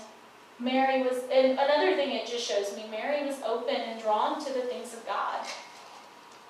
Mary 0.59 1.03
was. 1.03 1.24
And 1.32 1.53
another 1.53 1.95
thing 1.95 2.11
it 2.11 2.26
just 2.26 2.47
shows 2.47 2.74
me, 2.76 2.86
Mary 2.89 3.26
was 3.26 3.36
open 3.45 3.76
and 3.76 4.01
drawn 4.01 4.43
to 4.45 4.53
the 4.53 4.61
things 4.61 4.93
of 4.93 5.05
God. 5.05 5.45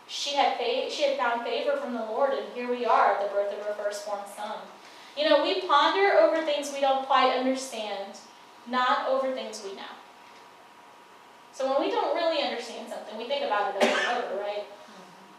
She 0.08 0.36
had 0.36 0.58
faith. 0.58 0.94
She 0.94 1.04
had 1.04 1.18
found 1.18 1.44
favor 1.44 1.78
from 1.78 1.94
the 1.94 2.02
Lord, 2.02 2.34
and 2.34 2.46
here 2.54 2.70
we 2.70 2.86
are, 2.86 3.18
the 3.24 3.30
birth 3.30 3.52
of 3.52 3.66
her 3.66 3.74
firstborn 3.74 4.22
son. 4.36 4.58
You 5.18 5.30
know, 5.30 5.44
we 5.44 5.62
ponder 5.62 6.18
over 6.20 6.42
things 6.42 6.72
we 6.74 6.82
don't 6.82 7.06
quite 7.06 7.38
understand, 7.38 8.18
not 8.68 9.08
over 9.08 9.32
things 9.32 9.62
we 9.64 9.76
know. 9.76 9.94
So 11.52 11.70
when 11.72 11.86
we 11.86 11.92
don't 11.92 12.16
really 12.16 12.42
understand 12.44 12.90
something, 12.90 13.16
we 13.18 13.28
think 13.28 13.46
about 13.46 13.76
it 13.76 13.84
over 13.84 13.96
and 13.96 14.24
over, 14.24 14.42
right? 14.42 14.66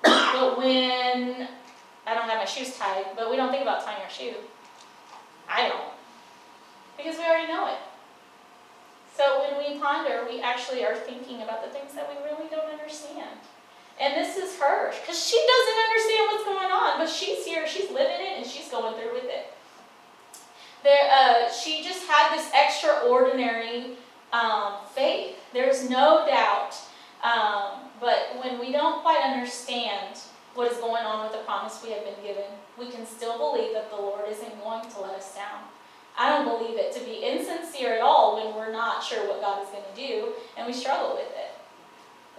But 0.03 0.59
when 0.59 1.49
I 2.07 2.15
don't 2.15 2.29
have 2.29 2.39
my 2.39 2.45
shoes 2.45 2.77
tied, 2.77 3.07
but 3.17 3.31
we 3.31 3.37
don't 3.37 3.51
think 3.51 3.63
about 3.63 3.85
tying 3.85 4.01
our 4.03 4.11
shoe. 4.11 4.35
I 5.49 5.69
don't. 5.69 5.93
Because 6.97 7.17
we 7.17 7.25
already 7.25 7.53
know 7.53 7.67
it. 7.67 7.79
So 9.17 9.43
when 9.43 9.59
we 9.59 9.81
ponder, 9.81 10.25
we 10.29 10.41
actually 10.41 10.85
are 10.85 10.95
thinking 10.95 11.43
about 11.43 11.65
the 11.65 11.71
things 11.71 11.95
that 11.95 12.09
we 12.09 12.23
really 12.25 12.49
don't 12.49 12.71
understand. 12.71 13.39
And 14.01 14.15
this 14.15 14.37
is 14.37 14.59
her, 14.59 14.93
because 15.01 15.25
she 15.25 15.39
doesn't 15.39 15.83
understand 15.83 16.27
what's 16.31 16.45
going 16.45 16.71
on, 16.71 16.99
but 16.99 17.09
she's 17.09 17.45
here, 17.45 17.67
she's 17.67 17.91
living 17.91 18.19
it, 18.21 18.39
and 18.39 18.47
she's 18.47 18.69
going 18.69 18.95
through 18.95 19.15
with 19.15 19.25
it 19.25 19.55
there, 20.85 21.11
uh, 21.11 21.51
she 21.51 21.83
just 21.83 22.07
had 22.07 22.37
this 22.37 22.49
extraordinary 22.55 23.97
um, 24.33 24.75
faith. 24.95 25.37
There's 25.53 25.89
no 25.89 26.27
doubt. 26.29 26.77
Um, 27.25 27.89
but 28.01 28.37
when 28.43 28.61
we 28.61 28.71
don't 28.71 29.03
quite 29.03 29.23
understand 29.25 30.21
what 30.55 30.71
is 30.71 30.79
going 30.79 31.03
on 31.03 31.25
with 31.25 31.33
the 31.33 31.45
promise 31.45 31.81
we 31.83 31.91
have 31.91 32.05
been 32.05 32.23
given, 32.23 32.45
we 32.79 32.91
can 32.91 33.07
still 33.07 33.39
believe 33.39 33.73
that 33.73 33.91
the 33.91 33.97
Lord 33.97 34.25
isn't 34.29 34.61
going 34.63 34.89
to 34.89 35.01
let 35.01 35.15
us 35.15 35.35
down. 35.35 35.63
I 36.17 36.29
don't 36.29 36.47
believe 36.47 36.79
it 36.79 36.93
to 36.93 37.01
be 37.01 37.25
insincere 37.25 37.95
at 37.95 38.01
all 38.01 38.37
when 38.37 38.55
we're 38.55 38.71
not 38.71 39.03
sure 39.03 39.27
what 39.27 39.41
God 39.41 39.63
is 39.63 39.69
going 39.71 39.83
to 39.83 39.97
do 39.97 40.33
and 40.57 40.67
we 40.67 40.73
struggle 40.73 41.15
with 41.15 41.31
it. 41.31 41.51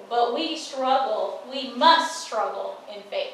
But 0.10 0.34
we 0.34 0.56
struggle, 0.56 1.42
we 1.52 1.74
must 1.74 2.26
struggle 2.26 2.78
in 2.94 3.02
faith. 3.10 3.34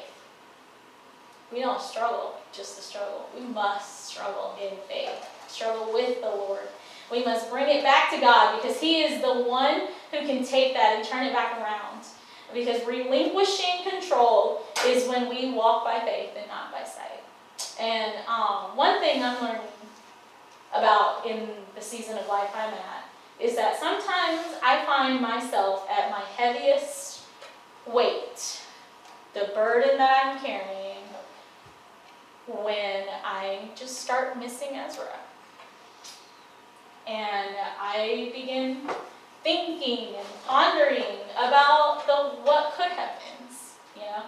We 1.52 1.60
don't 1.60 1.80
struggle 1.80 2.36
just 2.52 2.76
to 2.76 2.82
struggle. 2.82 3.28
We 3.38 3.46
must 3.46 4.06
struggle 4.06 4.54
in 4.60 4.76
faith, 4.88 5.26
struggle 5.48 5.92
with 5.92 6.20
the 6.20 6.28
Lord. 6.28 6.68
We 7.10 7.24
must 7.24 7.50
bring 7.50 7.68
it 7.68 7.82
back 7.82 8.10
to 8.12 8.20
God 8.20 8.60
because 8.60 8.80
He 8.80 9.02
is 9.02 9.20
the 9.20 9.42
one 9.42 9.88
who 10.10 10.18
can 10.18 10.44
take 10.44 10.74
that 10.74 10.96
and 10.96 11.06
turn 11.06 11.24
it 11.24 11.32
back 11.32 11.60
around. 11.60 12.04
Because 12.52 12.86
relinquishing 12.86 13.88
control 13.88 14.62
is 14.86 15.08
when 15.08 15.28
we 15.28 15.52
walk 15.52 15.84
by 15.84 16.00
faith 16.00 16.30
and 16.36 16.46
not 16.48 16.70
by 16.70 16.84
sight. 16.84 17.22
And 17.80 18.14
um, 18.28 18.76
one 18.76 19.00
thing 19.00 19.22
I'm 19.22 19.40
learning 19.42 19.62
about 20.74 21.26
in 21.26 21.48
the 21.74 21.80
season 21.80 22.18
of 22.18 22.26
life 22.28 22.50
I'm 22.54 22.72
at 22.74 23.04
is 23.40 23.56
that 23.56 23.78
sometimes 23.78 24.40
I 24.62 24.84
find 24.86 25.20
myself 25.20 25.88
at 25.90 26.10
my 26.10 26.20
heaviest 26.36 27.22
weight, 27.86 28.62
the 29.34 29.50
burden 29.54 29.98
that 29.98 30.22
I'm 30.24 30.44
carrying 30.44 30.81
when 32.64 33.04
I 33.24 33.70
just 33.74 34.00
start 34.00 34.38
missing 34.38 34.70
Ezra. 34.74 35.18
And 37.06 37.56
I 37.80 38.30
begin 38.34 38.88
thinking 39.42 40.14
and 40.16 40.26
pondering 40.46 41.18
about 41.36 42.06
the 42.06 42.42
what 42.44 42.74
could 42.76 42.92
have 42.92 43.18
been, 43.18 43.56
you 43.96 44.02
know, 44.02 44.22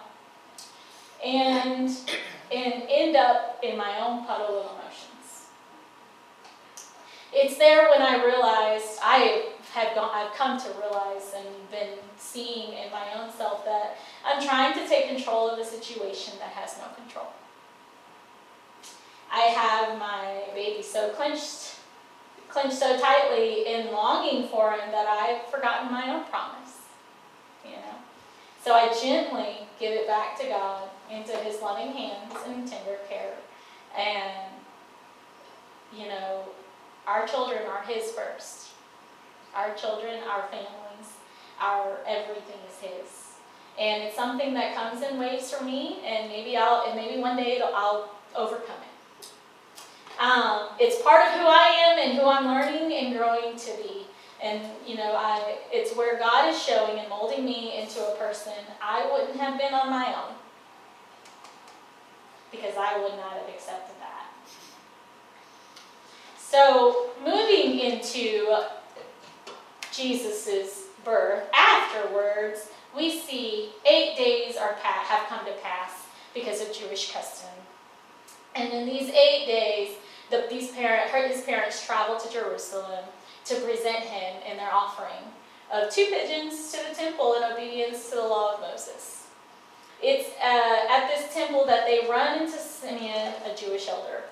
and 1.25 1.91
and 2.53 2.83
end 2.89 3.17
up 3.17 3.61
in 3.63 3.77
my 3.77 4.01
own 4.01 4.27
puddle 4.27 4.59
of 4.59 4.73
emotions. 4.73 5.49
It's 7.33 7.59
there 7.59 7.89
when 7.91 8.03
I 8.03 8.25
realized 8.25 8.99
I 9.03 9.51
have 9.73 9.95
gone, 9.95 10.11
I've 10.13 10.35
come 10.35 10.59
to 10.61 10.69
realize 10.81 11.33
and 11.37 11.71
been 11.71 11.99
seeing 12.17 12.73
in 12.75 12.91
my 12.93 13.07
own 13.17 13.33
self 13.33 13.65
that 13.65 13.97
I'm 14.25 14.45
trying 14.45 14.75
to 14.75 14.89
take 14.89 15.09
control 15.09 15.51
of 15.51 15.59
a 15.59 15.65
situation 15.65 16.35
that 16.39 16.51
has 16.51 16.79
no 16.79 16.95
control. 16.95 17.27
I 19.35 19.47
have 19.47 19.99
my 19.99 20.45
baby 20.55 20.81
so 20.81 21.09
clenched, 21.11 21.75
clenched 22.49 22.79
so 22.79 23.01
tightly 23.01 23.67
in 23.67 23.91
longing 23.91 24.47
for 24.47 24.71
him 24.71 24.93
that 24.93 25.09
I've 25.09 25.51
forgotten 25.51 25.91
my 25.91 26.15
own 26.15 26.23
promise. 26.27 26.83
You 27.65 27.73
know, 27.73 27.97
so 28.65 28.75
I 28.75 28.95
gently 29.03 29.67
give 29.81 29.93
it 29.93 30.07
back 30.07 30.39
to 30.39 30.47
God 30.47 30.89
into 31.11 31.33
His 31.39 31.61
loving 31.61 31.93
hands 31.93 32.33
and 32.47 32.69
tender 32.69 32.99
care, 33.09 33.35
and 33.99 34.53
you 35.93 36.07
know, 36.07 36.45
our 37.09 37.27
children 37.27 37.63
are 37.67 37.83
His 37.83 38.13
first. 38.13 38.69
Our 39.53 39.75
children, 39.75 40.21
our 40.29 40.43
families, 40.49 41.15
our 41.61 41.99
everything 42.07 42.61
is 42.69 42.81
His 42.81 43.25
and 43.77 44.05
it's 44.05 44.15
something 44.15 44.55
that 44.55 44.73
comes 44.73 45.03
in 45.03 45.19
waves 45.19 45.51
for 45.53 45.65
me 45.65 45.99
and 46.05 46.29
maybe 46.29 46.57
i'll 46.57 46.87
and 46.87 46.95
maybe 46.95 47.21
one 47.21 47.37
day 47.37 47.61
I'll 47.61 48.09
overcome 48.37 48.77
it 48.83 48.94
Um, 50.21 50.69
it's 50.79 51.03
part 51.03 51.27
of 51.27 51.35
who 51.35 51.47
I 51.47 51.75
am 51.89 51.99
and 51.99 52.19
who 52.19 52.27
I'm 52.27 52.47
learning 52.47 52.93
and 52.93 53.17
growing 53.17 53.57
to 53.57 53.71
be. 53.83 54.07
And 54.43 54.61
you 54.87 54.97
know, 54.97 55.15
I 55.17 55.59
it's 55.73 55.97
where 55.97 56.19
God 56.19 56.49
is 56.49 56.63
showing 56.63 56.99
and 56.99 57.09
molding 57.09 57.45
me 57.45 57.81
into 57.81 58.01
a 58.01 58.15
person 58.17 58.53
I 58.83 59.09
wouldn't 59.11 59.39
have 59.39 59.59
been 59.59 59.75
on 59.75 59.91
my 59.91 60.07
own. 60.07 60.35
Because 62.51 62.75
I 62.79 62.99
would 62.99 63.17
not 63.17 63.33
have 63.33 63.49
accepted 63.49 63.97
that. 64.01 64.27
So 66.39 67.11
moving 67.25 67.81
into 67.81 68.57
Jesus's 69.91 70.85
birth, 71.05 71.45
afterwards, 71.53 72.69
we 72.97 73.19
see 73.19 73.71
eight 73.91 74.17
days 74.17 74.57
are 74.57 74.75
have 74.75 75.29
come 75.29 75.45
to 75.47 75.53
pass 75.63 76.07
because 76.33 76.61
of 76.61 76.73
Jewish 76.73 77.13
custom. 77.13 77.51
And 78.55 78.73
in 78.73 78.87
these 78.87 79.09
eight 79.11 79.47
days, 79.47 79.97
the, 80.31 80.47
these 80.49 80.73
parent, 80.73 81.11
his 81.31 81.43
parents 81.43 81.85
traveled 81.85 82.21
to 82.21 82.33
Jerusalem 82.33 83.05
to 83.47 83.55
present 83.57 84.05
him 84.05 84.43
in 84.51 84.57
their 84.57 84.73
offering 84.73 85.33
of 85.73 85.91
two 85.91 86.07
pigeons 86.07 86.73
to 86.73 86.79
the 86.89 86.95
temple 86.95 87.35
in 87.35 87.53
obedience 87.53 88.11
to 88.11 88.17
the 88.17 88.23
law 88.23 88.55
of 88.55 88.61
Moses. 88.61 89.27
It's 90.03 90.31
uh, 90.43 90.87
at 90.91 91.09
this 91.09 91.33
temple 91.33 91.65
that 91.67 91.87
they 91.87 92.07
run 92.09 92.43
into 92.43 92.59
Simeon, 92.59 93.35
a 93.45 93.57
Jewish 93.57 93.89
elder. 93.89 94.25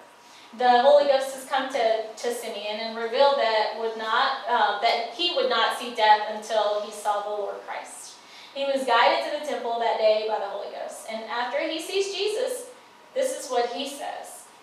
The 0.58 0.82
Holy 0.82 1.04
Ghost 1.04 1.34
has 1.34 1.46
come 1.46 1.72
to, 1.72 2.12
to 2.14 2.34
Simeon 2.34 2.80
and 2.80 2.96
revealed 2.96 3.36
that 3.38 3.76
would 3.78 3.96
not 3.96 4.44
uh, 4.48 4.80
that 4.82 5.14
he 5.14 5.34
would 5.34 5.48
not 5.48 5.78
see 5.78 5.94
death 5.94 6.28
until 6.30 6.82
he 6.82 6.92
saw 6.92 7.22
the 7.22 7.42
Lord 7.42 7.56
Christ. 7.66 8.16
He 8.54 8.66
was 8.66 8.84
guided 8.84 9.24
to 9.32 9.40
the 9.40 9.46
temple 9.46 9.78
that 9.78 9.96
day 9.96 10.26
by 10.28 10.38
the 10.38 10.50
Holy 10.50 10.68
Ghost, 10.70 11.06
and 11.10 11.24
after 11.24 11.58
he 11.58 11.80
sees 11.80 12.14
Jesus, 12.14 12.66
this 13.14 13.38
is 13.38 13.50
what 13.50 13.70
he 13.70 13.88
says. 13.88 14.31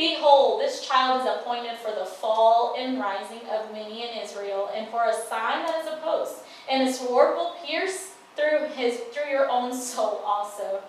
Behold, 0.00 0.62
this 0.62 0.88
child 0.88 1.20
is 1.20 1.26
appointed 1.26 1.76
for 1.76 1.90
the 1.90 2.06
fall 2.06 2.74
and 2.78 2.98
rising 2.98 3.46
of 3.50 3.70
many 3.70 4.08
in 4.08 4.16
Israel, 4.16 4.70
and 4.74 4.88
for 4.88 5.04
a 5.04 5.12
sign 5.12 5.66
that 5.66 5.84
is 5.84 5.92
opposed. 5.92 6.36
And 6.70 6.88
a 6.88 6.90
sword 6.90 7.36
will 7.36 7.56
pierce 7.62 8.14
through 8.34 8.68
his 8.68 8.96
through 9.12 9.30
your 9.30 9.50
own 9.50 9.74
soul 9.74 10.22
also, 10.24 10.80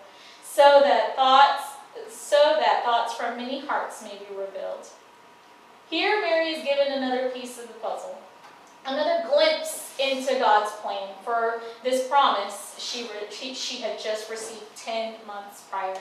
so 0.45 0.79
that 0.85 1.17
thoughts 1.17 1.73
so 2.09 2.55
that 2.57 2.85
thoughts 2.85 3.13
from 3.15 3.35
many 3.35 3.59
hearts 3.59 4.01
may 4.01 4.17
be 4.17 4.33
revealed. 4.33 4.87
Here 5.89 6.21
Mary 6.21 6.53
is 6.53 6.63
given 6.63 6.93
another 6.93 7.31
piece 7.31 7.59
of 7.59 7.67
the 7.67 7.73
puzzle. 7.73 8.17
Another 8.85 9.27
glimpse 9.27 9.93
into 9.99 10.39
God's 10.39 10.71
plan 10.79 11.09
for 11.25 11.61
this 11.83 12.07
promise 12.07 12.75
she, 12.79 13.09
she, 13.29 13.53
she 13.53 13.81
had 13.81 13.99
just 13.99 14.31
received 14.31 14.73
10 14.77 15.15
months 15.27 15.63
prior. 15.69 15.97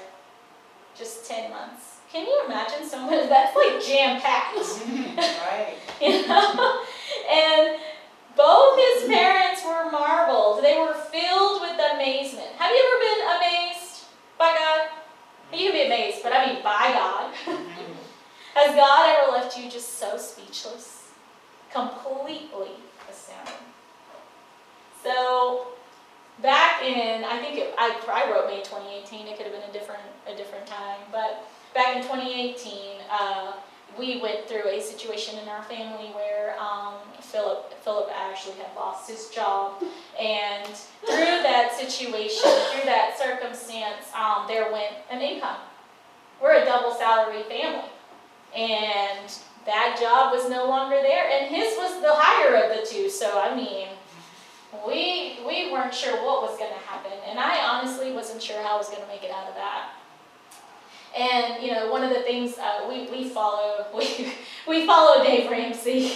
Just 0.96 1.28
10 1.28 1.50
months. 1.50 1.99
Can 2.12 2.26
you 2.26 2.42
imagine 2.44 2.84
someone 2.88 3.28
that's 3.28 3.54
like 3.54 3.84
jam 3.84 4.20
packed? 4.20 4.56
right. 4.58 5.76
you 6.00 6.26
know? 6.26 6.84
And 7.30 7.78
both 8.36 8.78
his 8.78 9.08
parents 9.08 9.62
were 9.64 9.90
marveled. 9.90 10.64
They 10.64 10.76
were 10.76 10.94
filled 10.94 11.60
with 11.60 11.78
amazement. 11.94 12.48
Have 12.58 12.70
you 12.72 12.82
ever 12.84 12.98
been 13.00 13.36
amazed 13.36 14.04
by 14.38 14.56
God? 14.58 14.88
You 15.52 15.70
can 15.70 15.72
be 15.72 15.86
amazed, 15.86 16.22
but 16.22 16.32
I 16.32 16.46
mean 16.46 16.62
by 16.64 16.92
God. 16.92 17.34
Has 18.54 18.74
God 18.74 19.16
ever 19.16 19.32
left 19.32 19.56
you 19.56 19.70
just 19.70 19.98
so 19.98 20.16
speechless? 20.16 21.10
Completely 21.72 22.70
astounded. 23.08 23.54
So 25.04 25.68
back 26.42 26.82
in 26.82 27.24
I 27.24 27.38
think 27.38 27.58
it, 27.58 27.74
I, 27.78 28.00
I 28.08 28.30
wrote 28.32 28.46
May 28.48 28.62
2018. 28.62 29.28
It 29.28 29.36
could 29.36 29.46
have 29.46 29.54
been 29.54 29.68
a 29.68 29.72
different 29.72 30.02
a 30.26 30.36
different 30.36 30.66
time, 30.66 30.98
but 31.12 31.46
back 31.74 31.96
in 31.96 32.02
2018, 32.02 33.00
uh, 33.10 33.52
we 33.98 34.20
went 34.20 34.48
through 34.48 34.68
a 34.68 34.80
situation 34.80 35.38
in 35.38 35.48
our 35.48 35.62
family 35.64 36.08
where 36.14 36.56
um, 36.58 36.94
Philip 37.20 37.72
Philip 37.82 38.08
actually 38.14 38.56
had 38.56 38.74
lost 38.76 39.10
his 39.10 39.28
job, 39.28 39.82
and 40.18 40.74
through 41.06 41.42
that 41.42 41.72
situation, 41.72 42.50
through 42.72 42.84
that 42.84 43.18
circumstance, 43.18 44.06
um, 44.14 44.46
there 44.46 44.72
went 44.72 44.94
an 45.10 45.20
income. 45.20 45.58
We're 46.40 46.62
a 46.62 46.64
double 46.64 46.94
salary 46.94 47.42
family, 47.44 47.90
and 48.56 49.32
that 49.66 49.98
job 50.00 50.32
was 50.32 50.48
no 50.48 50.66
longer 50.66 50.96
there, 51.02 51.28
and 51.30 51.54
his 51.54 51.76
was 51.76 52.00
the 52.00 52.12
higher 52.12 52.64
of 52.64 52.76
the 52.76 52.86
two. 52.86 53.10
So 53.10 53.40
I 53.40 53.54
mean, 53.54 53.88
we 54.86 55.40
we 55.46 55.72
weren't 55.72 55.94
sure 55.94 56.16
what 56.24 56.42
was 56.42 56.56
going 56.58 56.72
to 56.72 56.86
happen, 56.86 57.12
and 57.28 57.38
I 57.38 57.58
honestly 57.66 58.12
wasn't 58.12 58.42
sure 58.42 58.62
how 58.62 58.74
I 58.74 58.78
was 58.78 58.88
going 58.88 59.02
to 59.02 59.08
make 59.08 59.24
it 59.24 59.30
out 59.30 59.48
of 59.48 59.54
that. 59.56 59.90
And 61.16 61.62
you 61.62 61.72
know, 61.72 61.90
one 61.90 62.02
of 62.04 62.10
the 62.10 62.22
things 62.22 62.56
uh, 62.58 62.86
we 62.88 63.10
we 63.10 63.28
follow 63.28 63.86
we 63.96 64.32
we 64.68 64.86
follow 64.86 65.22
Dave 65.24 65.50
Ramsey, 65.50 66.12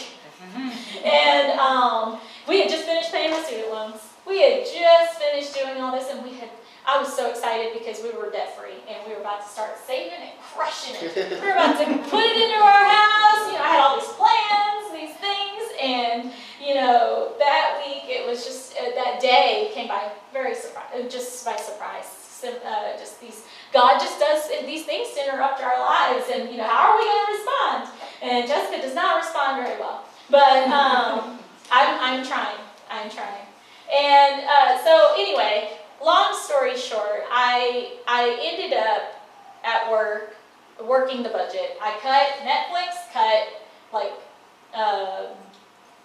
and 1.04 1.58
um, 1.58 2.20
we 2.48 2.60
had 2.60 2.70
just 2.70 2.84
finished 2.84 3.10
paying 3.12 3.30
my 3.30 3.42
student 3.42 3.70
loans. 3.70 4.00
We 4.26 4.40
had 4.40 4.64
just 4.64 5.18
finished 5.18 5.54
doing 5.54 5.80
all 5.80 5.92
this, 5.92 6.10
and 6.10 6.22
we 6.24 6.34
had. 6.38 6.48
I 6.86 7.00
was 7.00 7.10
so 7.16 7.30
excited 7.30 7.72
because 7.72 8.02
we 8.02 8.10
were 8.10 8.30
debt 8.30 8.54
free 8.58 8.76
and 8.86 8.98
we 9.08 9.14
were 9.14 9.20
about 9.20 9.40
to 9.40 9.48
start 9.48 9.78
saving 9.86 10.20
and 10.20 10.32
crushing 10.52 10.94
it. 11.00 11.16
we 11.40 11.40
were 11.40 11.56
about 11.56 11.78
to 11.78 11.84
put 12.10 12.20
it 12.22 12.36
into 12.36 12.60
our 12.60 12.84
house. 12.84 13.48
You 13.48 13.56
know, 13.56 13.64
I 13.64 13.72
had 13.72 13.80
all 13.80 13.96
these 13.96 14.12
plans, 14.12 14.92
these 14.92 15.16
things, 15.16 15.62
and 15.80 16.30
you 16.60 16.74
know, 16.74 17.32
that 17.38 17.82
week 17.86 18.04
it 18.04 18.28
was 18.28 18.44
just 18.44 18.76
uh, 18.76 18.94
that 18.96 19.18
day 19.18 19.70
came 19.72 19.88
by 19.88 20.12
very 20.30 20.54
surprise, 20.54 21.10
just 21.10 21.44
by 21.44 21.56
surprise. 21.56 22.20
Uh, 22.44 22.98
just 22.98 23.18
these 23.22 23.44
God 23.74 23.98
just 23.98 24.20
does 24.20 24.48
these 24.64 24.84
things 24.84 25.12
to 25.14 25.24
interrupt 25.24 25.60
our 25.60 25.78
lives, 25.80 26.30
and 26.32 26.48
you 26.48 26.58
know, 26.58 26.64
how 26.64 26.92
are 26.92 26.96
we 26.96 27.04
going 27.04 27.26
to 27.26 27.32
respond? 27.32 27.88
And 28.22 28.48
Jessica 28.48 28.80
does 28.80 28.94
not 28.94 29.16
respond 29.16 29.62
very 29.62 29.78
well, 29.80 30.04
but 30.30 30.68
um, 30.68 31.38
I'm, 31.72 31.98
I'm 32.00 32.24
trying. 32.24 32.56
I'm 32.88 33.10
trying. 33.10 33.44
And 33.92 34.44
uh, 34.48 34.82
so 34.84 35.14
anyway, 35.18 35.76
long 36.02 36.38
story 36.40 36.78
short, 36.78 37.24
I 37.30 37.98
I 38.06 38.38
ended 38.40 38.78
up 38.78 39.20
at 39.64 39.90
work 39.90 40.36
working 40.80 41.24
the 41.24 41.30
budget. 41.30 41.76
I 41.82 41.98
cut 42.00 42.46
Netflix, 42.46 43.12
cut 43.12 43.60
like 43.92 44.12
uh, 44.72 45.34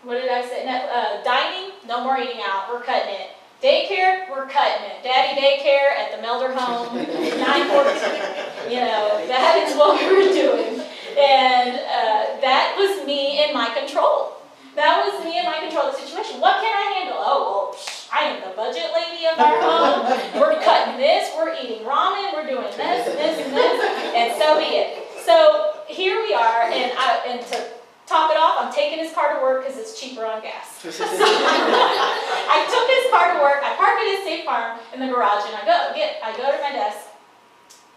what 0.03 0.15
did 0.15 0.29
I 0.29 0.41
say? 0.41 0.65
Net, 0.65 0.89
uh, 0.91 1.23
dining, 1.23 1.71
no 1.87 2.03
more 2.03 2.17
eating 2.17 2.41
out. 2.43 2.69
We're 2.73 2.81
cutting 2.81 3.13
it. 3.13 3.29
Daycare, 3.61 4.29
we're 4.31 4.47
cutting 4.47 4.87
it. 4.87 5.03
Daddy 5.03 5.35
daycare 5.35 5.91
at 5.91 6.15
the 6.15 6.21
Melder 6.21 6.53
home, 6.55 6.95
914. 6.95 8.71
You 8.71 8.79
know, 8.79 9.27
that 9.27 9.67
is 9.67 9.75
what 9.75 9.99
we 9.99 10.07
were 10.07 10.31
doing. 10.31 10.79
And 11.19 11.75
uh, 11.75 12.39
that 12.39 12.75
was 12.79 13.05
me 13.05 13.43
in 13.43 13.53
my 13.53 13.67
control. 13.75 14.39
That 14.75 15.03
was 15.03 15.19
me 15.25 15.39
in 15.39 15.43
my 15.43 15.59
control 15.59 15.91
of 15.91 15.99
the 15.99 16.07
situation. 16.07 16.39
What 16.39 16.63
can 16.63 16.71
I 16.71 17.03
handle? 17.03 17.19
Oh, 17.19 17.75
well, 17.75 17.79
I 18.15 18.31
am 18.31 18.47
the 18.47 18.55
budget 18.55 18.95
lady 18.95 19.27
of 19.27 19.35
our 19.35 19.59
home. 19.59 20.07
We're 20.39 20.55
cutting 20.63 20.95
this, 20.95 21.27
we're 21.35 21.51
eating 21.59 21.83
ramen, 21.83 22.31
we're 22.31 22.47
doing 22.47 22.71
this, 22.79 23.11
this, 23.11 23.35
and 23.43 23.51
this, 23.51 23.75
and 24.15 24.39
so 24.39 24.55
be 24.55 24.79
it. 24.79 25.03
So 25.25 25.83
here 25.89 26.23
we 26.23 26.33
are, 26.33 26.63
and, 26.71 26.95
I, 26.95 27.27
and 27.27 27.45
to 27.51 27.78
top 28.09 28.33
it 28.33 28.37
off, 28.41 28.57
I'm 28.57 28.73
taking 28.73 28.97
his 28.97 29.13
car 29.13 29.37
to 29.37 29.39
work 29.39 29.61
because 29.61 29.77
it's 29.77 29.93
cheaper 29.93 30.25
on 30.25 30.41
gas. 30.41 30.81
so 30.81 30.89
I 31.05 32.65
took 32.65 32.87
his 32.89 33.05
car 33.13 33.37
to 33.37 33.39
work. 33.45 33.61
I 33.61 33.77
park 33.77 34.01
it 34.01 34.17
at 34.17 34.25
State 34.25 34.43
Farm 34.49 34.81
in 34.91 34.99
the 34.99 35.07
garage, 35.07 35.45
and 35.45 35.53
I 35.53 35.61
go 35.61 35.93
get. 35.93 36.17
I 36.25 36.33
go 36.33 36.49
to 36.49 36.57
my 36.57 36.73
desk. 36.73 37.13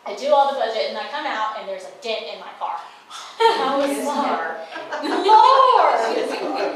I 0.05 0.15
do 0.15 0.35
all 0.35 0.53
the 0.53 0.59
budget, 0.61 0.93
and 0.93 0.99
I 0.99 1.09
come 1.09 1.25
out, 1.25 1.57
and 1.59 1.65
there's 1.65 1.89
a 1.89 1.95
dent 2.05 2.29
in 2.29 2.39
my 2.43 2.53
car. 2.61 2.77
I 3.41 3.79
was 3.79 3.97
like, 4.03 4.03
Lord! 4.03 4.61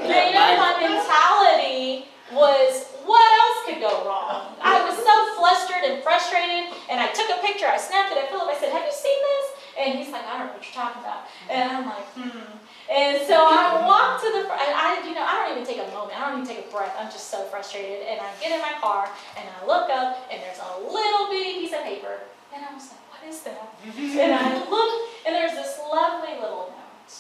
Now, 0.07 0.23
you 0.25 0.33
know, 0.33 0.49
my 0.63 0.73
mentality 0.79 2.07
was, 2.31 2.87
what 3.05 3.27
else 3.27 3.59
could 3.67 3.81
go 3.83 4.07
wrong? 4.07 4.55
I 4.63 4.79
was 4.85 4.95
so 4.95 5.15
flustered 5.35 5.83
and 5.91 6.03
frustrated, 6.03 6.71
and 6.89 7.01
I 7.01 7.11
took 7.13 7.29
a 7.35 7.43
picture. 7.43 7.67
I 7.67 7.79
snapped 7.79 8.13
it 8.13 8.19
at 8.19 8.31
Philip. 8.31 8.47
I 8.47 8.57
said, 8.59 8.71
have 8.71 8.87
you 8.87 8.95
seen 8.95 9.19
this? 9.19 9.47
And 9.79 9.99
he's 9.99 10.13
like, 10.13 10.25
I 10.25 10.39
don't 10.39 10.47
know 10.49 10.55
what 10.55 10.63
you're 10.63 10.79
talking 10.79 11.03
about. 11.03 11.27
And 11.51 11.71
I'm 11.71 11.87
like, 11.87 12.07
hmm. 12.15 12.63
And 12.87 13.19
so 13.27 13.35
I 13.35 13.83
walk 13.83 14.23
to 14.23 14.31
the, 14.31 14.47
I, 14.47 15.03
you 15.07 15.15
know, 15.15 15.27
I 15.27 15.43
don't 15.43 15.59
even 15.59 15.67
take 15.67 15.83
a 15.83 15.91
moment. 15.91 16.15
I 16.15 16.31
don't 16.31 16.43
even 16.43 16.47
take 16.47 16.67
a 16.67 16.71
breath. 16.71 16.95
I'm 16.99 17.11
just 17.11 17.31
so 17.31 17.43
frustrated. 17.51 18.07
And 18.07 18.21
I 18.21 18.31
get 18.41 18.53
in 18.55 18.61
my 18.63 18.79
car 18.81 19.11
and 19.37 19.43
I 19.43 19.67
look 19.67 19.91
up 19.91 20.23
and 20.31 20.41
there's 20.41 20.63
a 20.63 20.81
little 20.81 21.27
bitty 21.29 21.67
piece 21.67 21.75
of 21.75 21.83
paper. 21.83 22.23
And 22.55 22.65
I 22.65 22.73
was 22.73 22.89
like, 22.95 23.03
what 23.11 23.23
is 23.27 23.43
that? 23.43 23.75
and 24.23 24.33
I 24.33 24.71
look 24.71 25.11
and 25.27 25.35
there's 25.35 25.59
this 25.59 25.79
lovely 25.83 26.39
little 26.39 26.71
note 26.71 27.15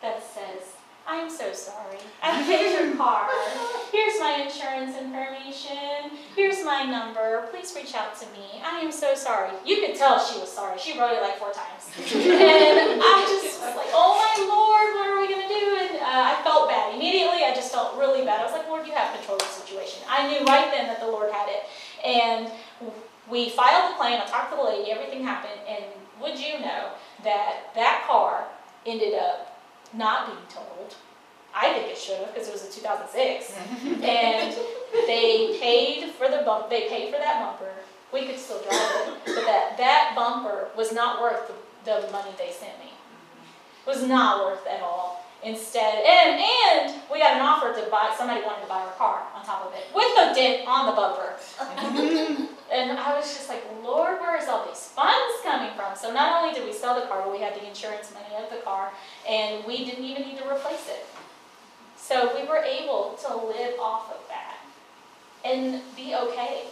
that 0.00 0.24
says, 0.24 0.79
I'm 1.06 1.28
so 1.28 1.52
sorry. 1.52 1.98
I 2.22 2.42
paid 2.44 2.72
your 2.72 2.96
car. 2.96 3.28
Here's 3.92 4.18
my 4.20 4.46
insurance 4.46 4.96
information. 4.96 6.16
Here's 6.36 6.64
my 6.64 6.84
number. 6.84 7.48
Please 7.50 7.72
reach 7.74 7.94
out 7.94 8.18
to 8.20 8.26
me. 8.26 8.62
I 8.64 8.80
am 8.80 8.92
so 8.92 9.14
sorry. 9.14 9.50
You 9.64 9.80
could 9.80 9.96
tell 9.96 10.18
she 10.22 10.38
was 10.38 10.50
sorry. 10.50 10.78
She 10.78 10.98
wrote 10.98 11.12
it 11.12 11.22
like 11.22 11.38
four 11.38 11.52
times. 11.52 11.90
and 11.98 13.02
I 13.02 13.26
just 13.26 13.60
was 13.60 13.76
like, 13.76 13.90
oh 13.92 14.14
my 14.14 14.34
Lord, 14.46 14.94
what 14.94 15.08
are 15.10 15.20
we 15.20 15.28
going 15.28 15.46
to 15.46 15.52
do? 15.52 15.66
And 15.80 15.96
uh, 16.00 16.36
I 16.36 16.40
felt 16.44 16.68
bad. 16.68 16.94
Immediately, 16.94 17.44
I 17.44 17.52
just 17.54 17.72
felt 17.72 17.98
really 17.98 18.24
bad. 18.24 18.40
I 18.40 18.44
was 18.44 18.52
like, 18.52 18.68
Lord, 18.68 18.86
you 18.86 18.92
have 18.92 19.16
control 19.16 19.36
of 19.36 19.42
the 19.42 19.48
situation. 19.48 20.02
I 20.08 20.28
knew 20.28 20.44
right 20.46 20.70
then 20.70 20.86
that 20.86 21.00
the 21.00 21.06
Lord 21.06 21.32
had 21.32 21.48
it. 21.48 21.66
And 22.04 22.50
we 23.28 23.50
filed 23.50 23.92
the 23.92 23.96
claim. 23.96 24.20
I 24.20 24.26
talked 24.26 24.50
to 24.52 24.56
the 24.56 24.62
lady. 24.62 24.90
Everything 24.90 25.24
happened. 25.24 25.60
And 25.66 25.84
would 26.20 26.38
you 26.38 26.60
know 26.60 26.92
that 27.24 27.74
that 27.74 28.04
car 28.06 28.44
ended 28.86 29.14
up 29.14 29.49
not 29.94 30.26
being 30.26 30.46
told. 30.48 30.94
I 31.54 31.72
think 31.72 31.88
it 31.88 31.98
should 31.98 32.18
have 32.18 32.32
because 32.32 32.48
it 32.48 32.52
was 32.52 32.64
in 32.64 32.72
2006, 32.72 33.54
and 34.02 34.54
they 35.06 35.58
paid 35.60 36.10
for 36.12 36.28
the 36.28 36.42
bump. 36.44 36.70
They 36.70 36.88
paid 36.88 37.12
for 37.12 37.18
that 37.18 37.42
bumper. 37.44 37.72
We 38.12 38.26
could 38.26 38.38
still 38.38 38.62
drive 38.62 38.72
it, 38.72 39.20
but 39.26 39.46
that 39.46 39.76
that 39.78 40.12
bumper 40.16 40.68
was 40.76 40.92
not 40.92 41.20
worth 41.20 41.50
the, 41.84 42.06
the 42.06 42.12
money 42.12 42.30
they 42.38 42.50
sent 42.50 42.78
me. 42.78 42.92
It 43.86 43.88
was 43.88 44.02
not 44.02 44.44
worth 44.44 44.66
at 44.66 44.80
all. 44.80 45.24
Instead, 45.42 46.04
and 46.04 46.38
and 46.38 47.00
we 47.10 47.18
got 47.18 47.34
an 47.36 47.40
offer 47.40 47.72
to 47.72 47.90
buy. 47.90 48.14
Somebody 48.16 48.42
wanted 48.42 48.62
to 48.62 48.68
buy 48.68 48.82
our 48.82 48.92
car 48.92 49.22
on 49.34 49.44
top 49.44 49.66
of 49.66 49.72
it 49.72 49.86
with 49.94 50.12
a 50.18 50.34
dent 50.34 50.68
on 50.68 50.86
the 50.86 50.92
bumper. 50.92 52.46
and 52.72 52.98
I 52.98 53.16
was 53.16 53.34
just 53.34 53.48
like, 53.48 53.62
Lord, 53.82 54.20
where 54.20 54.36
is 54.40 54.48
all 54.48 54.66
these 54.66 54.86
funds 54.86 55.34
coming 55.42 55.70
from? 55.76 55.96
So 55.96 56.12
not 56.12 56.40
only 56.42 56.54
did 56.54 56.64
we 56.64 56.72
sell 56.72 56.94
the 57.00 57.06
car, 57.06 57.22
but 57.24 57.32
we 57.32 57.38
had 57.40 57.54
the 57.54 57.66
insurance 57.66 58.12
money 58.14 58.42
of 58.42 58.50
the 58.50 58.62
car, 58.62 58.92
and 59.28 59.64
we 59.64 59.84
didn't 59.84 60.04
even 60.04 60.22
need 60.22 60.38
to 60.38 60.44
replace 60.48 60.88
it. 60.88 61.06
So 61.96 62.32
we 62.40 62.46
were 62.48 62.58
able 62.58 63.18
to 63.26 63.36
live 63.36 63.78
off 63.78 64.10
of 64.10 64.20
that 64.28 64.58
and 65.44 65.80
be 65.96 66.14
okay. 66.14 66.64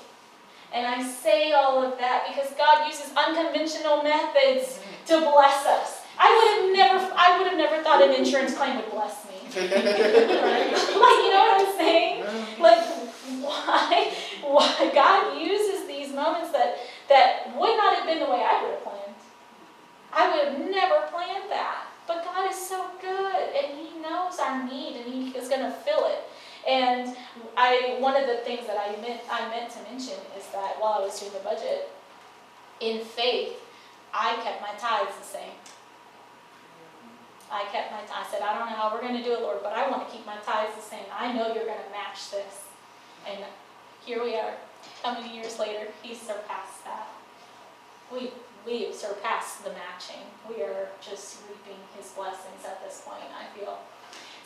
And 0.72 0.86
I 0.86 1.02
say 1.08 1.52
all 1.52 1.82
of 1.82 1.98
that 1.98 2.26
because 2.28 2.52
God 2.58 2.86
uses 2.86 3.10
unconventional 3.16 4.02
methods 4.02 4.80
to 5.06 5.20
bless 5.20 5.64
us. 5.66 6.02
I 6.18 6.28
would 6.34 6.76
have 6.76 6.76
never 6.76 7.14
I 7.16 7.38
would 7.38 7.46
have 7.48 7.56
never 7.56 7.82
thought 7.82 8.02
an 8.02 8.14
insurance 8.14 8.54
claim 8.54 8.76
would 8.76 8.90
bless 8.90 9.24
me. 9.26 9.38
right? 9.56 10.72
Like 10.74 11.18
you 11.24 11.30
know 11.32 11.44
what 11.48 11.68
I'm 11.68 11.76
saying? 11.78 12.24
Like 12.60 12.84
why 13.40 14.12
why 14.42 14.90
God 14.92 15.40
uses 15.40 15.77
moments 16.18 16.50
that 16.52 16.76
that 17.08 17.54
would 17.54 17.76
not 17.76 17.94
have 17.94 18.06
been 18.06 18.18
the 18.18 18.30
way 18.30 18.42
I 18.42 18.62
would 18.62 18.74
have 18.74 18.82
planned. 18.82 19.18
I 20.12 20.22
would 20.26 20.44
have 20.48 20.70
never 20.70 21.06
planned 21.14 21.50
that. 21.50 21.86
But 22.06 22.24
God 22.24 22.50
is 22.50 22.56
so 22.56 22.86
good 23.00 23.36
and 23.54 23.78
He 23.78 24.00
knows 24.00 24.38
our 24.40 24.64
need 24.66 24.96
and 24.96 25.06
He 25.06 25.38
is 25.38 25.48
going 25.48 25.62
to 25.62 25.70
fill 25.70 26.06
it. 26.06 26.24
And 26.66 27.16
I, 27.56 27.96
one 28.00 28.16
of 28.16 28.26
the 28.26 28.38
things 28.38 28.66
that 28.66 28.76
I 28.76 29.00
meant, 29.00 29.20
I 29.30 29.48
meant 29.48 29.70
to 29.72 29.82
mention 29.84 30.18
is 30.36 30.46
that 30.52 30.76
while 30.80 31.00
I 31.00 31.00
was 31.00 31.18
doing 31.20 31.32
the 31.32 31.38
budget, 31.40 31.88
in 32.80 33.04
faith, 33.04 33.56
I 34.12 34.36
kept 34.42 34.60
my 34.60 34.74
tithes 34.78 35.16
the 35.18 35.24
same. 35.24 35.56
I 37.50 37.64
kept 37.72 37.90
my, 37.92 38.00
I 38.00 38.26
said, 38.30 38.42
I 38.42 38.58
don't 38.58 38.68
know 38.68 38.76
how 38.76 38.92
we're 38.92 39.00
going 39.00 39.16
to 39.16 39.24
do 39.24 39.32
it, 39.32 39.40
Lord, 39.40 39.58
but 39.62 39.72
I 39.72 39.88
want 39.88 40.06
to 40.06 40.14
keep 40.14 40.26
my 40.26 40.36
tithes 40.44 40.76
the 40.76 40.82
same. 40.82 41.04
I 41.12 41.32
know 41.32 41.54
you're 41.54 41.64
going 41.64 41.84
to 41.84 41.90
match 41.90 42.30
this. 42.30 42.68
And 43.26 43.44
here 44.04 44.22
we 44.22 44.36
are. 44.36 44.54
How 45.02 45.18
many 45.18 45.34
years 45.34 45.58
later? 45.58 45.88
He 46.02 46.14
surpassed 46.14 46.84
that. 46.84 47.08
We 48.12 48.32
we 48.66 48.84
have 48.84 48.94
surpassed 48.94 49.64
the 49.64 49.70
matching. 49.70 50.24
We 50.48 50.62
are 50.62 50.88
just 51.00 51.38
reaping 51.48 51.80
his 51.96 52.10
blessings 52.10 52.64
at 52.66 52.82
this 52.84 53.02
point, 53.06 53.24
I 53.32 53.58
feel. 53.58 53.78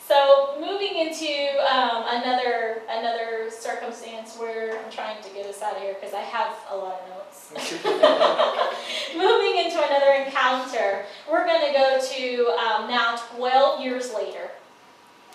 So 0.07 0.57
moving 0.59 0.97
into 0.97 1.31
um, 1.71 2.03
another 2.07 2.81
another 2.89 3.49
circumstance 3.49 4.37
where 4.37 4.77
I'm 4.77 4.91
trying 4.91 5.23
to 5.23 5.29
get 5.29 5.45
us 5.45 5.61
out 5.61 5.75
of 5.75 5.81
here 5.81 5.95
because 5.99 6.13
I 6.13 6.21
have 6.21 6.55
a 6.69 6.75
lot 6.75 7.01
of 7.01 7.09
notes. 7.09 7.51
moving 9.15 9.65
into 9.65 9.77
another 9.77 10.23
encounter, 10.25 11.05
we're 11.29 11.45
going 11.45 11.65
to 11.65 11.73
go 11.73 11.99
to 12.01 12.47
um, 12.59 12.89
now 12.89 13.15
12 13.35 13.81
years 13.81 14.13
later. 14.13 14.51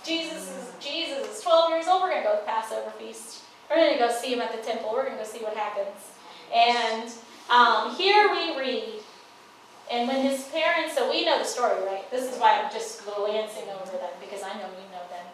Jesus 0.04 0.48
is 0.48 0.72
Jesus 0.80 1.36
is 1.36 1.42
12 1.42 1.70
years 1.72 1.88
old. 1.88 2.02
We're 2.02 2.10
going 2.10 2.22
to 2.22 2.28
go 2.28 2.34
to 2.34 2.40
the 2.40 2.46
Passover 2.46 2.90
feast. 2.98 3.44
We're 3.68 3.76
going 3.76 3.92
to 3.92 3.98
go 3.98 4.10
see 4.10 4.32
him 4.32 4.40
at 4.40 4.52
the 4.52 4.62
temple. 4.62 4.90
We're 4.92 5.04
going 5.04 5.18
to 5.18 5.24
go 5.24 5.28
see 5.28 5.44
what 5.44 5.56
happens. 5.56 6.12
And 6.54 7.10
um, 7.50 7.94
here 7.94 8.30
we 8.30 8.58
read, 8.58 9.00
and 9.90 10.08
when 10.08 10.22
his 10.22 10.44
parents, 10.44 10.94
so 10.94 11.10
we 11.10 11.24
know 11.24 11.38
the 11.38 11.44
story, 11.44 11.82
right? 11.84 12.10
This 12.10 12.32
is 12.32 12.38
why 12.38 12.60
I'm 12.60 12.72
just 12.72 13.04
glancing 13.04 13.68
over 13.68 13.92
them 13.92 14.10
because 14.20 14.42
I 14.42 14.52
know 14.54 14.68
you 14.68 14.88
know 14.92 15.04
them. 15.10 15.26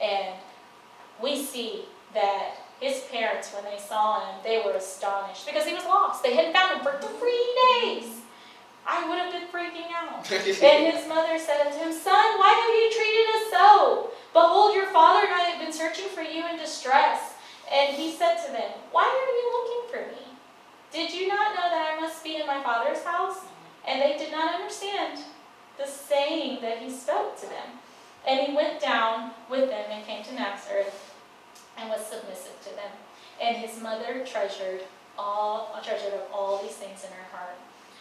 And 0.00 0.34
we 1.22 1.42
see 1.42 1.84
that 2.14 2.56
his 2.80 3.02
parents, 3.10 3.52
when 3.52 3.64
they 3.64 3.78
saw 3.78 4.20
him, 4.20 4.40
they 4.44 4.62
were 4.64 4.72
astonished 4.72 5.46
because 5.46 5.66
he 5.66 5.74
was 5.74 5.84
lost. 5.84 6.22
They 6.22 6.34
hadn't 6.34 6.52
found 6.52 6.76
him 6.76 6.84
for 6.84 6.98
three 7.18 7.80
days. 7.82 8.20
I 8.86 9.08
would 9.08 9.18
have 9.18 9.32
been 9.32 9.48
freaking 9.48 9.90
out. 9.92 10.30
and 10.30 10.94
his 10.94 11.08
mother 11.08 11.38
said 11.38 11.66
unto 11.66 11.78
him, 11.78 11.92
Son, 11.92 12.38
why 12.38 12.54
have 12.54 12.70
you 12.70 12.90
treated 12.94 13.26
us 13.34 13.50
so? 13.50 14.10
Behold, 14.32 14.76
your 14.76 14.86
father 14.86 15.26
and 15.26 15.34
I 15.34 15.40
have 15.50 15.60
been 15.60 15.72
searching 15.72 16.08
for 16.08 16.22
you 16.22 16.46
in 16.46 16.56
distress. 16.56 17.25
And 17.72 17.96
he 17.96 18.12
said 18.12 18.36
to 18.46 18.52
them, 18.52 18.70
Why 18.92 19.04
are 19.04 19.32
you 19.34 19.52
looking 19.52 19.90
for 19.90 20.14
me? 20.14 20.26
Did 20.92 21.12
you 21.12 21.28
not 21.28 21.54
know 21.54 21.68
that 21.68 21.94
I 21.96 22.00
must 22.00 22.22
be 22.22 22.36
in 22.36 22.46
my 22.46 22.62
Father's 22.62 23.02
house? 23.02 23.38
And 23.86 24.00
they 24.00 24.16
did 24.16 24.32
not 24.32 24.54
understand 24.54 25.20
the 25.78 25.86
saying 25.86 26.60
that 26.62 26.78
he 26.78 26.90
spoke 26.90 27.38
to 27.40 27.46
them. 27.46 27.78
And 28.26 28.46
he 28.46 28.54
went 28.54 28.80
down 28.80 29.32
with 29.48 29.68
them 29.70 29.84
and 29.90 30.04
came 30.04 30.24
to 30.24 30.34
Nazareth 30.34 31.14
and 31.78 31.88
was 31.88 32.04
submissive 32.04 32.58
to 32.62 32.70
them. 32.70 32.90
And 33.40 33.56
his 33.56 33.80
mother 33.80 34.24
treasured 34.24 34.82
all 35.18 35.78
treasured 35.82 36.14
up 36.14 36.30
all 36.32 36.62
these 36.62 36.76
things 36.76 37.04
in 37.04 37.10
her 37.10 37.36
heart. 37.36 37.56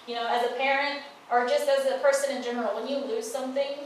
You 0.08 0.16
know, 0.16 0.28
as 0.28 0.44
a 0.46 0.54
parent 0.56 1.02
or 1.32 1.48
just 1.48 1.68
as 1.68 1.86
a 1.86 1.98
person 2.00 2.36
in 2.36 2.44
general, 2.44 2.76
when 2.76 2.88
you 2.88 2.98
lose 2.98 3.30
something, 3.30 3.78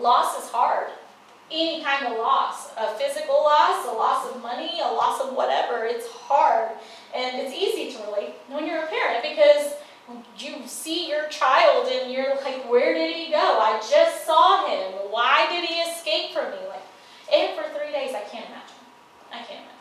loss 0.00 0.42
is 0.42 0.50
hard. 0.50 0.88
Any 1.54 1.84
kind 1.84 2.06
of 2.06 2.18
loss, 2.18 2.72
a 2.76 2.88
physical 2.98 3.36
loss, 3.36 3.86
a 3.86 3.92
loss 3.92 4.28
of 4.28 4.42
money, 4.42 4.80
a 4.82 4.92
loss 4.92 5.20
of 5.20 5.34
whatever, 5.34 5.84
it's 5.84 6.08
hard. 6.08 6.70
And 7.14 7.40
it's 7.40 7.54
easy 7.54 7.96
to 7.96 8.10
relate 8.10 8.34
when 8.48 8.66
you're 8.66 8.82
a 8.82 8.88
parent 8.88 9.22
because 9.22 9.74
you 10.36 10.66
see 10.66 11.08
your 11.08 11.28
child 11.28 11.86
and 11.86 12.12
you're 12.12 12.34
like, 12.42 12.68
where 12.68 12.92
did 12.92 13.14
he 13.14 13.30
go? 13.30 13.38
I 13.38 13.80
just 13.88 14.26
saw 14.26 14.66
him. 14.66 14.92
Why 15.10 15.46
did 15.48 15.64
he 15.68 15.76
escape 15.76 16.32
from 16.32 16.50
me? 16.50 16.58
Like, 16.68 16.82
and 17.32 17.56
for 17.56 17.62
three 17.78 17.92
days, 17.92 18.16
I 18.16 18.22
can't 18.22 18.46
imagine. 18.46 18.82
I 19.32 19.38
can't 19.38 19.62
imagine. 19.62 19.74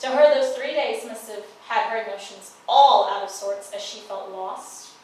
To 0.00 0.08
her, 0.08 0.34
those 0.34 0.56
three 0.56 0.74
days 0.74 1.06
must 1.06 1.30
have 1.30 1.44
had 1.68 1.90
her 1.90 2.04
emotions 2.04 2.56
all 2.68 3.08
out 3.08 3.22
of 3.22 3.30
sorts 3.30 3.70
as 3.72 3.80
she 3.80 4.00
felt 4.00 4.32
lost. 4.32 4.94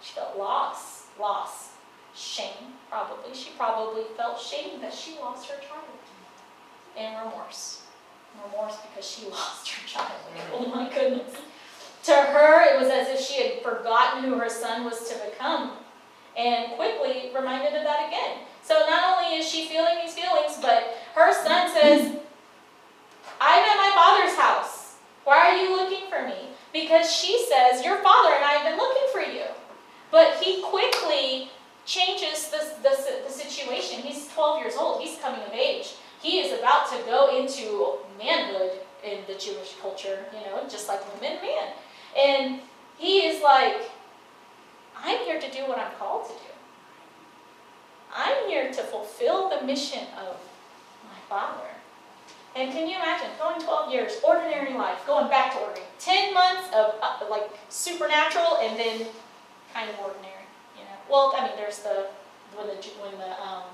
She 0.00 0.14
felt 0.14 0.38
lost, 0.38 1.06
loss, 1.18 1.69
shame, 2.14 2.74
probably. 2.88 3.34
She 3.34 3.50
probably 3.56 4.04
felt 4.16 4.40
shame 4.40 4.80
that 4.80 4.92
she 4.92 5.16
lost 5.18 5.48
her 5.50 5.56
child 5.60 5.84
and 6.96 7.26
remorse 7.26 7.82
remorse 8.44 8.76
because 8.88 9.08
she 9.08 9.26
lost 9.30 9.68
her 9.68 9.86
child. 9.86 10.12
Mm. 10.34 10.40
oh 10.54 10.66
my 10.74 10.92
goodness. 10.92 11.34
To 12.04 12.12
her, 12.12 12.74
it 12.74 12.80
was 12.80 12.88
as 12.88 13.08
if 13.08 13.20
she 13.20 13.42
had 13.42 13.62
forgotten 13.62 14.24
who 14.24 14.38
her 14.38 14.48
son 14.48 14.84
was 14.84 15.08
to 15.10 15.30
become 15.30 15.72
and 16.36 16.72
quickly 16.72 17.30
reminded 17.34 17.74
of 17.74 17.84
that 17.84 18.08
again. 18.08 18.38
So 18.62 18.74
not 18.88 19.18
only 19.18 19.38
is 19.38 19.46
she 19.46 19.66
feeling 19.66 19.98
these 20.00 20.14
feelings, 20.14 20.58
but 20.62 20.96
her 21.14 21.32
son 21.32 21.70
says, 21.70 22.16
I'm 23.40 23.64
at 23.64 23.76
my 23.76 23.92
father's 23.94 24.38
house. 24.38 24.96
Why 25.24 25.50
are 25.50 25.56
you 25.56 25.76
looking 25.76 26.08
for 26.08 26.26
me? 26.26 26.50
Because 26.72 27.12
she 27.12 27.46
says, 27.46 27.84
Your 27.84 27.96
father 27.98 28.34
and 28.34 28.44
I 28.44 28.52
have 28.52 28.70
been 28.70 28.78
looking 28.78 29.08
for 29.12 29.20
you. 29.20 29.44
But 30.10 30.42
he 30.42 30.62
quickly 30.62 31.50
changes 31.90 32.50
the, 32.50 32.62
the, 32.82 32.94
the 33.26 33.32
situation. 33.32 34.00
He's 34.00 34.28
12 34.32 34.62
years 34.62 34.74
old, 34.78 35.02
he's 35.02 35.18
coming 35.18 35.42
of 35.42 35.52
age 35.52 35.94
he 36.22 36.40
is 36.40 36.58
about 36.58 36.90
to 36.90 36.98
go 37.06 37.36
into 37.36 37.98
manhood 38.18 38.72
in 39.02 39.20
the 39.26 39.34
Jewish 39.34 39.76
culture, 39.80 40.26
you 40.32 40.40
know, 40.40 40.62
just 40.68 40.86
like 40.86 41.00
women 41.14 41.38
man. 41.40 41.72
And 42.16 42.60
he 42.98 43.20
is 43.20 43.42
like, 43.42 43.90
I'm 45.02 45.18
here 45.24 45.40
to 45.40 45.50
do 45.50 45.60
what 45.60 45.78
I'm 45.78 45.92
called 45.98 46.26
to 46.26 46.32
do. 46.34 46.50
I'm 48.14 48.48
here 48.48 48.70
to 48.70 48.82
fulfill 48.82 49.48
the 49.48 49.64
mission 49.64 50.02
of 50.18 50.36
my 51.04 51.18
father. 51.28 51.68
And 52.54 52.70
can 52.72 52.88
you 52.88 52.96
imagine 52.96 53.28
going 53.38 53.60
12 53.60 53.92
years, 53.92 54.12
ordinary 54.26 54.74
life, 54.74 54.98
going 55.06 55.30
back 55.30 55.52
to 55.52 55.58
ordinary, 55.58 55.86
10 56.00 56.34
months 56.34 56.68
of 56.74 56.96
uh, 57.00 57.18
like 57.30 57.48
supernatural 57.70 58.58
and 58.60 58.78
then 58.78 59.06
kind 59.72 59.88
of 59.88 59.98
ordinary? 60.00 60.39
Well, 61.10 61.34
I 61.36 61.46
mean, 61.48 61.56
there's 61.56 61.80
the 61.80 62.06
when 62.54 62.66
the 62.68 62.74
when 62.74 63.18
the 63.18 63.42
um, 63.42 63.64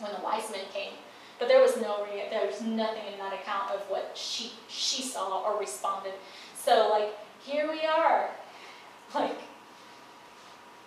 when 0.00 0.12
the 0.12 0.20
wise 0.22 0.50
men 0.50 0.64
came 0.72 0.92
but 1.38 1.48
there 1.48 1.60
was 1.62 1.76
no 1.78 2.04
re- 2.04 2.28
there 2.30 2.46
was 2.46 2.60
nothing 2.60 3.02
in 3.12 3.18
that 3.18 3.32
account 3.32 3.70
of 3.72 3.80
what 3.88 4.12
she 4.14 4.52
she 4.68 5.02
saw 5.02 5.42
or 5.42 5.58
responded. 5.58 6.12
So 6.54 6.90
like 6.90 7.16
here 7.42 7.68
we 7.70 7.84
are, 7.86 8.28
like 9.14 9.38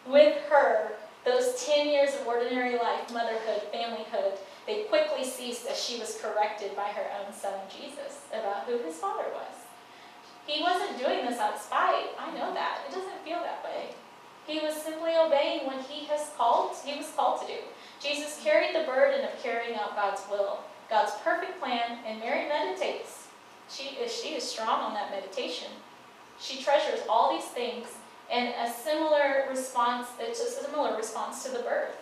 with 0.05 0.38
her 0.49 0.91
Those 1.26 1.65
10 1.65 1.88
years 1.88 2.13
of 2.15 2.28
ordinary 2.28 2.78
life, 2.78 3.11
motherhood, 3.13 3.63
familyhood, 3.74 4.38
they 4.67 4.84
quickly 4.84 5.24
ceased 5.24 5.65
as 5.67 5.82
she 5.82 5.97
was 5.99 6.19
corrected 6.21 6.76
by 6.76 6.89
her 6.89 7.07
own 7.17 7.34
son, 7.34 7.53
Jesus, 7.69 8.28
about 8.34 8.65
who 8.65 8.78
his 8.80 8.95
father 8.97 9.24
was. 9.34 9.55
He 10.45 10.61
wasn't 10.61 10.99
doing 10.99 11.26
this 11.26 11.39
out 11.39 11.55
of 11.55 11.61
spite. 11.61 12.11
I 12.19 12.30
know 12.32 12.53
that. 12.53 12.80
It 12.89 12.93
doesn't 12.93 13.24
feel 13.24 13.39
that 13.39 13.63
way. 13.63 13.95
He 14.46 14.60
was 14.60 14.76
simply 14.76 15.16
obeying 15.16 15.66
what 15.66 15.86
he 15.86 16.06
has 16.08 16.32
called, 16.38 16.76
he 16.86 16.98
was 16.98 17.12
called 17.16 17.41
to 17.41 17.48
do. 17.48 17.60
Jesus 18.02 18.41
carried 18.44 18.76
the 18.76 18.86
burden 18.86 19.24
of 19.24 19.41
carrying 19.41 19.76
out 19.76 19.96
God's 19.96 20.22
will, 20.30 20.60
God's 20.89 21.14
perfect 21.24 21.62
plan, 21.62 22.00
and 22.06 22.20
Mary 22.20 22.48
meditates. 22.48 23.28
She 23.70 23.96
is, 23.96 24.14
she 24.14 24.36
is 24.36 24.44
strong 24.44 24.82
on 24.82 24.94
that 24.94 25.12
meditation. 25.12 25.70
She 26.39 26.62
treasures 26.62 27.00
all 27.08 27.34
these 27.34 27.48
things 27.50 27.88
and 28.32 28.54
a 28.60 28.72
similar 28.72 29.46
response, 29.50 30.08
it's 30.20 30.39
a 30.39 30.50
similar 30.50 30.98
response 30.98 31.44
to 31.44 31.52
the 31.52 31.60
birth, 31.60 31.96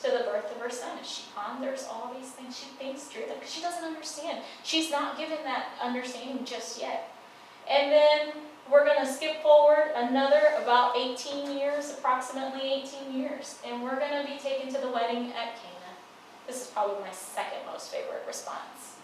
to 0.00 0.10
the 0.10 0.24
birth 0.24 0.50
of 0.54 0.60
her 0.62 0.70
son. 0.70 0.98
She 1.02 1.24
ponders 1.34 1.86
all 1.90 2.14
these 2.18 2.30
things, 2.30 2.58
she 2.58 2.66
thinks 2.78 3.04
through 3.04 3.26
them 3.26 3.36
because 3.38 3.52
she 3.52 3.62
doesn't 3.62 3.84
understand. 3.84 4.42
She's 4.62 4.90
not 4.90 5.18
given 5.18 5.38
that 5.44 5.70
understanding 5.82 6.44
just 6.44 6.80
yet. 6.80 7.12
And 7.68 7.90
then 7.90 8.28
we're 8.72 8.86
going 8.86 9.04
to 9.04 9.12
skip 9.12 9.42
forward 9.42 9.92
another 9.94 10.40
about 10.62 10.96
18 10.96 11.58
years, 11.58 11.90
approximately 11.90 12.82
18 12.82 13.14
years, 13.14 13.58
and 13.66 13.82
we're 13.82 13.98
going 13.98 14.24
to 14.24 14.26
be 14.26 14.38
taken 14.38 14.72
to 14.72 14.80
the 14.80 14.90
wedding 14.90 15.28
at 15.32 15.60
Cana. 15.60 15.92
This 16.46 16.62
is 16.62 16.66
probably 16.68 16.98
my 17.02 17.10
second 17.10 17.58
most 17.70 17.92
favorite 17.92 18.24
response. 18.26 18.96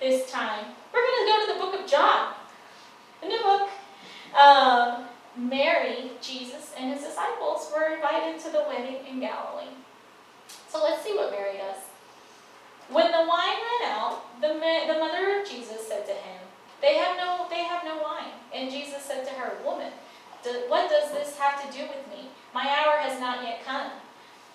This 0.00 0.28
time, 0.28 0.66
we're 0.92 1.00
going 1.00 1.24
to 1.24 1.32
go 1.32 1.46
to 1.46 1.52
the 1.54 1.58
book 1.60 1.80
of 1.80 1.88
John, 1.88 2.34
a 3.22 3.28
new 3.28 3.40
book. 3.42 3.70
Um, 4.36 5.04
Mary, 5.36 6.10
Jesus, 6.20 6.74
and 6.76 6.92
his 6.92 7.02
disciples 7.04 7.70
were 7.74 7.94
invited 7.94 8.40
to 8.40 8.50
the 8.50 8.64
wedding 8.68 9.06
in 9.08 9.20
Galilee. 9.20 9.70
So 10.68 10.82
let's 10.82 11.04
see 11.04 11.14
what 11.14 11.30
Mary 11.30 11.58
does. 11.58 11.78
When 12.90 13.06
the 13.12 13.24
wine 13.26 13.56
ran 13.80 13.90
out, 13.90 14.40
the, 14.40 14.48
the 14.48 14.98
mother 14.98 15.40
of 15.40 15.48
Jesus 15.48 15.86
said 15.88 16.06
to 16.06 16.12
him, 16.12 16.43
they 16.84 16.96
have 16.96 17.16
no, 17.16 17.46
they 17.48 17.64
have 17.64 17.82
no 17.82 17.96
wine. 18.02 18.36
And 18.54 18.70
Jesus 18.70 19.02
said 19.02 19.24
to 19.24 19.30
her, 19.32 19.56
Woman, 19.64 19.90
what 20.68 20.90
does 20.90 21.10
this 21.12 21.38
have 21.38 21.64
to 21.64 21.76
do 21.76 21.84
with 21.84 22.06
me? 22.10 22.28
My 22.52 22.62
hour 22.62 22.98
has 22.98 23.18
not 23.18 23.42
yet 23.42 23.64
come. 23.64 23.90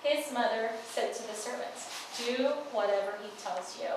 His 0.03 0.32
mother 0.32 0.69
said 0.88 1.13
to 1.15 1.27
the 1.27 1.34
servants, 1.34 1.89
Do 2.25 2.49
whatever 2.71 3.13
he 3.23 3.30
tells 3.43 3.80
you. 3.82 3.89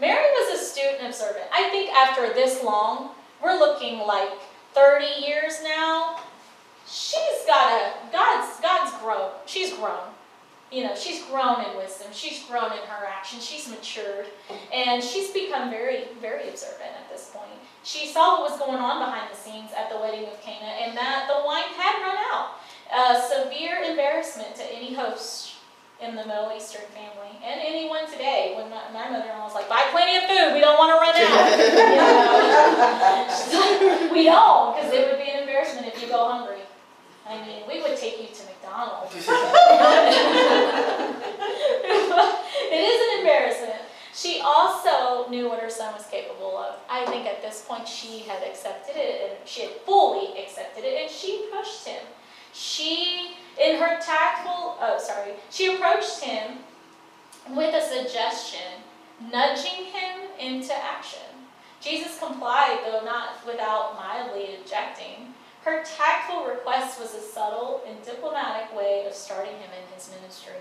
Mary 0.00 0.24
was 0.38 0.60
astute 0.60 0.98
and 1.00 1.08
observant. 1.08 1.46
I 1.52 1.68
think 1.70 1.90
after 1.90 2.32
this 2.32 2.62
long, 2.62 3.10
we're 3.42 3.58
looking 3.58 3.98
like 3.98 4.38
30 4.74 5.26
years 5.26 5.60
now. 5.64 6.20
She's 6.86 7.44
got 7.46 7.72
a, 7.72 7.92
God's, 8.12 8.60
God's 8.60 8.96
grown. 9.02 9.32
She's 9.46 9.74
grown 9.74 10.10
you 10.72 10.84
know, 10.84 10.94
she's 10.94 11.24
grown 11.24 11.64
in 11.64 11.76
wisdom. 11.76 12.08
She's 12.12 12.44
grown 12.44 12.72
in 12.72 12.78
her 12.86 13.04
actions. 13.06 13.44
She's 13.44 13.68
matured. 13.68 14.26
And 14.72 15.02
she's 15.02 15.30
become 15.30 15.70
very, 15.70 16.04
very 16.20 16.48
observant 16.48 16.92
at 16.96 17.10
this. 17.10 17.29
She 17.82 18.06
saw 18.06 18.40
what 18.40 18.50
was 18.50 18.58
going 18.58 18.78
on 18.78 18.98
behind 18.98 19.32
the 19.32 19.36
scenes 19.36 19.70
at 19.76 19.90
the 19.90 19.96
wedding 19.96 20.28
of 20.28 20.40
Cana 20.42 20.66
and 20.66 20.96
that 20.96 21.26
the 21.28 21.44
wine 21.44 21.72
had 21.76 22.02
run 22.02 22.16
out. 22.30 22.60
A 22.92 23.22
severe 23.22 23.82
embarrassment 23.82 24.54
to 24.56 24.64
any 24.74 24.94
host 24.94 25.54
in 26.02 26.16
the 26.16 26.24
Middle 26.26 26.50
Eastern 26.56 26.82
family 26.92 27.36
and 27.44 27.60
anyone 27.60 28.10
today. 28.10 28.54
When 28.56 28.68
my, 28.70 28.82
my 28.92 29.08
mother-in-law 29.08 29.44
was 29.44 29.54
like, 29.54 29.68
"Buy 29.68 29.82
plenty 29.92 30.16
of 30.16 30.24
food. 30.24 30.54
We 30.54 30.60
don't 30.60 30.76
want 30.76 30.90
to 30.90 30.98
run 30.98 31.14
out." 31.14 31.30
like, 33.52 34.12
we 34.16 34.24
don't, 34.24 34.74
because 34.74 34.92
it 34.92 35.06
would 35.08 35.22
be 35.22 35.30
an 35.30 35.40
embarrassment 35.40 35.86
if 35.86 36.02
you 36.02 36.08
go 36.08 36.28
hungry. 36.28 36.64
I 37.28 37.46
mean, 37.46 37.62
we 37.68 37.80
would 37.80 37.96
take 37.96 38.18
you 38.18 38.26
to 38.26 38.42
McDonald's. 38.42 39.14
it 39.14 39.22
is 42.74 43.00
an 43.06 43.18
embarrassment. 43.20 43.69
She 44.20 44.38
also 44.44 45.30
knew 45.30 45.48
what 45.48 45.60
her 45.60 45.70
son 45.70 45.94
was 45.94 46.06
capable 46.06 46.58
of. 46.58 46.74
I 46.90 47.06
think 47.06 47.26
at 47.26 47.40
this 47.40 47.64
point 47.66 47.88
she 47.88 48.18
had 48.18 48.42
accepted 48.42 48.94
it 48.94 49.30
and 49.30 49.48
she 49.48 49.62
had 49.62 49.70
fully 49.86 50.38
accepted 50.38 50.84
it 50.84 51.00
and 51.00 51.10
she 51.10 51.46
pushed 51.50 51.86
him. 51.86 52.04
She, 52.52 53.36
in 53.58 53.76
her 53.76 53.98
tactful, 53.98 54.76
oh, 54.78 54.98
sorry, 54.98 55.32
she 55.48 55.74
approached 55.74 56.20
him 56.20 56.58
with 57.52 57.74
a 57.74 57.80
suggestion, 57.80 58.84
nudging 59.32 59.86
him 59.86 60.28
into 60.38 60.74
action. 60.74 61.48
Jesus 61.80 62.18
complied, 62.18 62.80
though 62.84 63.02
not 63.02 63.46
without 63.46 63.96
mildly 63.96 64.56
objecting. 64.60 65.32
Her 65.62 65.82
tactful 65.82 66.44
request 66.44 67.00
was 67.00 67.14
a 67.14 67.22
subtle 67.22 67.80
and 67.86 68.02
diplomatic 68.04 68.76
way 68.76 69.06
of 69.06 69.14
starting 69.14 69.54
him 69.54 69.70
in 69.72 69.94
his 69.94 70.10
ministry. 70.20 70.60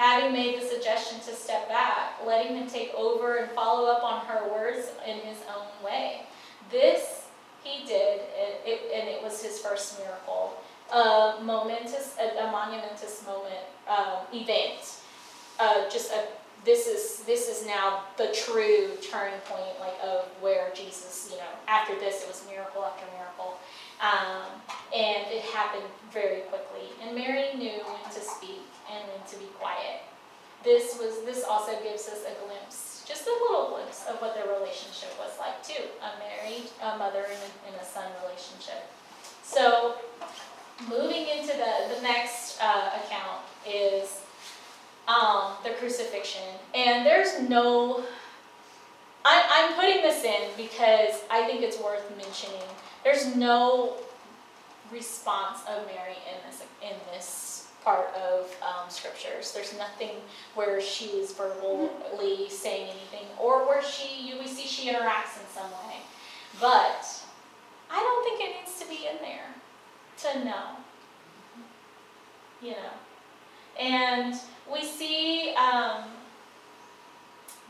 Having 0.00 0.32
made 0.32 0.58
the 0.58 0.66
suggestion 0.66 1.20
to 1.20 1.34
step 1.34 1.68
back, 1.68 2.14
letting 2.26 2.56
him 2.56 2.66
take 2.66 2.90
over 2.94 3.36
and 3.36 3.50
follow 3.50 3.86
up 3.86 4.02
on 4.02 4.24
her 4.24 4.50
words 4.50 4.88
in 5.06 5.18
his 5.18 5.36
own 5.54 5.66
way. 5.84 6.22
This 6.70 7.26
he 7.62 7.84
did, 7.86 8.20
and 8.20 8.54
it, 8.64 8.80
and 8.94 9.06
it 9.10 9.22
was 9.22 9.42
his 9.42 9.58
first 9.58 9.98
miracle. 9.98 10.54
A 10.90 11.34
momentous, 11.42 12.16
a, 12.18 12.46
a 12.46 12.50
monumentous 12.50 13.26
moment, 13.26 13.60
uh, 13.86 14.22
event. 14.32 15.00
Uh, 15.58 15.86
just 15.90 16.10
a 16.12 16.28
this 16.64 16.86
is 16.86 17.22
this 17.24 17.50
is 17.50 17.66
now 17.66 18.04
the 18.16 18.32
true 18.32 18.92
turning 19.02 19.38
point 19.40 19.78
like 19.80 19.98
of 20.02 20.24
where 20.40 20.70
Jesus, 20.74 21.28
you 21.30 21.36
know, 21.36 21.52
after 21.68 21.94
this 21.96 22.22
it 22.22 22.28
was 22.28 22.42
miracle 22.48 22.82
after 22.82 23.04
miracle. 23.14 23.58
Um, 24.00 24.48
and 24.96 25.30
it 25.30 25.42
happened 25.42 25.84
very 26.10 26.40
quickly. 26.48 26.88
And 27.02 27.14
Mary 27.14 27.54
knew 27.54 27.84
when 27.84 28.14
to 28.14 28.20
speak 28.20 28.62
and 28.90 29.26
to 29.26 29.36
be 29.36 29.46
quiet. 29.58 30.02
This 30.62 30.98
was 30.98 31.24
this 31.24 31.44
also 31.44 31.72
gives 31.82 32.08
us 32.08 32.24
a 32.26 32.34
glimpse, 32.44 33.04
just 33.06 33.26
a 33.26 33.30
little 33.30 33.70
glimpse 33.70 34.04
of 34.08 34.20
what 34.20 34.34
their 34.34 34.52
relationship 34.58 35.10
was 35.18 35.38
like 35.38 35.62
too. 35.62 35.82
A 36.02 36.18
married 36.18 36.68
a 36.82 36.98
mother 36.98 37.24
and 37.66 37.76
a, 37.80 37.84
son 37.84 38.10
relationship. 38.22 38.84
So 39.42 39.94
moving 40.88 41.26
into 41.28 41.52
the, 41.56 41.94
the 41.94 42.02
next 42.02 42.58
uh, 42.60 42.90
account 43.04 43.40
is 43.66 44.20
um, 45.08 45.52
the 45.64 45.70
crucifixion. 45.70 46.42
And 46.74 47.06
there's 47.06 47.40
no 47.48 48.04
I, 49.24 49.44
I'm 49.50 49.74
putting 49.74 50.02
this 50.02 50.24
in 50.24 50.48
because 50.56 51.22
I 51.30 51.44
think 51.46 51.62
it's 51.62 51.78
worth 51.78 52.04
mentioning 52.16 52.62
there's 53.04 53.34
no 53.36 53.96
response 54.90 55.60
of 55.68 55.86
Mary 55.86 56.16
in 56.28 56.50
this 56.50 56.62
in 56.82 56.96
this 57.12 57.49
part 57.84 58.14
of 58.14 58.54
um, 58.62 58.88
scriptures. 58.88 59.52
There's 59.52 59.76
nothing 59.76 60.16
where 60.54 60.80
she 60.80 61.06
is 61.06 61.32
verbally 61.32 62.48
saying 62.48 62.90
anything, 62.90 63.26
or 63.38 63.66
where 63.66 63.82
she 63.82 64.28
you 64.28 64.38
we 64.38 64.46
see 64.46 64.66
she 64.66 64.90
interacts 64.90 65.40
in 65.40 65.46
some 65.54 65.70
way. 65.70 65.96
But 66.60 67.06
I 67.90 67.98
don't 68.00 68.24
think 68.24 68.50
it 68.50 68.56
needs 68.60 68.78
to 68.80 68.88
be 68.88 69.06
in 69.06 69.16
there 69.20 69.48
to 70.18 70.44
know. 70.44 70.76
You 72.62 72.72
know, 72.72 73.80
and 73.80 74.34
we 74.70 74.84
see 74.84 75.54
um, 75.54 76.04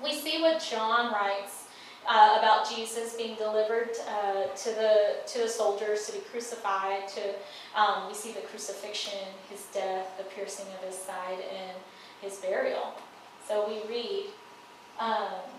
we 0.03 0.13
see 0.13 0.41
what 0.43 0.61
John 0.61 1.13
writes 1.13 1.60
uh, 2.09 2.37
about 2.39 2.69
Jesus 2.69 3.15
being 3.15 3.37
delivered 3.37 3.91
uh, 4.09 4.47
to 4.55 4.71
the 4.71 5.17
to 5.27 5.39
the 5.41 5.49
soldiers 5.49 6.07
to 6.07 6.13
be 6.13 6.21
crucified. 6.31 7.09
To 7.09 7.81
um, 7.81 8.09
we 8.09 8.15
see 8.15 8.33
the 8.33 8.41
crucifixion, 8.41 9.29
his 9.49 9.67
death, 9.73 10.17
the 10.19 10.25
piercing 10.25 10.67
of 10.79 10.87
his 10.87 10.97
side, 10.97 11.39
and 11.39 11.77
his 12.21 12.39
burial. 12.39 12.95
So 13.47 13.69
we 13.69 13.89
read. 13.89 14.27
Um, 14.99 15.51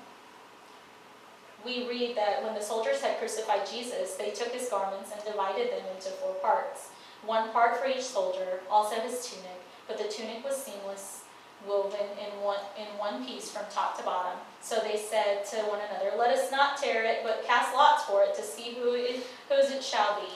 we 1.64 1.88
read 1.88 2.18
that 2.18 2.44
when 2.44 2.56
the 2.56 2.62
soldiers 2.62 3.02
had 3.02 3.20
crucified 3.20 3.68
Jesus, 3.70 4.16
they 4.16 4.32
took 4.32 4.48
his 4.48 4.68
garments 4.68 5.12
and 5.14 5.24
divided 5.24 5.70
them 5.70 5.84
into 5.96 6.10
four 6.10 6.34
parts. 6.42 6.90
One 7.24 7.52
part 7.52 7.78
for 7.78 7.86
each 7.88 8.02
soldier, 8.02 8.62
also 8.68 8.96
his 8.96 9.30
tunic, 9.30 9.62
but 9.88 10.00
the 10.00 10.06
tunic 10.06 10.44
was 10.44 10.58
seamless 10.58 11.22
woven 11.68 12.08
in 12.20 12.42
one, 12.42 12.60
in 12.78 12.86
one 12.98 13.26
piece 13.26 13.50
from 13.50 13.64
top 13.72 13.98
to 13.98 14.04
bottom. 14.04 14.40
So 14.62 14.80
they 14.80 14.98
said 14.98 15.46
to 15.52 15.58
one 15.68 15.80
another, 15.90 16.18
Let 16.18 16.38
us 16.38 16.52
not 16.52 16.78
tear 16.78 17.06
it, 17.06 17.20
but 17.24 17.46
cast 17.46 17.74
lots 17.74 18.04
for 18.06 18.24
it 18.24 18.36
to 18.36 18.44
see 18.44 18.76
who 18.76 18.94
it, 18.94 19.26
whose 19.50 19.72
it 19.72 19.84
shall 19.84 20.20
be. 20.20 20.32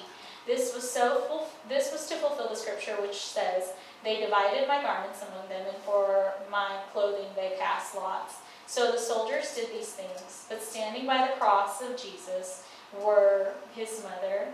This 0.45 0.76
was, 0.76 0.89
so 0.89 1.47
this 1.67 1.91
was 1.91 2.07
to 2.07 2.15
fulfill 2.15 2.49
the 2.49 2.55
scripture 2.55 2.95
which 3.01 3.15
says, 3.15 3.73
They 4.03 4.19
divided 4.19 4.67
my 4.67 4.82
garments 4.82 5.21
among 5.21 5.49
them, 5.49 5.65
and 5.67 5.78
for 5.84 6.34
my 6.51 6.78
clothing 6.93 7.28
they 7.36 7.55
cast 7.57 7.95
lots. 7.95 8.36
So 8.67 8.91
the 8.91 8.97
soldiers 8.97 9.53
did 9.55 9.69
these 9.71 9.93
things, 9.93 10.45
but 10.49 10.61
standing 10.61 11.05
by 11.05 11.28
the 11.28 11.39
cross 11.39 11.82
of 11.82 11.97
Jesus 11.97 12.63
were 12.99 13.53
his 13.76 14.03
mother, 14.03 14.47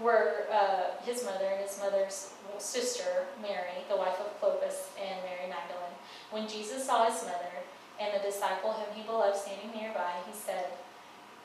were 0.00 0.46
uh, 0.52 1.02
his 1.04 1.24
mother 1.24 1.46
and 1.46 1.60
his 1.60 1.78
mother's 1.78 2.32
sister, 2.58 3.26
Mary, 3.40 3.84
the 3.88 3.96
wife 3.96 4.18
of 4.20 4.40
Clopas, 4.40 4.88
and 5.00 5.22
Mary 5.22 5.48
Magdalene. 5.48 5.96
When 6.30 6.48
Jesus 6.48 6.84
saw 6.84 7.10
his 7.10 7.22
mother 7.22 7.62
and 8.00 8.14
the 8.14 8.24
disciple 8.24 8.72
whom 8.72 8.94
he 8.94 9.02
beloved 9.02 9.36
standing 9.36 9.70
nearby, 9.74 10.12
he 10.26 10.32
said 10.32 10.66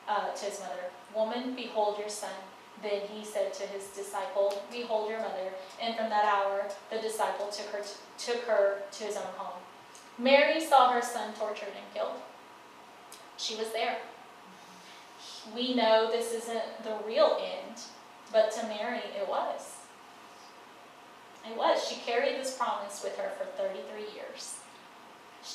uh, 0.08 0.32
to 0.32 0.44
his 0.44 0.60
mother, 0.60 0.90
Woman, 1.14 1.54
behold 1.54 1.98
your 1.98 2.08
son. 2.08 2.34
Then 2.82 3.02
he 3.12 3.24
said 3.24 3.54
to 3.54 3.62
his 3.66 3.86
disciple, 3.88 4.62
Behold 4.70 5.08
your 5.08 5.20
mother. 5.20 5.52
And 5.80 5.96
from 5.96 6.10
that 6.10 6.24
hour, 6.24 6.66
the 6.90 6.98
disciple 6.98 7.46
took 7.48 7.66
her 7.66 7.82
to, 7.82 8.32
took 8.32 8.44
her 8.44 8.82
to 8.90 9.04
his 9.04 9.16
own 9.16 9.32
home. 9.36 9.60
Mary 10.18 10.60
saw 10.60 10.92
her 10.92 11.02
son 11.02 11.32
tortured 11.34 11.68
and 11.68 11.94
killed. 11.94 12.20
She 13.36 13.56
was 13.56 13.72
there. 13.72 13.98
We 15.54 15.74
know 15.74 16.10
this 16.10 16.32
isn't 16.32 16.84
the 16.84 16.96
real 17.06 17.38
end, 17.40 17.80
but 18.34 18.50
to 18.50 18.66
Mary, 18.66 18.98
it 19.16 19.28
was. 19.28 19.76
It 21.48 21.56
was. 21.56 21.86
She 21.86 22.00
carried 22.00 22.36
this 22.36 22.56
promise 22.56 23.00
with 23.02 23.16
her 23.16 23.30
for 23.38 23.44
33 23.56 24.00
years. 24.12 24.56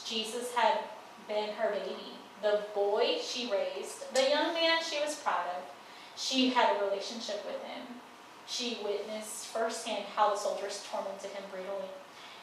Jesus 0.05 0.53
had 0.55 0.79
been 1.27 1.49
her 1.55 1.71
baby, 1.71 2.15
the 2.41 2.61
boy 2.73 3.17
she 3.21 3.51
raised, 3.51 4.11
the 4.15 4.29
young 4.29 4.53
man 4.53 4.79
she 4.81 4.99
was 5.03 5.15
proud 5.15 5.45
of. 5.57 5.63
She 6.15 6.51
had 6.51 6.77
a 6.77 6.85
relationship 6.85 7.45
with 7.45 7.61
him. 7.63 7.85
She 8.47 8.79
witnessed 8.83 9.47
firsthand 9.47 10.05
how 10.15 10.31
the 10.31 10.39
soldiers 10.39 10.87
tormented 10.89 11.31
him 11.31 11.43
brutally. 11.51 11.89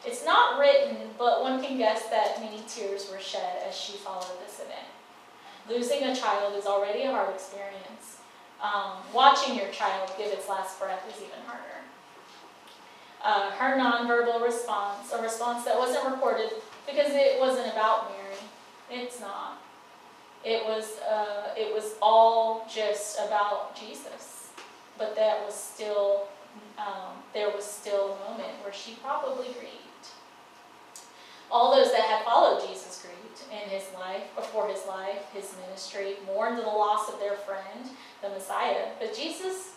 It's 0.05 0.23
not 0.23 0.59
written, 0.59 0.97
but 1.17 1.41
one 1.41 1.63
can 1.63 1.77
guess 1.77 2.09
that 2.09 2.39
many 2.39 2.61
tears 2.67 3.09
were 3.11 3.19
shed 3.19 3.57
as 3.67 3.75
she 3.75 3.93
followed 3.93 4.39
this 4.45 4.59
event. 4.59 4.87
Losing 5.67 6.03
a 6.03 6.15
child 6.15 6.55
is 6.55 6.65
already 6.65 7.03
a 7.03 7.11
hard 7.11 7.33
experience. 7.33 8.17
Um, 8.61 8.93
watching 9.13 9.55
your 9.55 9.69
child 9.69 10.11
give 10.17 10.31
its 10.31 10.49
last 10.49 10.79
breath 10.79 11.03
is 11.09 11.21
even 11.21 11.39
harder. 11.45 11.63
Uh, 13.23 13.51
her 13.51 13.77
nonverbal 13.77 14.41
response, 14.43 15.11
a 15.13 15.21
response 15.21 15.65
that 15.65 15.77
wasn't 15.77 16.05
recorded 16.09 16.51
because 16.87 17.11
it 17.11 17.39
wasn't 17.39 17.67
about 17.71 18.11
Mary. 18.11 18.37
It's 18.89 19.19
not. 19.19 19.59
It 20.43 20.63
was, 20.65 20.99
uh, 20.99 21.53
it 21.57 21.73
was 21.73 21.95
all 22.01 22.67
just 22.73 23.19
about 23.19 23.75
Jesus. 23.75 24.49
But 24.97 25.15
that 25.15 25.45
was 25.45 25.53
still, 25.53 26.27
um, 26.77 27.21
there 27.33 27.49
was 27.49 27.65
still 27.65 28.15
a 28.15 28.31
moment 28.31 28.53
where 28.63 28.73
she 28.73 28.93
probably 29.03 29.47
grieved. 29.47 29.73
All 31.51 31.75
those 31.75 31.91
that 31.91 32.01
had 32.01 32.23
followed 32.23 32.67
Jesus 32.67 32.86
in 33.51 33.69
his 33.69 33.83
life, 33.93 34.23
before 34.35 34.67
his 34.67 34.85
life, 34.87 35.31
his 35.33 35.53
ministry, 35.65 36.15
mourned 36.25 36.57
the 36.57 36.63
loss 36.63 37.09
of 37.11 37.19
their 37.19 37.35
friend, 37.35 37.89
the 38.21 38.29
Messiah. 38.29 38.89
But 38.99 39.15
Jesus 39.15 39.73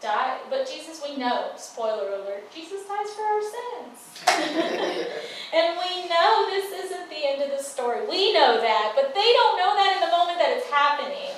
died, 0.00 0.40
but 0.50 0.68
Jesus, 0.68 1.02
we 1.06 1.16
know, 1.16 1.50
spoiler 1.56 2.08
alert, 2.14 2.52
Jesus 2.54 2.86
dies 2.86 3.10
for 3.14 3.22
our 3.22 3.42
sins. 3.42 3.96
and 5.54 5.78
we 5.78 6.08
know 6.08 6.46
this 6.50 6.84
isn't 6.84 7.08
the 7.08 7.26
end 7.26 7.42
of 7.42 7.56
the 7.56 7.62
story. 7.62 8.06
We 8.08 8.32
know 8.32 8.60
that, 8.60 8.92
but 8.94 9.14
they 9.14 9.32
don't 9.32 9.58
know 9.58 9.74
that 9.74 9.92
in 9.96 10.00
the 10.00 10.16
moment 10.16 10.38
that 10.38 10.56
it's 10.56 10.68
happening. 10.68 11.32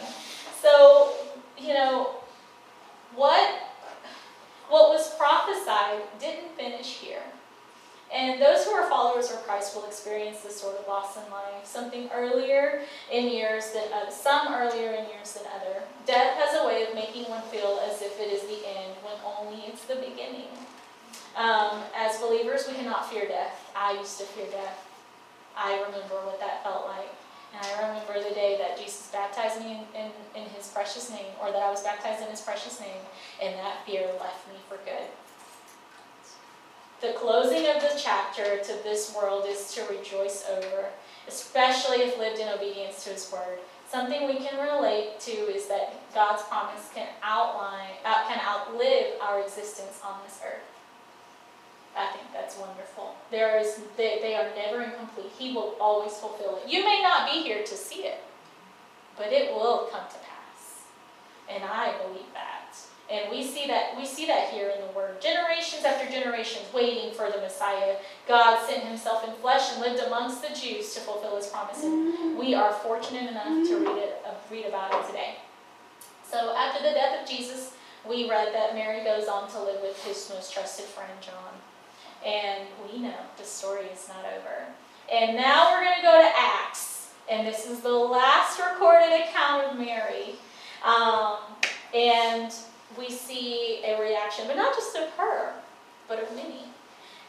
So, 0.61 1.13
you 1.59 1.75
know, 1.75 2.17
what 3.15 3.67
what 4.69 4.91
was 4.91 5.15
prophesied 5.15 6.03
didn't 6.19 6.51
finish 6.57 6.95
here. 6.95 7.23
And 8.15 8.41
those 8.41 8.65
who 8.65 8.71
are 8.71 8.89
followers 8.89 9.31
of 9.31 9.43
Christ 9.43 9.75
will 9.75 9.85
experience 9.85 10.41
this 10.41 10.61
sort 10.61 10.77
of 10.79 10.87
loss 10.87 11.17
in 11.17 11.31
life, 11.31 11.65
something 11.65 12.09
earlier 12.15 12.83
in 13.11 13.29
years 13.29 13.73
than 13.73 13.93
uh, 13.93 14.11
some 14.11 14.55
earlier 14.55 14.93
in 14.93 15.07
years 15.11 15.35
than 15.35 15.43
other. 15.55 15.83
Death 16.07 16.39
has 16.39 16.61
a 16.63 16.67
way 16.67 16.87
of 16.87 16.95
making 16.95 17.25
one 17.25 17.43
feel 17.43 17.81
as 17.91 18.03
if 18.03 18.19
it 18.21 18.33
is 18.33 18.43
the 18.43 18.67
end 18.67 18.95
when 19.03 19.15
only 19.25 19.65
it's 19.67 19.85
the 19.85 19.97
beginning. 19.97 20.49
Um, 21.37 21.83
as 21.95 22.19
believers, 22.19 22.67
we 22.69 22.75
cannot 22.75 23.11
fear 23.11 23.27
death. 23.27 23.71
I 23.77 23.99
used 23.99 24.19
to 24.21 24.25
fear 24.25 24.47
death. 24.51 24.87
I 25.57 25.75
remember 25.83 26.15
what 26.25 26.39
that 26.41 26.63
felt 26.63 26.87
like. 26.87 27.11
And 27.55 27.67
I 27.67 27.89
remember 27.89 28.15
the 28.23 28.35
day 28.35 28.57
that 28.59 28.79
Jesus 28.79 29.09
baptized 29.13 29.61
me 29.61 29.81
in, 29.95 30.01
in, 30.01 30.11
in 30.35 30.49
his 30.51 30.69
precious 30.69 31.11
name, 31.11 31.33
or 31.41 31.51
that 31.53 31.63
I 31.63 31.71
was 31.71 31.83
baptized 31.83 32.23
in 32.23 32.29
his 32.29 32.41
precious 32.41 32.81
name, 32.81 33.03
and 33.43 33.55
that 33.57 33.85
fear 33.87 34.07
left 34.21 34.47
me 34.49 34.57
for 34.69 34.77
good. 34.85 35.09
The 37.07 37.13
closing 37.13 37.69
of 37.69 37.81
the 37.81 37.93
chapter 37.97 38.59
to 38.59 38.83
this 38.83 39.15
world 39.15 39.45
is 39.47 39.73
to 39.75 39.83
rejoice 39.85 40.45
over, 40.51 40.87
especially 41.29 41.99
if 41.99 42.19
lived 42.19 42.41
in 42.41 42.49
obedience 42.49 43.05
to 43.05 43.11
His 43.11 43.31
word. 43.33 43.61
Something 43.89 44.27
we 44.27 44.39
can 44.39 44.59
relate 44.59 45.21
to 45.21 45.31
is 45.31 45.69
that 45.69 45.95
God's 46.13 46.43
promise 46.43 46.91
can 46.93 47.07
outline, 47.23 47.95
uh, 48.05 48.27
can 48.27 48.41
outlive 48.45 49.21
our 49.23 49.41
existence 49.41 50.01
on 50.05 50.19
this 50.25 50.41
earth. 50.45 50.67
I 51.97 52.11
think 52.11 52.25
that's 52.35 52.59
wonderful. 52.59 53.15
There 53.31 53.57
is, 53.57 53.79
they, 53.97 54.19
they 54.21 54.35
are 54.35 54.51
never 54.57 54.83
incomplete. 54.83 55.31
He 55.39 55.53
will 55.53 55.77
always 55.81 56.15
fulfill 56.15 56.57
it. 56.57 56.69
You 56.69 56.83
may 56.83 57.03
not 57.03 57.31
be 57.31 57.41
here 57.41 57.63
to 57.63 57.75
see 57.77 58.03
it, 58.03 58.19
but 59.17 59.29
it 59.33 59.55
will 59.55 59.87
come 59.93 60.09
to 60.09 60.19
pass. 60.19 60.83
And 61.49 61.63
I 61.63 61.97
believe 62.03 62.33
that. 62.35 62.56
And 63.11 63.31
we 63.31 63.47
see 63.47 63.69
that 63.69 63.97
we 63.97 64.05
see 64.05 64.27
that 64.27 64.51
here 64.51 64.69
in 64.69 64.81
the 64.81 64.93
word. 64.93 65.21
Generations 65.21 65.85
after 65.85 66.11
generations 66.11 66.65
waiting 66.75 67.13
for 67.15 67.31
the 67.31 67.39
Messiah. 67.39 67.97
God 68.27 68.67
sent 68.67 68.83
himself 68.83 69.27
in 69.27 69.33
flesh 69.35 69.73
and 69.73 69.81
lived 69.81 70.03
amongst 70.03 70.43
the 70.43 70.53
Jews 70.53 70.93
to 70.95 71.01
fulfill 71.01 71.37
his 71.37 71.47
promise. 71.47 71.85
And 71.85 72.37
we 72.37 72.55
are 72.55 72.73
fortunate 72.73 73.31
enough 73.31 73.69
to 73.69 73.77
read 73.79 73.99
it 73.99 74.23
uh, 74.27 74.35
read 74.51 74.67
about 74.67 74.93
it 74.93 75.07
today. 75.07 75.37
So 76.29 76.55
after 76.57 76.83
the 76.83 76.95
death 76.95 77.23
of 77.23 77.29
Jesus, 77.29 77.75
we 78.09 78.29
read 78.29 78.53
that 78.53 78.75
Mary 78.75 79.05
goes 79.05 79.29
on 79.29 79.49
to 79.51 79.63
live 79.63 79.81
with 79.83 80.03
his 80.05 80.31
most 80.35 80.53
trusted 80.53 80.87
friend 80.87 81.13
John. 81.21 81.55
And 82.25 82.67
we 82.91 82.99
know 82.99 83.15
the 83.37 83.45
story 83.45 83.87
is 83.87 84.09
not 84.09 84.25
over. 84.25 84.67
And 85.13 85.37
now 85.37 85.71
we're 85.71 85.85
going 85.85 85.97
to 85.97 86.03
go 86.03 86.21
to 86.21 86.33
Acts. 86.37 87.11
And 87.31 87.47
this 87.47 87.67
is 87.67 87.81
the 87.81 87.89
last 87.89 88.59
recorded 88.59 89.13
account 89.21 89.65
of 89.67 89.79
Mary. 89.79 90.35
Um, 90.85 91.39
and 91.95 92.53
we 93.07 93.15
see 93.15 93.83
a 93.85 94.01
reaction, 94.01 94.47
but 94.47 94.57
not 94.57 94.75
just 94.75 94.97
of 94.97 95.09
her, 95.11 95.53
but 96.09 96.23
of 96.23 96.35
many. 96.35 96.65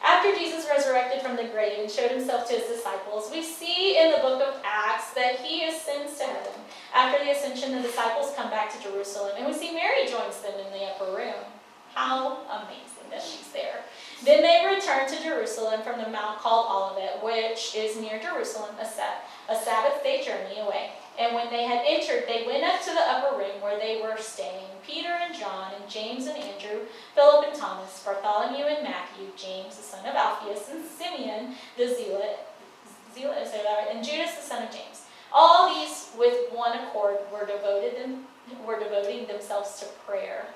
After 0.02 0.36
Jesus 0.36 0.68
resurrected 0.68 1.22
from 1.22 1.36
the 1.36 1.44
grave 1.44 1.78
and 1.80 1.90
showed 1.90 2.10
himself 2.10 2.48
to 2.48 2.54
his 2.54 2.68
disciples, 2.68 3.30
we 3.32 3.42
see 3.42 3.98
in 3.98 4.12
the 4.12 4.18
book 4.18 4.40
of 4.40 4.60
Acts 4.64 5.12
that 5.14 5.40
he 5.40 5.64
ascends 5.64 6.18
to 6.18 6.24
heaven. 6.24 6.52
After 6.94 7.24
the 7.24 7.32
ascension, 7.32 7.74
the 7.74 7.82
disciples 7.82 8.32
come 8.36 8.50
back 8.50 8.72
to 8.72 8.82
Jerusalem, 8.82 9.32
and 9.36 9.46
we 9.46 9.52
see 9.52 9.74
Mary 9.74 10.06
joins 10.06 10.40
them 10.40 10.54
in 10.54 10.72
the 10.72 10.86
upper 10.86 11.16
room. 11.16 11.42
How 11.94 12.38
amazing 12.62 13.10
that 13.10 13.22
she's 13.22 13.50
there. 13.52 13.80
Then 14.24 14.42
they 14.42 14.72
return 14.72 15.08
to 15.08 15.22
Jerusalem 15.22 15.82
from 15.82 16.00
the 16.00 16.08
mount 16.08 16.38
called 16.38 16.66
Olivet, 16.70 17.22
which 17.22 17.74
is 17.74 18.00
near 18.00 18.20
Jerusalem, 18.20 18.74
a, 18.80 18.86
Sabbath 18.86 20.02
day 20.02 20.22
journey 20.24 20.60
away. 20.60 20.92
And 21.18 21.34
when 21.34 21.50
they 21.50 21.64
had 21.64 21.82
entered, 21.84 22.24
they 22.28 22.46
went 22.46 22.62
up 22.62 22.80
to 22.82 22.90
the 22.90 23.00
upper 23.00 23.36
room 23.36 23.60
where 23.60 23.78
they 23.78 24.00
were 24.00 24.16
staying 24.18 24.68
Peter 24.86 25.08
and 25.08 25.34
John, 25.34 25.72
and 25.74 25.90
James 25.90 26.26
and 26.26 26.38
Andrew, 26.38 26.86
Philip 27.14 27.48
and 27.48 27.58
Thomas, 27.58 28.02
Bartholomew 28.04 28.64
and 28.64 28.84
Matthew, 28.84 29.26
James 29.36 29.76
the 29.76 29.82
son 29.82 30.06
of 30.06 30.14
Alphaeus, 30.14 30.70
and 30.70 30.84
Simeon 30.84 31.54
the 31.76 31.88
Zealot, 31.88 32.38
Zealot 33.14 33.48
and 33.92 34.04
Judas 34.04 34.34
the 34.36 34.42
son 34.42 34.62
of 34.62 34.70
James. 34.70 35.02
All 35.32 35.74
these, 35.74 36.10
with 36.16 36.50
one 36.52 36.78
accord, 36.78 37.18
were 37.32 37.44
devoted 37.44 37.96
them, 37.96 38.24
were 38.64 38.78
devoting 38.78 39.26
themselves 39.26 39.78
to 39.80 39.86
prayer, 40.06 40.46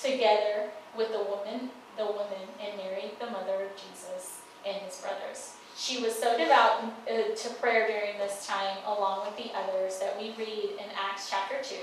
together 0.00 0.70
with 0.96 1.10
the 1.10 1.24
woman, 1.24 1.70
the 1.96 2.06
woman, 2.06 2.46
and 2.62 2.76
Mary, 2.76 3.10
the 3.18 3.30
mother 3.30 3.64
of 3.64 3.76
Jesus, 3.76 4.42
and 4.64 4.76
his 4.76 4.98
brothers. 4.98 5.54
She 5.76 6.02
was 6.02 6.14
so 6.14 6.36
devout 6.36 6.84
uh, 7.08 7.34
to 7.34 7.54
prayer 7.54 7.86
during 7.86 8.18
this 8.18 8.46
time, 8.46 8.76
along 8.86 9.26
with 9.26 9.36
the 9.36 9.50
others 9.56 9.98
that 9.98 10.18
we 10.18 10.34
read 10.38 10.70
in 10.78 10.86
Acts 10.94 11.30
chapter 11.30 11.56
2. 11.62 11.74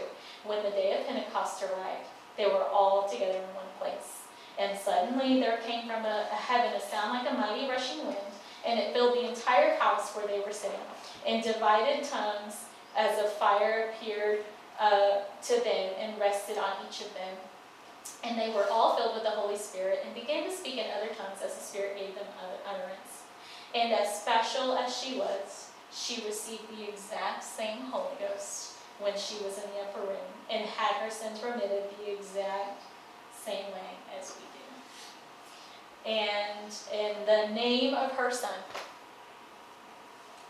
When 0.45 0.63
the 0.63 0.69
day 0.69 0.97
of 0.97 1.07
Pentecost 1.07 1.63
arrived, 1.63 2.07
they 2.37 2.45
were 2.45 2.65
all 2.71 3.09
together 3.09 3.39
in 3.39 3.55
one 3.55 3.65
place. 3.79 4.21
And 4.59 4.77
suddenly 4.77 5.39
there 5.39 5.57
came 5.65 5.87
from 5.87 6.05
a, 6.05 6.27
a 6.31 6.35
heaven 6.35 6.73
a 6.73 6.79
sound 6.79 7.13
like 7.13 7.31
a 7.31 7.33
mighty 7.33 7.67
rushing 7.67 8.05
wind, 8.05 8.17
and 8.65 8.79
it 8.79 8.93
filled 8.93 9.15
the 9.15 9.29
entire 9.29 9.75
house 9.75 10.13
where 10.15 10.27
they 10.27 10.39
were 10.39 10.53
sitting. 10.53 10.79
And 11.25 11.43
divided 11.43 12.03
tongues 12.03 12.65
as 12.95 13.19
a 13.19 13.27
fire 13.27 13.91
appeared 13.91 14.39
uh, 14.79 15.21
to 15.43 15.53
them 15.63 15.93
and 15.99 16.19
rested 16.19 16.57
on 16.57 16.71
each 16.87 17.01
of 17.01 17.13
them. 17.13 17.35
And 18.23 18.39
they 18.39 18.53
were 18.53 18.65
all 18.71 18.95
filled 18.95 19.15
with 19.15 19.23
the 19.23 19.31
Holy 19.31 19.57
Spirit 19.57 19.99
and 20.05 20.13
began 20.13 20.49
to 20.49 20.55
speak 20.55 20.77
in 20.77 20.85
other 20.91 21.13
tongues 21.13 21.41
as 21.43 21.55
the 21.55 21.63
Spirit 21.63 21.97
gave 21.97 22.15
them 22.15 22.25
utterance. 22.67 23.16
And 23.75 23.93
as 23.93 24.21
special 24.21 24.77
as 24.77 24.95
she 24.97 25.17
was, 25.17 25.71
she 25.91 26.25
received 26.25 26.69
the 26.69 26.87
exact 26.89 27.43
same 27.43 27.81
Holy 27.91 28.15
Ghost 28.19 28.73
when 28.99 29.13
she 29.17 29.35
was 29.43 29.57
in 29.57 29.69
the 29.73 29.81
upper 29.81 30.01
room 30.01 30.27
and 30.49 30.65
had 30.65 30.95
her 31.03 31.11
sins 31.11 31.41
remitted 31.43 31.83
the 31.99 32.13
exact 32.13 32.81
same 33.45 33.65
way 33.65 33.97
as 34.19 34.33
we 34.35 34.43
do. 34.53 36.11
And 36.11 36.73
in 36.93 37.25
the 37.25 37.53
name 37.53 37.93
of 37.93 38.11
her 38.13 38.31
son, 38.31 38.59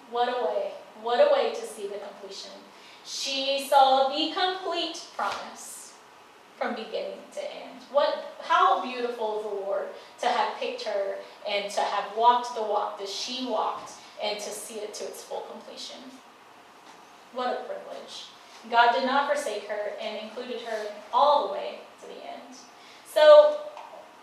what 0.10 0.30
a 0.30 0.46
way, 0.46 0.72
what 1.02 1.20
a 1.20 1.34
way 1.34 1.54
to 1.54 1.62
see 1.62 1.88
the 1.88 1.98
completion. 1.98 2.52
She 3.06 3.68
saw 3.68 4.10
the 4.10 4.34
complete 4.34 5.02
promise 5.16 5.77
from 6.58 6.76
beginning 6.76 7.20
to 7.34 7.42
end. 7.42 7.82
What, 7.92 8.34
how 8.42 8.82
beautiful 8.82 9.42
the 9.42 9.66
Lord 9.66 9.88
to 10.22 10.28
have 10.28 10.58
picked 10.58 10.84
her 10.84 11.16
and 11.48 11.72
to 11.72 11.82
have 11.82 12.16
walked 12.18 12.56
the 12.56 12.62
walk 12.62 13.00
that 13.00 13.08
she 13.10 13.46
walked 13.46 13.92
and 14.22 14.40
to 14.40 14.50
see 14.50 14.76
it 14.76 14.94
to 14.96 15.04
its 15.06 15.24
full 15.24 15.42
completion. 15.42 15.98
What 17.34 17.54
a 17.54 17.64
privilege. 17.66 18.26
God 18.72 18.94
did 18.94 19.06
not 19.06 19.32
forsake 19.32 19.68
her 19.68 19.92
and 20.02 20.18
included 20.24 20.62
her 20.62 20.88
all 21.14 21.48
the 21.48 21.54
way 21.54 21.80
to 22.02 22.08
the 22.08 22.28
end. 22.28 22.58
So, 23.14 23.58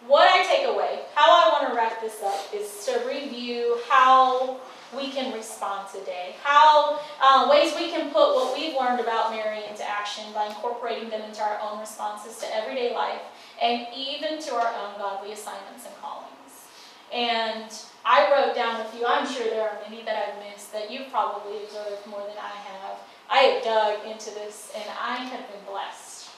what 0.06 0.28
I 0.28 0.44
take 0.44 0.66
away, 0.66 1.00
how 1.14 1.30
I 1.30 1.48
want 1.52 1.70
to 1.70 1.76
wrap 1.76 2.00
this 2.00 2.22
up, 2.22 2.52
is 2.52 2.84
to 2.86 3.06
review 3.08 3.78
how 3.88 4.58
we 4.96 5.10
can 5.10 5.32
respond 5.32 5.88
today, 5.92 6.34
how 6.42 7.00
uh, 7.22 7.48
ways 7.50 7.72
we 7.76 7.90
can 7.90 8.10
put 8.10 8.34
what 8.34 8.56
we've 8.56 8.74
learned 8.74 9.00
about 9.00 9.30
Mary 9.30 9.63
action 10.04 10.24
by 10.34 10.46
incorporating 10.46 11.08
them 11.08 11.22
into 11.22 11.40
our 11.40 11.58
own 11.62 11.80
responses 11.80 12.36
to 12.38 12.54
everyday 12.54 12.94
life 12.94 13.22
and 13.62 13.86
even 13.96 14.38
to 14.38 14.54
our 14.54 14.66
own 14.66 14.98
godly 14.98 15.32
assignments 15.32 15.86
and 15.86 15.96
callings. 15.96 16.68
And 17.10 17.72
I 18.04 18.30
wrote 18.30 18.54
down 18.54 18.82
a 18.82 18.84
few, 18.84 19.06
I'm 19.06 19.26
sure 19.26 19.44
there 19.46 19.62
are 19.62 19.78
many 19.88 20.02
that 20.02 20.14
I've 20.14 20.52
missed 20.52 20.74
that 20.74 20.90
you've 20.90 21.10
probably 21.10 21.64
observed 21.64 22.06
more 22.06 22.20
than 22.20 22.36
I 22.36 22.50
have. 22.50 22.98
I 23.30 23.38
have 23.38 23.64
dug 23.64 24.06
into 24.06 24.30
this 24.30 24.72
and 24.74 24.84
I 25.00 25.16
have 25.16 25.48
been 25.48 25.64
blessed. 25.66 26.28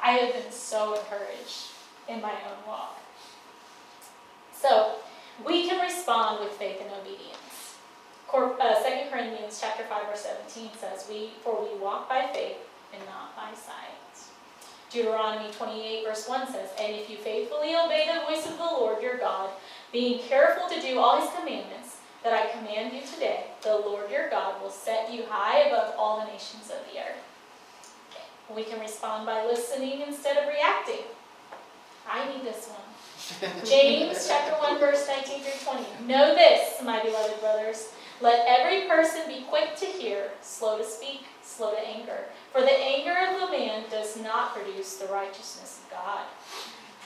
I 0.00 0.12
have 0.12 0.32
been 0.32 0.52
so 0.52 0.94
encouraged 0.94 1.72
in 2.08 2.20
my 2.20 2.30
own 2.30 2.64
walk. 2.64 2.96
So, 4.54 4.96
we 5.44 5.68
can 5.68 5.80
respond 5.80 6.40
with 6.40 6.52
faith 6.52 6.80
and 6.80 6.90
obedience. 6.92 7.74
Uh, 8.32 8.82
2 8.82 9.10
Corinthians 9.10 9.58
chapter 9.60 9.84
5 9.84 10.06
verse 10.08 10.20
17 10.20 10.70
says, 10.78 11.06
"We 11.08 11.32
for 11.42 11.62
we 11.62 11.78
walk 11.78 12.08
by 12.08 12.26
faith 12.32 12.58
and 12.92 13.04
not 13.06 13.36
by 13.36 13.54
sight." 13.54 13.92
Deuteronomy 14.90 15.50
28 15.52 16.04
verse 16.04 16.28
1 16.28 16.46
says, 16.46 16.70
"And 16.78 16.94
if 16.94 17.10
you 17.10 17.16
faithfully 17.16 17.74
obey 17.74 18.06
the 18.06 18.24
voice 18.24 18.46
of 18.46 18.56
the 18.56 18.64
Lord 18.64 19.02
your 19.02 19.18
God, 19.18 19.50
being 19.92 20.22
careful 20.22 20.68
to 20.68 20.80
do 20.80 21.00
all 21.00 21.20
his 21.20 21.30
commandments 21.30 21.96
that 22.22 22.32
I 22.32 22.46
command 22.46 22.92
you 22.92 23.02
today, 23.02 23.48
the 23.62 23.76
Lord 23.76 24.10
your 24.10 24.28
God 24.28 24.60
will 24.62 24.70
set 24.70 25.10
you 25.10 25.26
high 25.26 25.60
above 25.60 25.94
all 25.98 26.20
the 26.20 26.32
nations 26.32 26.70
of 26.70 26.78
the 26.90 27.00
earth." 27.00 27.22
We 28.48 28.62
can 28.62 28.78
respond 28.78 29.26
by 29.26 29.44
listening 29.44 30.02
instead 30.02 30.36
of 30.36 30.48
reacting. 30.48 31.04
I 32.08 32.28
need 32.28 32.44
this 32.44 32.68
one. 32.68 33.64
James 33.64 34.28
chapter 34.28 34.54
1 34.54 34.78
verse 34.78 35.08
19 35.08 35.42
through 35.42 35.72
20. 35.72 36.06
Know 36.06 36.34
this, 36.34 36.80
my 36.82 37.02
beloved 37.02 37.40
brothers, 37.40 37.88
let 38.20 38.46
every 38.46 38.88
person 38.88 39.22
be 39.26 39.42
quick 39.48 39.74
to 39.76 39.86
hear, 39.86 40.30
slow 40.42 40.78
to 40.78 40.84
speak, 40.84 41.24
slow 41.46 41.72
to 41.72 41.88
anger. 41.88 42.24
For 42.52 42.60
the 42.60 42.78
anger 42.78 43.14
of 43.28 43.40
the 43.40 43.56
man 43.56 43.84
does 43.90 44.20
not 44.20 44.54
produce 44.54 44.96
the 44.96 45.06
righteousness 45.06 45.80
of 45.84 45.90
God. 45.90 46.26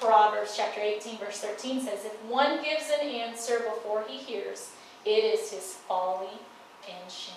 Proverbs 0.01 0.55
chapter 0.57 0.81
18, 0.81 1.19
verse 1.19 1.41
13 1.41 1.83
says, 1.83 2.05
If 2.05 2.25
one 2.25 2.63
gives 2.63 2.91
an 2.91 3.07
answer 3.07 3.59
before 3.59 4.05
he 4.09 4.17
hears, 4.17 4.71
it 5.05 5.25
is 5.25 5.51
his 5.51 5.75
folly 5.87 6.39
and 6.89 7.11
shame. 7.11 7.37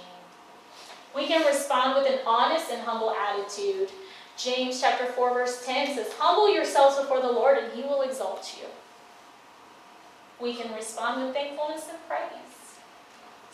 We 1.16 1.28
can 1.28 1.45
respond 1.45 2.01
with 2.01 2.12
an 2.12 2.20
honest 2.26 2.72
and 2.72 2.82
humble 2.82 3.12
attitude. 3.12 3.89
James 4.38 4.82
chapter 4.82 5.06
4, 5.06 5.34
verse 5.34 5.66
10 5.66 5.95
says, 5.95 6.14
Humble 6.18 6.54
yourselves 6.54 6.97
before 6.97 7.22
the 7.22 7.32
Lord, 7.32 7.58
and 7.58 7.72
he 7.74 7.84
will 7.84 8.01
exalt 8.01 8.58
you. 8.60 8.68
We 10.41 10.56
can 10.56 10.74
respond 10.74 11.24
with 11.24 11.34
thankfulness 11.34 11.88
and 11.89 11.99
praise. 12.08 12.53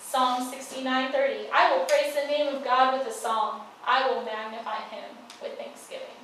Psalm 0.10 0.52
69:30. 0.52 1.52
I 1.54 1.72
will 1.72 1.86
praise 1.86 2.16
the 2.16 2.26
name 2.26 2.48
of 2.56 2.64
God 2.64 2.98
with 2.98 3.08
a 3.08 3.14
song. 3.14 3.62
I 3.86 4.10
will 4.10 4.24
magnify 4.24 4.78
him 4.90 5.06
with 5.40 5.56
thanksgiving. 5.60 6.18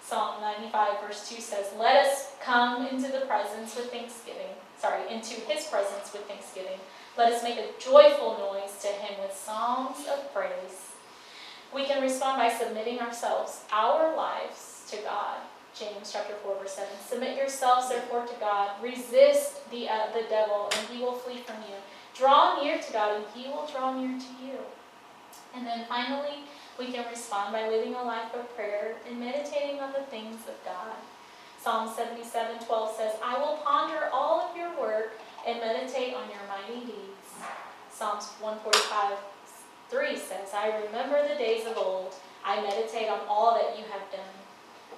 Psalm 0.00 0.40
95 0.40 1.00
verse 1.00 1.28
2 1.28 1.40
says, 1.40 1.72
"Let 1.76 2.06
us 2.06 2.34
come 2.40 2.86
into 2.86 3.08
the 3.08 3.26
presence 3.26 3.74
with 3.74 3.90
thanksgiving." 3.90 4.54
Sorry, 4.78 5.12
into 5.12 5.34
his 5.40 5.66
presence 5.66 6.12
with 6.12 6.28
thanksgiving. 6.28 6.78
Let 7.16 7.32
us 7.32 7.42
make 7.42 7.58
a 7.58 7.72
joyful 7.80 8.38
noise 8.38 8.80
to 8.82 8.88
him 8.88 9.20
with 9.20 9.36
songs 9.36 10.06
of 10.06 10.32
praise. 10.32 10.92
We 11.74 11.84
can 11.84 12.02
respond 12.02 12.38
by 12.38 12.56
submitting 12.56 13.00
ourselves, 13.00 13.64
our 13.72 14.14
lives 14.14 14.86
to 14.90 14.98
God. 14.98 15.38
James 15.74 16.12
chapter 16.12 16.36
4 16.36 16.54
verse 16.60 16.74
7. 16.74 16.88
Submit 17.04 17.36
yourselves 17.36 17.88
therefore 17.88 18.24
to 18.24 18.34
God. 18.38 18.80
Resist 18.80 19.68
the 19.70 19.88
uh, 19.88 20.12
the 20.14 20.22
devil 20.30 20.70
and 20.70 20.88
he 20.88 21.02
will 21.02 21.18
flee 21.18 21.38
from 21.38 21.56
you. 21.68 21.74
Draw 22.18 22.62
near 22.62 22.78
to 22.78 22.92
God, 22.92 23.16
and 23.16 23.24
He 23.34 23.48
will 23.48 23.66
draw 23.66 23.98
near 23.98 24.18
to 24.18 24.44
you. 24.44 24.58
And 25.54 25.66
then 25.66 25.84
finally, 25.88 26.44
we 26.78 26.92
can 26.92 27.04
respond 27.10 27.52
by 27.52 27.68
living 27.68 27.94
a 27.94 28.02
life 28.02 28.34
of 28.34 28.54
prayer 28.56 28.96
and 29.08 29.20
meditating 29.20 29.80
on 29.80 29.92
the 29.92 30.04
things 30.10 30.40
of 30.48 30.62
God. 30.64 30.96
Psalm 31.60 31.92
77 31.94 32.64
12 32.64 32.96
says, 32.96 33.12
I 33.24 33.38
will 33.38 33.56
ponder 33.64 34.08
all 34.12 34.40
of 34.40 34.56
your 34.56 34.70
work 34.80 35.18
and 35.46 35.58
meditate 35.58 36.14
on 36.14 36.28
your 36.28 36.40
mighty 36.48 36.86
deeds. 36.86 37.28
Psalms 37.90 38.28
145 38.40 39.18
3 39.88 40.16
says, 40.16 40.48
I 40.54 40.82
remember 40.84 41.26
the 41.26 41.34
days 41.34 41.66
of 41.66 41.76
old. 41.76 42.14
I 42.44 42.62
meditate 42.62 43.08
on 43.08 43.20
all 43.28 43.54
that 43.54 43.78
you 43.78 43.84
have 43.90 44.10
done. 44.12 44.36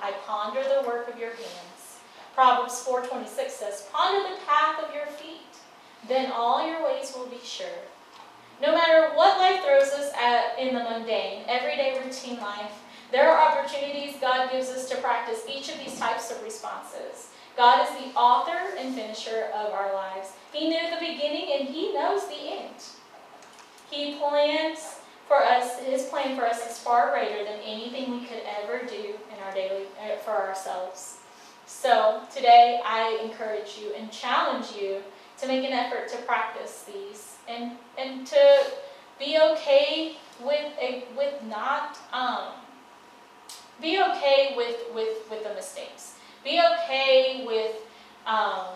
I 0.02 0.12
ponder 0.26 0.62
the 0.62 0.86
work 0.86 1.08
of 1.08 1.18
your 1.18 1.30
hands. 1.30 1.98
Proverbs 2.34 2.84
4:26 2.86 3.50
says, 3.50 3.88
Ponder 3.92 4.28
the 4.28 4.36
path 4.46 4.84
of 4.84 4.94
your 4.94 5.06
feet 5.06 5.47
then 6.07 6.30
all 6.32 6.66
your 6.66 6.84
ways 6.84 7.12
will 7.16 7.26
be 7.26 7.40
sure. 7.42 7.66
No 8.61 8.74
matter 8.74 9.14
what 9.14 9.38
life 9.38 9.64
throws 9.64 9.92
us 9.92 10.12
at 10.14 10.59
in 10.59 10.74
the 10.74 10.82
mundane, 10.82 11.44
everyday 11.49 11.99
routine 12.05 12.38
life, 12.40 12.72
there 13.11 13.30
are 13.30 13.51
opportunities 13.51 14.16
God 14.20 14.51
gives 14.51 14.68
us 14.68 14.88
to 14.90 14.96
practice 14.96 15.44
each 15.49 15.70
of 15.70 15.78
these 15.78 15.99
types 15.99 16.30
of 16.30 16.42
responses. 16.42 17.30
God 17.57 17.86
is 17.88 17.90
the 17.90 18.18
author 18.18 18.76
and 18.78 18.94
finisher 18.94 19.49
of 19.55 19.72
our 19.72 19.92
lives. 19.92 20.32
He 20.53 20.68
knew 20.68 20.90
the 20.90 21.01
beginning 21.01 21.49
and 21.59 21.68
He 21.68 21.92
knows 21.94 22.26
the 22.28 22.53
end. 22.53 22.74
He 23.90 24.18
plans 24.18 24.96
for 25.26 25.42
us, 25.42 25.78
His 25.78 26.05
plan 26.05 26.36
for 26.36 26.46
us 26.46 26.70
is 26.70 26.78
far 26.78 27.11
greater 27.11 27.44
than 27.44 27.61
anything 27.64 28.11
we 28.11 28.26
could 28.26 28.42
ever 28.62 28.84
do 28.86 29.14
in 29.32 29.42
our 29.44 29.53
daily 29.55 29.84
uh, 30.01 30.16
for 30.24 30.32
ourselves. 30.32 31.18
So 31.66 32.22
today 32.34 32.80
I 32.84 33.20
encourage 33.22 33.78
you 33.80 33.92
and 33.94 34.11
challenge 34.11 34.66
you 34.78 35.03
to 35.41 35.47
make 35.47 35.64
an 35.64 35.72
effort 35.72 36.09
to 36.09 36.16
practice 36.18 36.84
these 36.84 37.36
and 37.49 37.72
and 37.97 38.26
to 38.26 38.64
be 39.18 39.39
okay 39.53 40.16
with 40.41 40.72
a, 40.80 41.05
with 41.16 41.43
not 41.45 41.99
um, 42.12 42.53
be 43.80 44.01
okay 44.01 44.55
with, 44.57 44.76
with 44.95 45.28
with 45.30 45.43
the 45.45 45.55
mistakes. 45.55 46.14
Be 46.45 46.61
okay 46.61 47.45
with 47.47 47.76
um, 48.26 48.66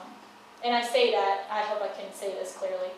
and 0.65 0.75
I 0.75 0.83
say 0.83 1.11
that 1.13 1.47
I 1.51 1.61
hope 1.63 1.83
I 1.83 1.89
can 1.89 2.13
say 2.15 2.33
this 2.33 2.57
clearly. 2.57 2.91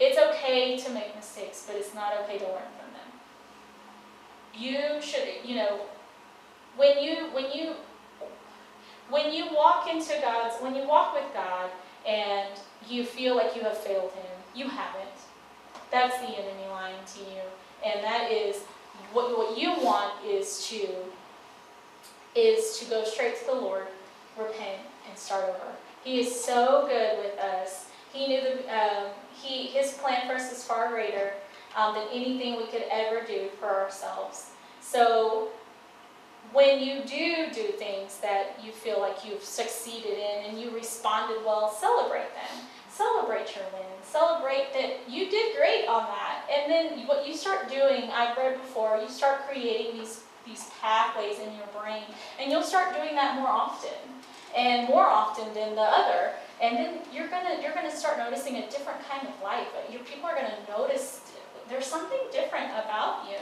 It's 0.00 0.18
okay 0.18 0.76
to 0.78 0.90
make 0.90 1.14
mistakes, 1.14 1.64
but 1.66 1.76
it's 1.76 1.94
not 1.94 2.14
okay 2.24 2.38
to 2.38 2.44
learn 2.44 2.72
from 2.78 2.92
them. 2.92 3.10
You 4.54 5.00
should, 5.00 5.28
you 5.44 5.56
know, 5.56 5.80
when 6.76 7.02
you 7.02 7.28
when 7.32 7.52
you 7.52 7.74
when 9.10 9.32
you 9.32 9.54
walk 9.54 9.88
into 9.88 10.18
God's 10.20 10.60
when 10.62 10.74
you 10.74 10.86
walk 10.86 11.14
with 11.14 11.32
God, 11.34 11.70
and 12.06 12.48
you 12.88 13.04
feel 13.04 13.36
like 13.36 13.54
you 13.56 13.62
have 13.62 13.78
failed 13.78 14.12
him. 14.12 14.32
You 14.54 14.68
haven't. 14.68 15.08
That's 15.90 16.16
the 16.18 16.28
enemy 16.28 16.66
lying 16.70 16.96
to 17.14 17.20
you. 17.20 17.42
And 17.84 18.02
that 18.02 18.30
is 18.30 18.62
what, 19.12 19.36
what 19.36 19.58
you 19.58 19.70
want 19.80 20.12
is 20.24 20.66
to 20.68 20.88
is 22.34 22.78
to 22.78 22.86
go 22.86 23.04
straight 23.04 23.38
to 23.40 23.44
the 23.46 23.52
Lord, 23.52 23.86
repent, 24.38 24.80
and 25.06 25.18
start 25.18 25.44
over. 25.44 25.72
He 26.02 26.20
is 26.20 26.44
so 26.44 26.86
good 26.88 27.18
with 27.18 27.38
us. 27.38 27.86
He 28.12 28.26
knew 28.26 28.40
the 28.40 28.74
um, 28.74 29.06
he 29.34 29.66
his 29.66 29.92
plan 29.94 30.26
for 30.26 30.34
us 30.34 30.50
is 30.52 30.64
far 30.64 30.88
greater 30.88 31.34
um, 31.76 31.94
than 31.94 32.06
anything 32.12 32.56
we 32.56 32.66
could 32.66 32.84
ever 32.90 33.22
do 33.26 33.48
for 33.60 33.68
ourselves. 33.68 34.50
So 34.80 35.48
when 36.52 36.80
you 36.80 37.02
do 37.04 37.46
do 37.52 37.68
things 37.72 38.18
that 38.18 38.58
you 38.64 38.72
feel 38.72 39.00
like 39.00 39.24
you've 39.24 39.42
succeeded 39.42 40.18
in 40.18 40.50
and 40.50 40.60
you 40.60 40.70
responded 40.70 41.38
well, 41.44 41.70
celebrate 41.70 42.34
them. 42.34 42.66
Celebrate 42.90 43.56
your 43.56 43.64
win. 43.72 43.88
Celebrate 44.02 44.72
that 44.74 45.08
you 45.08 45.30
did 45.30 45.56
great 45.56 45.86
on 45.88 46.04
that. 46.04 46.44
And 46.52 46.70
then 46.70 47.06
what 47.06 47.26
you 47.26 47.34
start 47.34 47.70
doing, 47.70 48.10
I've 48.10 48.36
read 48.36 48.60
before, 48.60 48.98
you 49.00 49.08
start 49.08 49.48
creating 49.48 49.98
these 49.98 50.24
these 50.44 50.70
pathways 50.80 51.38
in 51.38 51.54
your 51.54 51.68
brain, 51.80 52.02
and 52.40 52.50
you'll 52.50 52.64
start 52.64 52.96
doing 52.96 53.14
that 53.14 53.36
more 53.36 53.46
often, 53.46 53.96
and 54.56 54.88
more 54.88 55.06
often 55.06 55.54
than 55.54 55.76
the 55.76 55.80
other. 55.80 56.32
And 56.60 56.76
then 56.76 56.98
you're 57.14 57.28
gonna 57.28 57.62
you're 57.62 57.72
gonna 57.72 57.94
start 57.94 58.18
noticing 58.18 58.56
a 58.56 58.68
different 58.68 59.00
kind 59.08 59.26
of 59.26 59.40
life. 59.42 59.68
Your 59.90 60.02
people 60.02 60.28
are 60.28 60.34
gonna 60.34 60.58
notice 60.68 61.20
there's 61.68 61.86
something 61.86 62.18
different 62.30 62.70
about 62.70 63.24
you. 63.30 63.38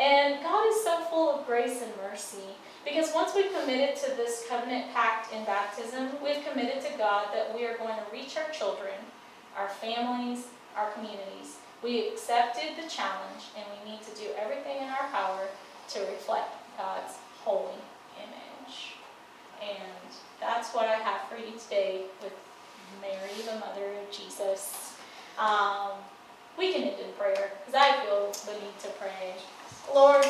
And 0.00 0.42
God 0.42 0.66
is 0.68 0.82
so 0.82 1.00
full 1.10 1.30
of 1.30 1.46
grace 1.46 1.82
and 1.82 1.92
mercy. 1.96 2.56
Because 2.84 3.12
once 3.14 3.32
we've 3.34 3.52
committed 3.52 3.96
to 3.96 4.10
this 4.16 4.44
covenant 4.48 4.92
pact 4.92 5.32
in 5.32 5.44
baptism, 5.44 6.10
we've 6.22 6.44
committed 6.44 6.82
to 6.82 6.98
God 6.98 7.28
that 7.32 7.54
we 7.54 7.64
are 7.64 7.76
going 7.76 7.94
to 7.94 8.04
reach 8.12 8.36
our 8.36 8.50
children, 8.50 8.94
our 9.56 9.68
families, 9.68 10.46
our 10.76 10.90
communities. 10.90 11.58
We 11.82 12.08
accepted 12.08 12.76
the 12.76 12.88
challenge 12.88 13.50
and 13.56 13.64
we 13.70 13.90
need 13.90 14.02
to 14.02 14.10
do 14.20 14.28
everything 14.38 14.78
in 14.78 14.88
our 14.88 15.08
power 15.12 15.46
to 15.90 16.00
reflect 16.00 16.54
God's 16.76 17.14
holy 17.44 17.78
image. 18.18 18.94
And 19.60 20.10
that's 20.40 20.74
what 20.74 20.88
I 20.88 20.94
have 20.94 21.28
for 21.28 21.36
you 21.36 21.58
today 21.58 22.06
with 22.22 22.32
Mary, 23.00 23.42
the 23.46 23.58
mother 23.60 23.86
of 24.00 24.10
Jesus. 24.10 24.94
Um, 25.38 25.92
we 26.58 26.72
can 26.72 26.82
end 26.82 27.00
in 27.00 27.12
prayer 27.18 27.52
because 27.58 27.74
I 27.74 28.04
feel 28.04 28.32
the 28.46 28.60
need 28.60 28.78
to 28.82 28.88
pray. 28.98 29.34
Lord, 29.94 30.24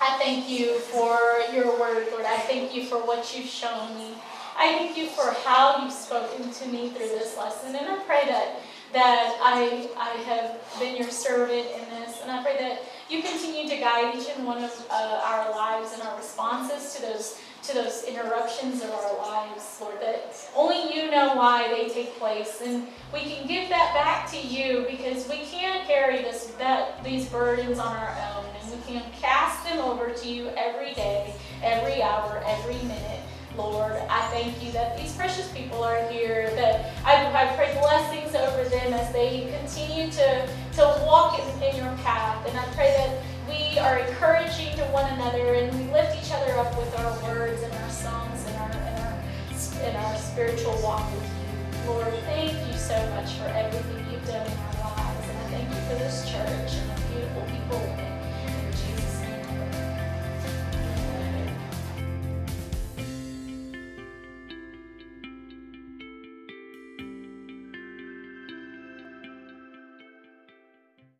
I 0.00 0.18
thank 0.18 0.48
you 0.48 0.78
for 0.80 1.18
your 1.52 1.78
word, 1.78 2.08
Lord. 2.10 2.24
I 2.24 2.38
thank 2.38 2.74
you 2.74 2.84
for 2.84 2.98
what 2.98 3.36
you've 3.36 3.48
shown 3.48 3.96
me. 3.96 4.14
I 4.56 4.72
thank 4.74 4.96
you 4.96 5.08
for 5.08 5.32
how 5.44 5.82
you've 5.82 5.92
spoken 5.92 6.50
to 6.50 6.68
me 6.68 6.90
through 6.90 7.08
this 7.08 7.36
lesson. 7.36 7.74
And 7.74 7.86
I 7.86 7.98
pray 8.04 8.24
that 8.26 8.60
that 8.92 9.36
I, 9.42 9.90
I 9.98 10.10
have 10.22 10.60
been 10.78 10.96
your 10.96 11.10
servant 11.10 11.66
in 11.66 11.90
this. 11.90 12.20
And 12.22 12.30
I 12.30 12.42
pray 12.44 12.56
that 12.58 12.82
you 13.10 13.22
continue 13.22 13.68
to 13.68 13.76
guide 13.76 14.14
each 14.14 14.28
and 14.36 14.46
one 14.46 14.62
of 14.62 14.86
uh, 14.88 15.20
our 15.24 15.50
lives 15.50 15.92
and 15.94 16.02
our 16.02 16.16
responses 16.16 16.94
to 16.94 17.02
those 17.02 17.40
to 17.66 17.74
those 17.74 18.04
interruptions 18.04 18.82
of 18.82 18.90
our 18.90 19.16
lives, 19.18 19.78
Lord, 19.80 19.98
that 20.00 20.36
only 20.54 20.94
you 20.94 21.10
know 21.10 21.34
why 21.34 21.68
they 21.68 21.88
take 21.88 22.18
place. 22.18 22.60
And 22.62 22.86
we 23.12 23.20
can 23.20 23.46
give 23.46 23.70
that 23.70 23.94
back 23.94 24.30
to 24.32 24.38
you 24.38 24.86
because 24.90 25.26
we 25.28 25.38
can't 25.46 25.86
carry 25.86 26.18
this 26.18 26.52
that 26.58 27.02
these 27.02 27.26
burdens 27.28 27.78
on 27.78 27.96
our 27.96 28.16
own. 28.36 28.44
And 28.60 28.70
we 28.70 28.92
can 28.92 29.02
cast 29.12 29.64
them 29.64 29.78
over 29.78 30.10
to 30.10 30.28
you 30.28 30.50
every 30.56 30.92
day, 30.92 31.34
every 31.62 32.02
hour, 32.02 32.42
every 32.46 32.76
minute. 32.86 33.20
Lord. 33.56 33.92
I 34.10 34.20
thank 34.32 34.62
you 34.64 34.72
that 34.72 34.98
these 34.98 35.14
precious 35.14 35.48
people 35.52 35.82
are 35.84 36.08
here, 36.08 36.50
that 36.56 36.92
I, 37.04 37.26
I 37.26 37.54
pray 37.54 37.72
blessings 37.80 38.34
over 38.34 38.68
them 38.68 38.92
as 38.92 39.12
they 39.12 39.54
continue 39.58 40.10
to, 40.10 40.48
to 40.72 41.04
walk 41.06 41.38
in, 41.38 41.62
in 41.62 41.76
your 41.76 41.94
path. 41.98 42.44
And 42.48 42.58
I 42.58 42.64
pray 42.74 42.92
that 42.96 43.22
we 43.48 43.78
are 43.78 43.98
encouraging 43.98 44.74
to 44.76 44.84
one 44.86 45.10
another 45.12 45.54
and 45.54 45.76
we 45.78 45.92
lift 45.92 46.16
each 46.16 46.32
other 46.32 46.52
up 46.58 46.76
with 46.78 46.98
our 46.98 47.12
words 47.24 47.62
and 47.62 47.72
our 47.74 47.90
songs 47.90 48.44
and 48.46 48.56
our, 48.56 48.70
and 48.70 49.00
our, 49.00 49.82
and 49.82 49.96
our 49.96 50.16
spiritual 50.16 50.78
walk 50.82 51.10
with 51.12 51.22
you. 51.22 51.92
Lord, 51.92 52.14
thank 52.24 52.52
you 52.66 52.72
so 52.78 52.96
much 53.10 53.32
for 53.32 53.44
everything 53.44 54.06
you've 54.10 54.26
done 54.26 54.46
in 54.46 54.58
our 54.58 54.96
lives. 54.96 55.28
And 55.28 55.38
I 55.38 55.44
thank 55.50 55.68
you 55.68 55.80
for 55.88 55.94
this 55.98 56.24
church 56.24 56.80
and 56.80 56.90
the 56.90 57.08
beautiful 57.12 57.42
people 57.42 57.78
in 57.78 57.98
it. 58.00 58.13